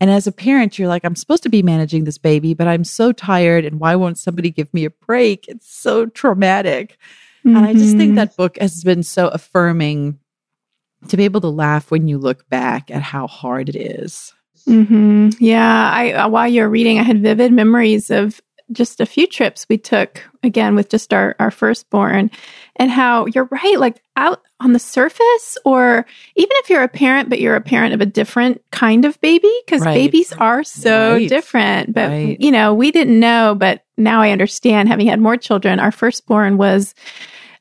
And 0.00 0.10
as 0.10 0.26
a 0.26 0.32
parent, 0.32 0.78
you're 0.78 0.88
like, 0.88 1.04
I'm 1.04 1.16
supposed 1.16 1.42
to 1.44 1.48
be 1.48 1.62
managing 1.62 2.04
this 2.04 2.18
baby, 2.18 2.52
but 2.54 2.68
I'm 2.68 2.84
so 2.84 3.12
tired. 3.12 3.64
And 3.64 3.80
why 3.80 3.96
won't 3.96 4.18
somebody 4.18 4.50
give 4.50 4.72
me 4.74 4.84
a 4.84 4.90
break? 4.90 5.48
It's 5.48 5.74
so 5.74 6.06
traumatic. 6.06 6.98
And 7.44 7.58
I 7.58 7.72
just 7.72 7.96
think 7.96 8.12
Mhm. 8.12 8.16
that 8.16 8.36
book 8.36 8.58
has 8.60 8.82
been 8.84 9.02
so 9.02 9.28
affirming 9.28 10.18
to 11.08 11.16
be 11.16 11.24
able 11.24 11.40
to 11.42 11.48
laugh 11.48 11.90
when 11.90 12.08
you 12.08 12.18
look 12.18 12.48
back 12.48 12.90
at 12.90 13.02
how 13.02 13.26
hard 13.26 13.68
it 13.68 13.76
is. 13.76 14.32
hmm 14.66 15.28
Yeah, 15.38 15.90
I 15.92 16.12
uh, 16.12 16.28
while 16.28 16.48
you're 16.48 16.68
reading, 16.68 16.98
I 16.98 17.02
had 17.04 17.22
vivid 17.22 17.52
memories 17.52 18.10
of 18.10 18.40
just 18.72 19.00
a 19.00 19.06
few 19.06 19.26
trips 19.26 19.66
we 19.68 19.78
took 19.78 20.22
again 20.42 20.74
with 20.74 20.88
just 20.88 21.12
our 21.14 21.36
our 21.38 21.50
firstborn, 21.50 22.30
and 22.76 22.90
how 22.90 23.26
you're 23.26 23.48
right, 23.50 23.78
like 23.78 24.02
out 24.16 24.42
on 24.60 24.72
the 24.72 24.78
surface, 24.78 25.58
or 25.64 26.06
even 26.34 26.50
if 26.56 26.70
you're 26.70 26.82
a 26.82 26.88
parent, 26.88 27.28
but 27.28 27.40
you're 27.40 27.56
a 27.56 27.60
parent 27.60 27.94
of 27.94 28.00
a 28.00 28.06
different 28.06 28.62
kind 28.70 29.04
of 29.04 29.20
baby, 29.20 29.52
because 29.66 29.82
Right. 29.82 29.94
babies 29.94 30.32
are 30.38 30.64
so 30.64 31.12
Right. 31.14 31.28
different. 31.28 31.92
But 31.94 32.08
Right. 32.10 32.36
you 32.40 32.50
know, 32.50 32.72
we 32.74 32.90
didn't 32.90 33.20
know, 33.20 33.54
but 33.58 33.84
now 33.96 34.20
I 34.20 34.30
understand. 34.30 34.88
Having 34.88 35.06
had 35.08 35.20
more 35.20 35.36
children, 35.36 35.78
our 35.78 35.92
firstborn 35.92 36.56
was 36.56 36.94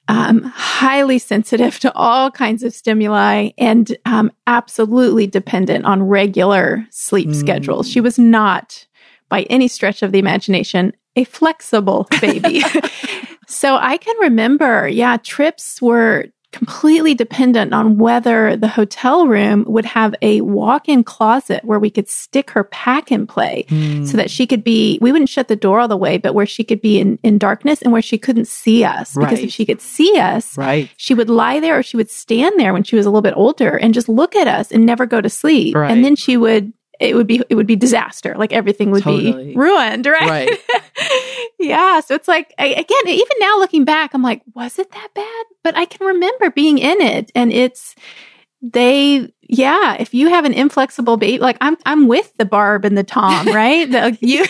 um, 0.07 0.43
highly 0.43 1.17
sensitive 1.17 1.79
to 1.81 1.91
all 1.95 2.29
kinds 2.31 2.61
of 2.63 2.73
stimuli 2.73 3.49
and 3.57 3.97
um, 4.05 4.31
absolutely 4.47 5.25
dependent 5.27 5.83
on 5.85 6.03
regular 6.03 6.85
sleep 6.91 7.29
Mm. 7.29 7.35
schedules. 7.35 7.89
She 7.89 8.01
was 8.01 8.19
not, 8.19 8.85
by 9.35 9.41
any 9.49 9.67
stretch 9.67 10.01
of 10.01 10.13
the 10.13 10.19
imagination, 10.19 10.93
a 11.17 11.25
flexible 11.25 12.07
baby. 12.21 12.61
so 13.47 13.75
I 13.75 13.97
can 13.97 14.15
remember, 14.21 14.87
yeah, 14.87 15.17
trips 15.17 15.81
were 15.81 16.27
completely 16.53 17.13
dependent 17.13 17.73
on 17.73 17.97
whether 17.97 18.55
the 18.55 18.69
hotel 18.69 19.27
room 19.27 19.65
would 19.67 19.83
have 19.83 20.15
a 20.21 20.39
walk-in 20.39 21.03
closet 21.03 21.61
where 21.65 21.79
we 21.79 21.89
could 21.89 22.07
stick 22.07 22.49
her 22.51 22.63
pack 22.63 23.11
and 23.11 23.27
play 23.27 23.65
Mm. 23.67 24.07
so 24.07 24.15
that 24.15 24.31
she 24.31 24.47
could 24.47 24.63
be 24.63 24.97
we 25.01 25.11
wouldn't 25.11 25.27
shut 25.29 25.49
the 25.49 25.55
door 25.57 25.81
all 25.81 25.89
the 25.89 25.97
way 25.97 26.17
but 26.17 26.33
where 26.33 26.45
she 26.45 26.63
could 26.63 26.79
be 26.79 26.97
in, 26.97 27.19
in 27.23 27.37
darkness 27.37 27.81
and 27.81 27.91
where 27.91 28.01
she 28.01 28.17
couldn't 28.17 28.47
see 28.47 28.85
us 28.85 29.15
because 29.17 29.39
if 29.39 29.51
she 29.51 29.65
could 29.65 29.81
see 29.81 30.17
us 30.17 30.57
right. 30.57 30.89
she 30.95 31.13
would 31.13 31.29
lie 31.29 31.59
there 31.59 31.77
or 31.79 31.83
she 31.83 31.97
would 31.97 32.09
stand 32.09 32.57
there 32.57 32.71
when 32.71 32.83
she 32.83 32.95
was 32.95 33.05
a 33.05 33.09
little 33.09 33.21
bit 33.29 33.33
older 33.35 33.75
and 33.75 33.93
just 33.93 34.07
look 34.07 34.33
at 34.35 34.47
us 34.47 34.71
and 34.71 34.85
never 34.85 35.05
go 35.05 35.19
to 35.19 35.29
sleep 35.29 35.75
Right. 35.75 35.91
and 35.91 36.05
then 36.05 36.15
she 36.15 36.37
would 36.37 36.71
it 36.99 37.15
would 37.15 37.27
be 37.27 37.41
it 37.49 37.55
would 37.55 37.67
be 37.67 37.75
disaster. 37.75 38.35
Like 38.37 38.53
everything 38.53 38.91
would 38.91 39.03
Totally. 39.03 39.53
be 39.53 39.55
ruined 39.55 40.05
right? 40.05 40.49
Right. 40.49 40.59
yeah. 41.59 41.99
So 41.99 42.15
it's 42.15 42.27
like 42.27 42.53
I, 42.57 42.67
again 42.67 43.07
even 43.07 43.37
now 43.39 43.57
looking 43.59 43.85
back 43.85 44.13
i'm 44.13 44.21
like 44.21 44.41
was 44.53 44.79
it 44.79 44.91
that 44.91 45.09
bad? 45.13 45.45
But 45.63 45.75
i 45.75 45.85
can 45.85 46.05
remember 46.05 46.49
being 46.51 46.77
in 46.77 47.01
it 47.01 47.31
and 47.35 47.51
it's 47.51 47.95
they 48.61 49.31
yeah 49.41 49.95
if 49.99 50.13
you 50.13 50.29
have 50.29 50.43
an 50.43 50.53
inflexible 50.53 51.17
baby 51.17 51.37
like 51.37 51.57
i'm 51.61 51.77
i'm 51.85 52.07
with 52.07 52.35
the 52.37 52.45
barb 52.45 52.83
and 52.83 52.97
the 52.97 53.03
tom 53.03 53.47
right? 53.53 53.91
The, 53.91 54.17
you 54.21 54.45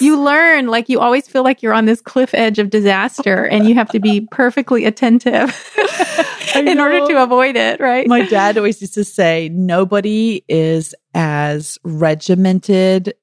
you 0.00 0.20
learn 0.20 0.66
like 0.66 0.88
you 0.88 1.00
always 1.00 1.26
feel 1.26 1.42
like 1.42 1.62
you're 1.62 1.72
on 1.72 1.86
this 1.86 2.00
cliff 2.00 2.34
edge 2.34 2.58
of 2.58 2.70
disaster 2.70 3.46
and 3.46 3.66
you 3.66 3.74
have 3.74 3.90
to 3.90 4.00
be 4.00 4.26
perfectly 4.30 4.84
attentive 4.84 5.50
in 6.56 6.80
order 6.80 7.06
to 7.06 7.22
avoid 7.22 7.56
it 7.56 7.80
right 7.80 8.06
My 8.08 8.26
dad 8.26 8.56
always 8.56 8.80
used 8.80 8.94
to 8.94 9.04
say, 9.04 9.48
nobody 9.48 10.44
is 10.48 10.94
as 11.14 11.78
regimented 11.84 13.14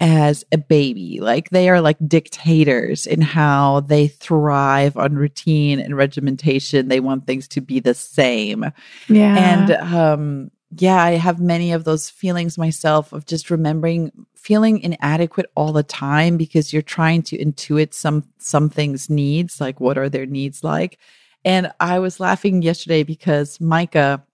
as 0.00 0.44
a 0.52 0.58
baby. 0.58 1.18
Like 1.20 1.50
they 1.50 1.68
are 1.68 1.80
like 1.80 1.96
dictators 2.06 3.06
in 3.06 3.20
how 3.20 3.80
they 3.80 4.08
thrive 4.08 4.96
on 4.96 5.14
routine 5.14 5.80
and 5.80 5.96
regimentation. 5.96 6.88
They 6.88 7.00
want 7.00 7.26
things 7.26 7.48
to 7.48 7.60
be 7.60 7.80
the 7.80 7.94
same. 7.94 8.64
yeah 9.08 9.36
And 9.36 9.70
um 9.72 10.50
yeah, 10.76 11.02
I 11.02 11.12
have 11.12 11.40
many 11.40 11.72
of 11.72 11.84
those 11.84 12.10
feelings 12.10 12.58
myself 12.58 13.12
of 13.12 13.26
just 13.26 13.50
remembering 13.50 14.10
feeling 14.34 14.80
inadequate 14.80 15.46
all 15.54 15.72
the 15.72 15.82
time 15.82 16.36
because 16.36 16.72
you're 16.72 16.82
trying 16.82 17.22
to 17.22 17.38
intuit 17.38 17.94
some 17.94 18.24
some 18.38 18.68
things 18.68 19.08
needs, 19.08 19.60
like 19.60 19.80
what 19.80 19.98
are 19.98 20.08
their 20.08 20.26
needs 20.26 20.64
like. 20.64 20.98
And 21.44 21.72
I 21.80 21.98
was 21.98 22.20
laughing 22.20 22.62
yesterday 22.62 23.02
because 23.02 23.60
Micah 23.60 24.24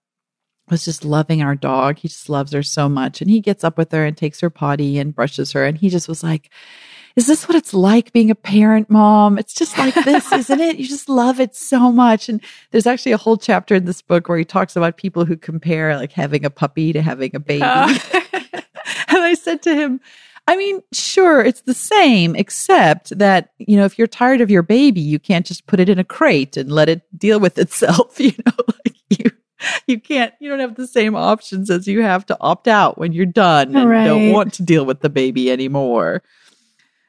was 0.69 0.85
just 0.85 1.03
loving 1.03 1.41
our 1.41 1.55
dog. 1.55 1.97
He 1.97 2.07
just 2.07 2.29
loves 2.29 2.53
her 2.53 2.63
so 2.63 2.87
much. 2.87 3.21
And 3.21 3.29
he 3.29 3.41
gets 3.41 3.63
up 3.63 3.77
with 3.77 3.91
her 3.91 4.05
and 4.05 4.15
takes 4.15 4.39
her 4.39 4.49
potty 4.49 4.97
and 4.97 5.13
brushes 5.13 5.51
her. 5.51 5.65
And 5.65 5.77
he 5.77 5.89
just 5.89 6.07
was 6.07 6.23
like, 6.23 6.49
Is 7.17 7.27
this 7.27 7.47
what 7.47 7.57
it's 7.57 7.73
like 7.73 8.13
being 8.13 8.31
a 8.31 8.35
parent, 8.35 8.89
mom? 8.89 9.37
It's 9.37 9.53
just 9.53 9.77
like 9.77 9.93
this, 9.93 10.31
isn't 10.31 10.59
it? 10.61 10.77
You 10.77 10.87
just 10.87 11.09
love 11.09 11.39
it 11.39 11.55
so 11.55 11.91
much. 11.91 12.29
And 12.29 12.41
there's 12.71 12.87
actually 12.87 13.11
a 13.11 13.17
whole 13.17 13.37
chapter 13.37 13.75
in 13.75 13.85
this 13.85 14.01
book 14.01 14.29
where 14.29 14.37
he 14.37 14.45
talks 14.45 14.75
about 14.77 14.97
people 14.97 15.25
who 15.25 15.35
compare 15.35 15.97
like 15.97 16.13
having 16.13 16.45
a 16.45 16.49
puppy 16.49 16.93
to 16.93 17.01
having 17.01 17.35
a 17.35 17.39
baby. 17.39 17.63
Oh. 17.65 17.97
and 19.07 19.17
I 19.19 19.33
said 19.33 19.61
to 19.63 19.75
him, 19.75 19.99
I 20.47 20.55
mean, 20.57 20.81
sure, 20.91 21.41
it's 21.41 21.61
the 21.61 21.73
same, 21.73 22.35
except 22.35 23.17
that, 23.17 23.51
you 23.57 23.77
know, 23.77 23.85
if 23.85 23.97
you're 23.97 24.07
tired 24.07 24.41
of 24.41 24.49
your 24.51 24.63
baby, 24.63 24.99
you 24.99 25.19
can't 25.19 25.45
just 25.45 25.65
put 25.67 25.79
it 25.79 25.87
in 25.87 25.99
a 25.99 26.03
crate 26.03 26.57
and 26.57 26.71
let 26.71 26.89
it 26.89 27.01
deal 27.17 27.39
with 27.39 27.57
itself. 27.57 28.19
You 28.19 28.33
know, 28.45 28.53
like 28.85 28.95
you, 29.09 29.31
you 29.87 29.99
can't, 30.01 30.33
you 30.39 30.49
don't 30.49 30.59
have 30.59 30.75
the 30.75 30.87
same 30.87 31.15
options 31.15 31.69
as 31.69 31.87
you 31.87 32.01
have 32.01 32.25
to 32.27 32.37
opt 32.41 32.67
out 32.67 32.97
when 32.97 33.13
you're 33.13 33.25
done 33.27 33.75
and 33.75 34.05
don't 34.05 34.27
want 34.31 34.53
to 34.55 34.63
deal 34.63 34.85
with 34.85 35.01
the 35.01 35.09
baby 35.09 35.51
anymore. 35.51 36.23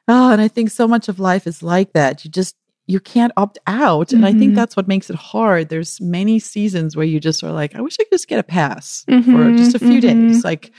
Oh, 0.07 0.31
and 0.31 0.41
I 0.41 0.47
think 0.47 0.69
so 0.69 0.87
much 0.87 1.07
of 1.09 1.19
life 1.19 1.47
is 1.47 1.63
like 1.63 1.93
that. 1.93 2.23
You 2.23 2.31
just, 2.31 2.55
you 2.87 2.99
can't 2.99 3.31
opt 3.37 3.57
out. 3.67 4.11
And 4.13 4.25
I 4.25 4.33
think 4.33 4.51
Mhm. 4.51 4.55
that's 4.55 4.75
what 4.75 4.87
makes 4.87 5.09
it 5.09 5.15
hard. 5.15 5.69
There's 5.69 6.01
many 6.01 6.39
seasons 6.39 6.95
where 6.95 7.05
you 7.05 7.19
just 7.19 7.43
are 7.43 7.51
like, 7.53 7.73
I 7.75 7.81
wish 7.81 7.95
I 7.99 8.03
could 8.03 8.11
just 8.11 8.27
get 8.27 8.39
a 8.39 8.43
pass 8.43 9.03
for 9.07 9.13
Mhm, 9.13 9.57
just 9.57 9.75
a 9.75 9.79
few 9.79 9.99
mhm. 9.99 10.01
days. 10.01 10.43
Like, 10.43 10.71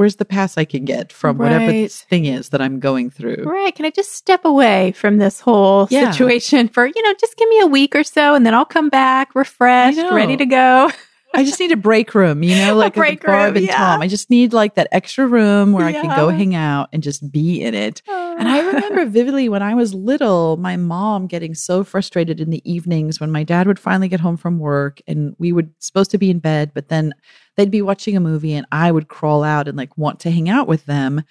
where's 0.00 0.16
the 0.16 0.24
pass 0.24 0.56
I 0.56 0.64
can 0.64 0.86
get 0.86 1.12
from 1.12 1.36
whatever 1.36 1.70
this 1.70 2.00
thing 2.04 2.24
is 2.24 2.48
that 2.48 2.62
I'm 2.62 2.80
going 2.80 3.10
through? 3.10 3.42
Right. 3.44 3.74
Can 3.74 3.84
I 3.84 3.90
just 3.90 4.12
step 4.12 4.46
away 4.46 4.92
from 4.92 5.18
this 5.18 5.40
whole 5.40 5.88
Yeah. 5.90 6.10
situation 6.10 6.68
for, 6.68 6.86
you 6.86 7.02
know, 7.02 7.12
just 7.20 7.36
give 7.36 7.50
me 7.50 7.60
a 7.60 7.66
week 7.66 7.94
or 7.94 8.02
so 8.02 8.34
and 8.34 8.46
then 8.46 8.54
I'll 8.54 8.64
come 8.64 8.88
back 8.88 9.34
refreshed, 9.34 9.98
ready 10.10 10.38
to 10.38 10.46
go. 10.46 10.90
I 11.32 11.44
just 11.44 11.60
need 11.60 11.70
a 11.70 11.76
break 11.76 12.14
room, 12.14 12.42
you 12.42 12.56
know, 12.56 12.74
like 12.76 12.94
break 12.94 13.20
with 13.20 13.26
Barb 13.26 13.54
room, 13.54 13.56
and 13.58 13.66
yeah. 13.66 13.76
Tom. 13.76 14.02
I 14.02 14.08
just 14.08 14.30
need 14.30 14.52
like 14.52 14.74
that 14.74 14.88
extra 14.90 15.26
room 15.26 15.72
where 15.72 15.86
I 15.86 15.92
can 15.92 16.14
go 16.16 16.28
hang 16.28 16.54
out 16.54 16.88
and 16.92 17.02
just 17.02 17.30
be 17.30 17.62
in 17.62 17.74
it. 17.74 18.02
And 18.08 18.48
I 18.48 18.60
ah. 18.60 18.66
remember 18.66 19.06
vividly 19.06 19.48
when 19.48 19.62
I 19.62 19.74
was 19.74 19.94
little, 19.94 20.56
my 20.56 20.76
mom 20.76 21.26
getting 21.26 21.54
so 21.54 21.84
frustrated 21.84 22.40
in 22.40 22.50
the 22.50 22.70
evenings 22.70 23.20
when 23.20 23.30
my 23.30 23.44
dad 23.44 23.66
would 23.66 23.78
finally 23.78 24.08
get 24.08 24.20
home 24.20 24.36
from 24.36 24.58
work 24.58 25.00
and 25.06 25.36
we 25.38 25.52
would 25.52 25.72
supposed 25.78 26.10
to 26.12 26.18
be 26.18 26.30
in 26.30 26.38
bed, 26.38 26.72
but 26.74 26.88
then 26.88 27.12
they'd 27.56 27.70
be 27.70 27.82
watching 27.82 28.16
a 28.16 28.20
movie 28.20 28.54
and 28.54 28.66
I 28.72 28.90
would 28.90 29.08
crawl 29.08 29.44
out 29.44 29.68
and 29.68 29.76
like 29.76 29.96
want 29.96 30.20
to 30.20 30.30
hang 30.30 30.48
out 30.48 30.66
with 30.66 30.86
them. 30.86 31.22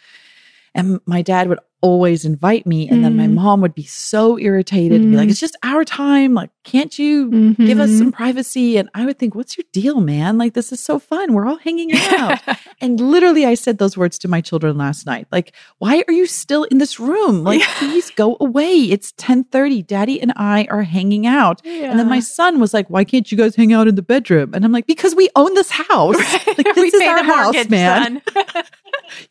And 0.75 0.99
my 1.05 1.21
dad 1.21 1.47
would 1.49 1.59
always 1.81 2.25
invite 2.25 2.65
me. 2.67 2.89
And 2.89 3.05
then 3.05 3.15
my 3.15 3.25
Mm. 3.25 3.35
mom 3.35 3.61
would 3.61 3.73
be 3.73 3.85
so 3.85 4.37
irritated 4.37 4.99
and 5.01 5.11
be 5.11 5.15
like, 5.17 5.29
Mm. 5.29 5.31
it's 5.31 5.39
just 5.39 5.55
our 5.63 5.85
time. 5.85 6.33
Like, 6.33 6.49
can't 6.65 6.99
you 6.99 7.53
give 7.55 7.79
us 7.79 7.97
some 7.97 8.11
privacy? 8.11 8.75
And 8.75 8.89
I 8.93 9.05
would 9.05 9.17
think, 9.17 9.33
what's 9.33 9.57
your 9.57 9.63
deal, 9.71 10.01
man? 10.01 10.37
Like, 10.37 10.55
this 10.55 10.73
is 10.73 10.81
so 10.81 10.99
fun. 10.99 11.31
We're 11.33 11.45
all 11.47 11.55
hanging 11.55 11.93
out. 11.95 12.37
and 12.81 12.99
literally, 12.99 13.45
I 13.45 13.53
said 13.53 13.77
those 13.77 13.95
words 13.95 14.19
to 14.19 14.27
my 14.27 14.41
children 14.41 14.77
last 14.77 15.05
night. 15.05 15.27
Like, 15.31 15.55
why 15.77 16.03
are 16.05 16.13
you 16.13 16.25
still 16.25 16.65
in 16.65 16.79
this 16.79 16.99
room? 16.99 17.45
Like, 17.45 17.61
Yeah. 17.61 17.73
please 17.77 18.09
go 18.11 18.35
away. 18.41 18.73
It's 18.75 19.13
1030. 19.17 19.81
Daddy 19.81 20.21
and 20.21 20.33
I 20.35 20.67
are 20.69 20.83
hanging 20.83 21.27
out. 21.27 21.65
And 21.65 21.97
then 21.97 22.09
my 22.09 22.19
son 22.19 22.59
was 22.59 22.73
like, 22.73 22.89
why 22.89 23.05
can't 23.05 23.31
you 23.31 23.37
guys 23.37 23.55
hang 23.55 23.71
out 23.71 23.87
in 23.87 23.95
the 23.95 24.01
bedroom? 24.01 24.53
And 24.53 24.65
I'm 24.65 24.73
like, 24.73 24.85
because 24.85 25.15
we 25.15 25.29
own 25.37 25.53
this 25.53 25.71
house. 25.71 26.17
Like, 26.57 26.75
we 26.75 26.89
this 26.91 26.95
is 26.95 27.07
our 27.07 27.23
house, 27.23 27.53
mortgage, 27.53 27.69
man. 27.69 28.21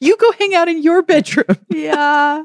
You 0.00 0.16
go 0.16 0.32
hang 0.32 0.54
out 0.54 0.68
in 0.68 0.82
your 0.82 1.02
bedroom. 1.02 1.56
yeah. 1.68 2.42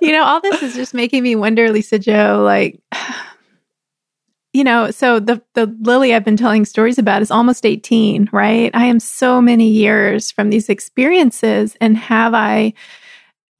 You 0.00 0.12
know, 0.12 0.24
all 0.24 0.40
this 0.40 0.62
is 0.62 0.74
just 0.74 0.94
making 0.94 1.22
me 1.22 1.36
wonder, 1.36 1.70
Lisa-Jo, 1.70 2.42
like, 2.44 2.80
you 4.52 4.64
know, 4.64 4.90
so 4.90 5.20
the 5.20 5.42
the 5.54 5.66
Lily 5.80 6.14
I've 6.14 6.24
been 6.24 6.36
telling 6.36 6.64
stories 6.64 6.98
about 6.98 7.22
is 7.22 7.30
almost 7.30 7.64
18, 7.64 8.30
right? 8.32 8.70
I 8.74 8.86
am 8.86 8.98
so 8.98 9.40
many 9.40 9.68
years 9.68 10.30
from 10.30 10.50
these 10.50 10.68
experiences 10.68 11.76
and 11.80 11.96
have 11.96 12.34
I 12.34 12.74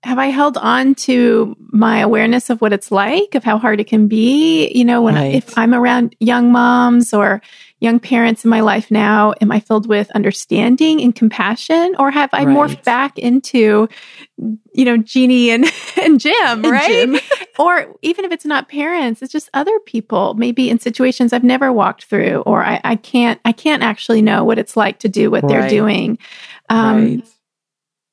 have 0.03 0.19
I 0.19 0.27
held 0.27 0.57
on 0.57 0.95
to 0.95 1.57
my 1.73 1.99
awareness 1.99 2.49
of 2.49 2.61
what 2.61 2.73
it's 2.73 2.91
like, 2.91 3.35
of 3.35 3.45
how 3.45 3.59
hard 3.59 3.81
it 3.81 3.87
can 3.87 4.09
be? 4.09 4.71
You 4.75 4.85
know, 4.85 5.03
when 5.03 5.17
I, 5.17 5.27
if 5.27 5.57
I'm 5.59 5.75
around 5.75 6.17
young 6.21 6.51
moms 6.53 7.13
or 7.13 7.43
young 7.81 7.99
parents 7.99 8.45
in 8.45 8.51
my 8.51 8.61
life 8.61 8.91
now, 8.91 9.33
am 9.41 9.51
I 9.51 9.59
filled 9.59 9.89
with 9.89 10.11
understanding 10.13 11.01
and 11.01 11.15
compassion, 11.15 11.97
or 11.99 12.11
have 12.11 12.31
I 12.33 12.45
morphed 12.45 12.85
back 12.85 13.19
into, 13.19 13.89
you 14.37 14.85
know, 14.85 14.99
Jeannie 14.99 15.51
and 15.51 15.65
and 16.01 16.21
Jim, 16.21 16.35
And 16.65 16.71
right? 16.71 16.89
Jim. 16.89 17.19
or 17.59 17.97
even 18.03 18.25
if 18.25 18.33
it's 18.33 18.45
not 18.45 18.69
parents, 18.69 19.23
it's 19.23 19.33
just 19.33 19.49
other 19.55 19.79
people, 19.87 20.35
maybe 20.35 20.69
in 20.69 20.79
situations 20.79 21.33
I've 21.33 21.43
never 21.45 21.73
walked 21.73 22.05
through, 22.05 22.43
or 22.43 22.63
I, 22.63 22.81
I 22.85 22.97
can't 22.97 23.41
I 23.45 23.53
can't 23.53 23.83
actually 23.83 24.23
know 24.23 24.45
what 24.45 24.59
it's 24.59 24.77
like 24.77 24.99
to 25.01 25.09
do 25.09 25.31
what 25.31 25.49
they're 25.49 25.69
doing. 25.69 26.19
Um, 26.69 27.05
right. 27.05 27.25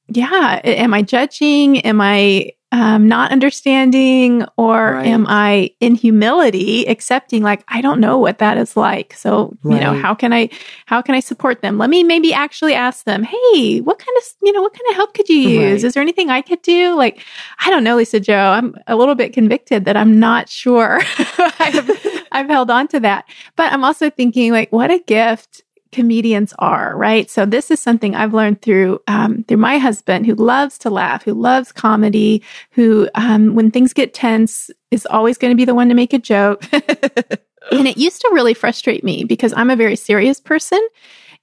yeah 0.08 0.62
am 0.64 0.94
i 0.94 1.02
judging 1.02 1.80
am 1.82 2.02
i 2.02 2.52
um, 2.74 3.08
not 3.08 3.32
understanding 3.32 4.46
or 4.58 4.92
Right. 4.94 5.08
am 5.08 5.26
i 5.30 5.72
in 5.80 5.96
humility 5.96 6.86
accepting 6.86 7.42
like 7.42 7.64
i 7.70 7.80
don't 7.80 8.00
know 8.02 8.18
what 8.18 8.40
that 8.40 8.58
is 8.58 8.76
like. 8.76 9.14
So 9.14 9.56
you 9.64 9.80
know 9.80 9.94
how 9.94 10.14
can 10.14 10.34
i 10.34 10.50
how 10.86 11.02
can 11.02 11.16
i 11.16 11.22
support 11.22 11.62
them? 11.62 11.78
Let 11.78 11.90
me 11.90 12.04
maybe 12.04 12.34
actually 12.34 12.74
ask 12.74 13.06
them 13.06 13.24
hey 13.24 13.80
what 13.80 14.00
kind 14.00 14.18
of 14.18 14.24
you 14.44 14.52
know 14.52 14.62
what 14.62 14.74
kind 14.74 14.90
of 14.90 14.96
help 14.96 15.14
could 15.14 15.30
you 15.30 15.38
use? 15.38 15.82
Right. 15.82 15.88
is 15.88 15.94
there 15.94 16.04
anything 16.04 16.30
i 16.30 16.42
could 16.42 16.62
do? 16.62 16.94
Like 16.96 17.24
i 17.66 17.70
don't 17.70 17.86
know 17.86 17.96
Lisa-Jo 17.96 18.36
i'm 18.36 18.76
a 18.88 18.96
little 18.98 19.16
bit 19.16 19.32
convicted 19.34 19.86
that 19.86 19.96
i'm 19.96 20.20
not 20.20 20.50
sure. 20.50 21.00
I've, 21.60 21.90
I've 22.34 22.50
held 22.50 22.70
on 22.70 22.88
to 22.90 23.00
that. 23.00 23.26
But 23.56 23.72
i'm 23.72 23.84
also 23.86 24.10
thinking 24.10 24.52
like 24.52 24.72
what 24.74 24.92
a 24.92 25.00
gift 25.00 25.64
comedians 25.92 26.54
are, 26.60 26.96
right? 26.98 27.30
So 27.30 27.46
this 27.46 27.72
is 27.72 27.80
something 27.80 28.16
I've 28.16 28.34
learned 28.34 28.62
through 28.62 29.00
um, 29.08 29.44
through 29.44 29.58
my 29.58 29.78
husband, 29.78 30.26
who 30.26 30.36
loves 30.36 30.78
to 30.80 30.90
laugh, 30.90 31.24
who 31.24 31.34
loves 31.34 31.72
comedy, 31.72 32.44
who 32.72 33.10
um, 33.16 33.56
when 33.56 33.72
things 33.72 33.94
get 33.94 34.14
tense 34.14 34.70
is 34.92 35.06
always 35.08 35.38
going 35.38 35.52
to 35.52 35.58
be 35.58 35.66
the 35.66 35.76
one 35.76 35.90
to 35.90 35.96
make 35.96 36.14
a 36.14 36.20
joke. 36.20 36.66
and 36.74 37.88
it 37.88 37.98
used 37.98 38.22
to 38.22 38.30
really 38.34 38.54
frustrate 38.54 39.04
me 39.04 39.24
because 39.24 39.54
I'm 39.56 39.70
a 39.70 39.76
very 39.76 39.96
serious 39.96 40.40
person, 40.40 40.86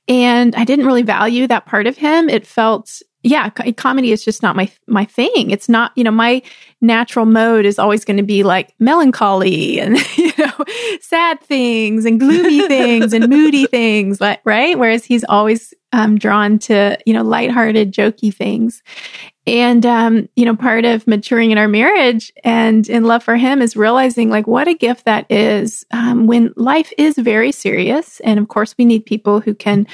and 0.09 0.55
I 0.55 0.65
didn't 0.65 0.87
really 0.87 1.03
value 1.03 1.47
that 1.47 1.67
part 1.67 1.87
of 1.87 1.97
him. 1.97 2.29
It 2.29 2.47
felt 2.47 3.03
yeah, 3.25 3.49
comedy 3.49 4.13
is 4.13 4.23
just 4.23 4.43
not 4.43 4.55
my 4.55 4.71
my 4.87 5.07
thing. 5.07 5.51
It's 5.51 5.69
not, 5.69 5.93
you 5.97 6.05
know, 6.05 6.11
my 6.11 6.43
natural 6.83 7.25
mode 7.25 7.65
is 7.65 7.79
always 7.79 8.05
going 8.05 8.19
to 8.19 8.23
be 8.23 8.43
like 8.43 8.75
melancholy 8.79 9.81
and 9.81 9.97
you 10.17 10.33
know, 10.37 10.53
sad 11.01 11.41
things 11.41 12.05
and 12.05 12.21
gloomy 12.21 12.69
things 12.69 13.15
and 13.15 13.29
moody 13.29 13.67
things, 13.67 14.21
right. 14.21 14.79
Whereas 14.79 15.07
he's 15.07 15.25
always 15.25 15.73
um, 15.93 16.19
drawn 16.19 16.59
to 16.61 16.99
you 17.07 17.15
know 17.15 17.23
lighthearted, 17.23 17.93
jokey 17.93 18.33
things. 18.33 18.83
And, 19.47 19.85
um, 19.85 20.29
you 20.37 20.47
know, 20.47 20.57
part 20.57 20.87
of 20.87 21.07
maturing 21.07 21.51
in 21.51 21.59
our 21.59 21.69
marriage 21.69 22.33
and 22.45 22.89
in 22.89 23.05
love 23.05 23.23
for 23.23 23.37
him 23.37 23.61
is 23.61 23.77
realizing 23.77 24.31
like 24.31 24.47
what 24.47 24.69
a 24.69 24.75
gift 24.75 25.05
that 25.05 25.31
is 25.31 25.85
um, 25.91 26.27
when 26.27 26.55
life 26.57 26.91
is 26.97 27.19
very 27.19 27.53
serious. 27.53 28.21
And 28.21 28.39
of 28.39 28.49
course, 28.49 28.75
we 28.79 28.87
need 28.87 29.05
people 29.05 29.41
who 29.41 29.55
can, 29.55 29.87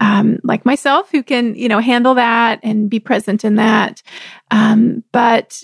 um, 0.00 0.40
like 0.42 0.66
myself, 0.66 1.08
who 1.12 1.22
can, 1.22 1.54
you 1.54 1.68
know, 1.68 1.78
handle 1.78 2.14
that 2.14 2.58
and 2.64 2.90
be 2.90 2.98
present 2.98 3.44
in 3.44 3.54
that. 3.56 4.02
Um, 4.50 5.04
but 5.12 5.62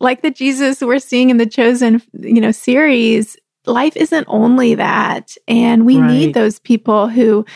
like 0.00 0.22
the 0.22 0.32
Jesus 0.32 0.80
we're 0.80 0.98
seeing 0.98 1.30
in 1.30 1.36
the 1.36 1.46
Chosen, 1.46 2.02
you 2.18 2.40
know, 2.40 2.50
series, 2.50 3.36
life 3.64 3.96
isn't 3.96 4.26
only 4.28 4.74
that. 4.74 5.36
And 5.46 5.86
we 5.86 5.98
right. 5.98 6.10
need 6.10 6.34
those 6.34 6.58
people 6.58 7.08
who, 7.08 7.46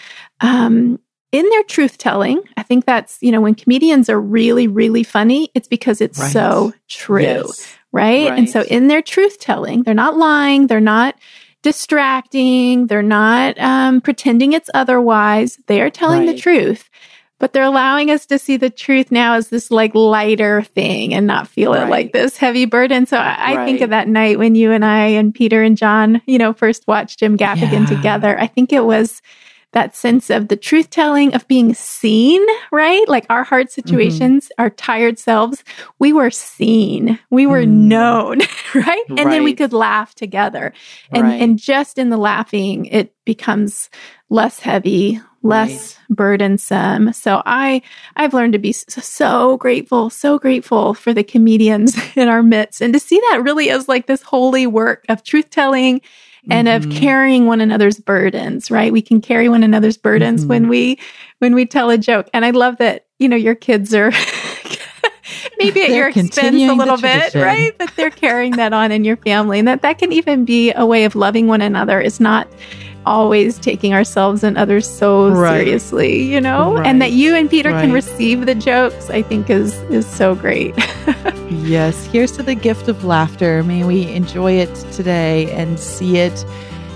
um, 0.40 1.00
in 1.32 1.48
their 1.50 1.62
truth 1.64 1.98
telling, 1.98 2.42
I 2.56 2.62
think 2.62 2.86
that's, 2.86 3.18
you 3.20 3.32
know, 3.32 3.40
when 3.40 3.54
comedians 3.54 4.08
are 4.08 4.20
really, 4.20 4.66
really 4.66 5.02
funny, 5.02 5.50
it's 5.54 5.68
because 5.68 6.00
it's 6.00 6.18
right. 6.18 6.32
so 6.32 6.72
true, 6.88 7.22
yes. 7.22 7.76
right? 7.92 8.30
right? 8.30 8.38
And 8.38 8.48
so 8.48 8.62
in 8.62 8.88
their 8.88 9.02
truth 9.02 9.38
telling, 9.38 9.82
they're 9.82 9.94
not 9.94 10.16
lying, 10.16 10.66
they're 10.66 10.80
not 10.80 11.16
distracting, 11.62 12.86
they're 12.86 13.02
not 13.02 13.58
um, 13.58 14.00
pretending 14.00 14.52
it's 14.54 14.70
otherwise, 14.72 15.58
they 15.66 15.82
are 15.82 15.90
telling 15.90 16.26
right. 16.26 16.34
the 16.34 16.40
truth. 16.40 16.88
But 17.40 17.52
they're 17.52 17.62
allowing 17.62 18.10
us 18.10 18.26
to 18.26 18.38
see 18.38 18.56
the 18.56 18.68
truth 18.68 19.12
now 19.12 19.34
as 19.34 19.48
this 19.48 19.70
like 19.70 19.94
lighter 19.94 20.62
thing 20.62 21.14
and 21.14 21.24
not 21.24 21.46
feel 21.46 21.72
it 21.72 21.88
like 21.88 22.12
this 22.12 22.36
heavy 22.36 22.64
burden. 22.64 23.06
So 23.06 23.16
I, 23.16 23.52
I 23.52 23.64
think 23.64 23.80
of 23.80 23.90
that 23.90 24.08
night 24.08 24.40
when 24.40 24.56
you 24.56 24.72
and 24.72 24.84
I 24.84 25.04
and 25.04 25.32
Peter 25.32 25.62
and 25.62 25.76
John, 25.76 26.20
you 26.26 26.36
know, 26.36 26.52
first 26.52 26.88
watched 26.88 27.20
Jim 27.20 27.38
Gaffigan 27.38 27.88
yeah. 27.88 27.96
together. 27.96 28.36
I 28.36 28.48
think 28.48 28.72
it 28.72 28.84
was 28.84 29.22
that 29.72 29.94
sense 29.94 30.30
of 30.30 30.48
the 30.48 30.56
truth 30.56 30.88
telling, 30.90 31.34
of 31.34 31.46
being 31.46 31.74
seen, 31.74 32.44
right? 32.72 33.06
Like 33.08 33.26
our 33.28 33.44
hard 33.44 33.66
mm-hmm. 33.66 33.80
situations, 33.80 34.46
mm-hmm. 34.46 34.62
our 34.62 34.70
tired 34.70 35.18
selves, 35.18 35.62
we 35.98 36.12
were 36.12 36.30
seen, 36.30 37.18
we 37.30 37.46
were 37.46 37.64
mm. 37.64 37.68
known, 37.68 38.38
right? 38.74 39.04
And 39.08 39.18
right. 39.18 39.30
then 39.30 39.44
we 39.44 39.54
could 39.54 39.72
laugh 39.72 40.14
together. 40.14 40.72
And, 41.10 41.22
right. 41.24 41.40
and 41.42 41.58
just 41.58 41.98
in 41.98 42.08
the 42.08 42.16
laughing, 42.16 42.86
it 42.86 43.14
becomes 43.24 43.90
less 44.30 44.58
heavy, 44.60 45.20
less 45.42 45.96
right. 45.96 46.16
burdensome. 46.16 47.12
So 47.12 47.42
I 47.44 47.82
I've 48.16 48.34
learned 48.34 48.54
to 48.54 48.58
be 48.58 48.72
so, 48.72 49.00
so, 49.00 49.56
grateful, 49.56 50.10
so 50.10 50.38
grateful 50.38 50.94
for 50.94 51.12
the 51.12 51.24
comedians 51.24 51.96
in 52.16 52.28
our 52.28 52.42
midst 52.42 52.80
and 52.80 52.92
to 52.92 53.00
see 53.00 53.20
that 53.30 53.42
really 53.42 53.70
as 53.70 53.88
like 53.88 54.06
this 54.06 54.22
holy 54.22 54.66
work 54.66 55.04
of 55.08 55.22
truth 55.22 55.50
telling 55.50 56.00
and 56.50 56.68
mm-hmm. 56.68 56.90
of 56.90 56.96
carrying 56.96 57.46
one 57.46 57.60
another's 57.60 57.98
burdens, 57.98 58.70
right? 58.70 58.92
We 58.92 59.02
can 59.02 59.20
carry 59.20 59.48
one 59.48 59.62
another's 59.62 59.96
burdens 59.96 60.42
mm-hmm. 60.42 60.48
when 60.48 60.68
we 60.68 60.98
when 61.38 61.54
we 61.54 61.66
tell 61.66 61.90
a 61.90 61.98
joke. 61.98 62.28
And 62.32 62.44
I 62.44 62.50
love 62.50 62.78
that, 62.78 63.06
you 63.18 63.28
know, 63.28 63.36
your 63.36 63.54
kids 63.54 63.94
are 63.94 64.12
maybe 65.58 65.82
at 65.82 65.90
your 65.90 66.08
expense 66.08 66.36
a 66.38 66.72
little 66.72 66.96
bit, 66.96 67.34
right? 67.34 67.76
But 67.78 67.92
they're 67.96 68.10
carrying 68.10 68.52
that 68.56 68.72
on 68.72 68.92
in 68.92 69.04
your 69.04 69.16
family. 69.16 69.58
And 69.58 69.68
that 69.68 69.82
that 69.82 69.98
can 69.98 70.12
even 70.12 70.44
be 70.44 70.72
a 70.72 70.86
way 70.86 71.04
of 71.04 71.14
loving 71.14 71.46
one 71.46 71.60
another 71.60 72.00
is 72.00 72.20
not 72.20 72.48
always 73.08 73.58
taking 73.58 73.94
ourselves 73.94 74.44
and 74.44 74.58
others 74.58 74.88
so 74.88 75.30
right. 75.30 75.64
seriously, 75.64 76.22
you 76.22 76.40
know? 76.40 76.74
Right. 76.74 76.86
And 76.86 77.00
that 77.02 77.12
you 77.12 77.34
and 77.34 77.48
Peter 77.48 77.70
right. 77.70 77.80
can 77.80 77.92
receive 77.92 78.46
the 78.46 78.54
jokes, 78.54 79.10
I 79.10 79.22
think 79.22 79.50
is 79.50 79.74
is 79.90 80.06
so 80.06 80.34
great. 80.34 80.74
yes, 81.48 82.04
here's 82.06 82.32
to 82.32 82.42
the 82.42 82.54
gift 82.54 82.88
of 82.88 83.04
laughter. 83.04 83.64
May 83.64 83.84
we 83.84 84.12
enjoy 84.12 84.52
it 84.52 84.74
today 84.92 85.50
and 85.52 85.80
see 85.80 86.18
it 86.18 86.44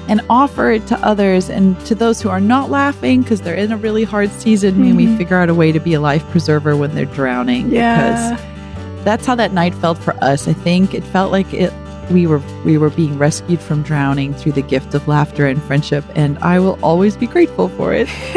and 0.08 0.20
offer 0.28 0.70
it 0.70 0.86
to 0.88 0.98
others 0.98 1.48
and 1.48 1.78
to 1.86 1.94
those 1.94 2.20
who 2.20 2.28
are 2.28 2.40
not 2.40 2.70
laughing 2.70 3.22
because 3.22 3.40
they're 3.40 3.54
in 3.54 3.72
a 3.72 3.76
really 3.76 4.04
hard 4.04 4.30
season. 4.30 4.74
Mm-hmm. 4.74 4.82
May 4.82 4.92
we 4.92 5.06
mm-hmm. 5.06 5.16
figure 5.16 5.36
out 5.36 5.48
a 5.48 5.54
way 5.54 5.72
to 5.72 5.80
be 5.80 5.94
a 5.94 6.00
life 6.00 6.28
preserver 6.30 6.76
when 6.76 6.94
they're 6.94 7.06
drowning. 7.06 7.70
Yeah. 7.70 8.36
Because 8.36 9.04
that's 9.04 9.26
how 9.26 9.34
that 9.36 9.52
night 9.52 9.74
felt 9.74 9.98
for 9.98 10.14
us. 10.22 10.46
I 10.46 10.52
think 10.52 10.94
it 10.94 11.04
felt 11.04 11.32
like 11.32 11.52
it 11.54 11.72
we 12.10 12.26
were 12.26 12.42
we 12.64 12.76
were 12.78 12.90
being 12.90 13.18
rescued 13.18 13.60
from 13.60 13.82
drowning 13.82 14.34
through 14.34 14.52
the 14.52 14.62
gift 14.62 14.94
of 14.94 15.06
laughter 15.08 15.46
and 15.46 15.62
friendship 15.62 16.04
and 16.14 16.38
I 16.38 16.58
will 16.58 16.78
always 16.82 17.16
be 17.16 17.26
grateful 17.26 17.68
for 17.70 17.92
it. 17.94 18.08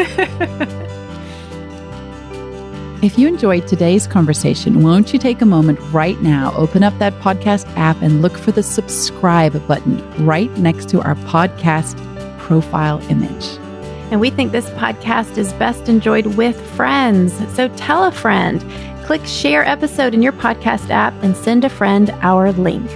if 3.02 3.18
you 3.18 3.28
enjoyed 3.28 3.66
today's 3.66 4.06
conversation, 4.06 4.82
won't 4.82 5.12
you 5.12 5.18
take 5.18 5.42
a 5.42 5.46
moment 5.46 5.78
right 5.92 6.20
now, 6.22 6.52
open 6.56 6.82
up 6.82 6.98
that 6.98 7.12
podcast 7.14 7.66
app 7.76 8.00
and 8.02 8.22
look 8.22 8.36
for 8.36 8.52
the 8.52 8.62
subscribe 8.62 9.66
button 9.66 10.24
right 10.24 10.50
next 10.58 10.88
to 10.90 11.02
our 11.02 11.14
podcast 11.14 11.96
profile 12.38 13.00
image. 13.10 13.58
And 14.10 14.20
we 14.20 14.30
think 14.30 14.52
this 14.52 14.70
podcast 14.70 15.36
is 15.36 15.52
best 15.54 15.88
enjoyed 15.88 16.26
with 16.36 16.60
friends. 16.76 17.34
So 17.54 17.68
tell 17.70 18.04
a 18.04 18.12
friend, 18.12 18.64
click 19.04 19.24
share 19.26 19.64
episode 19.64 20.14
in 20.14 20.22
your 20.22 20.32
podcast 20.32 20.90
app 20.90 21.12
and 21.22 21.36
send 21.36 21.64
a 21.64 21.68
friend 21.68 22.10
our 22.22 22.52
link. 22.52 22.88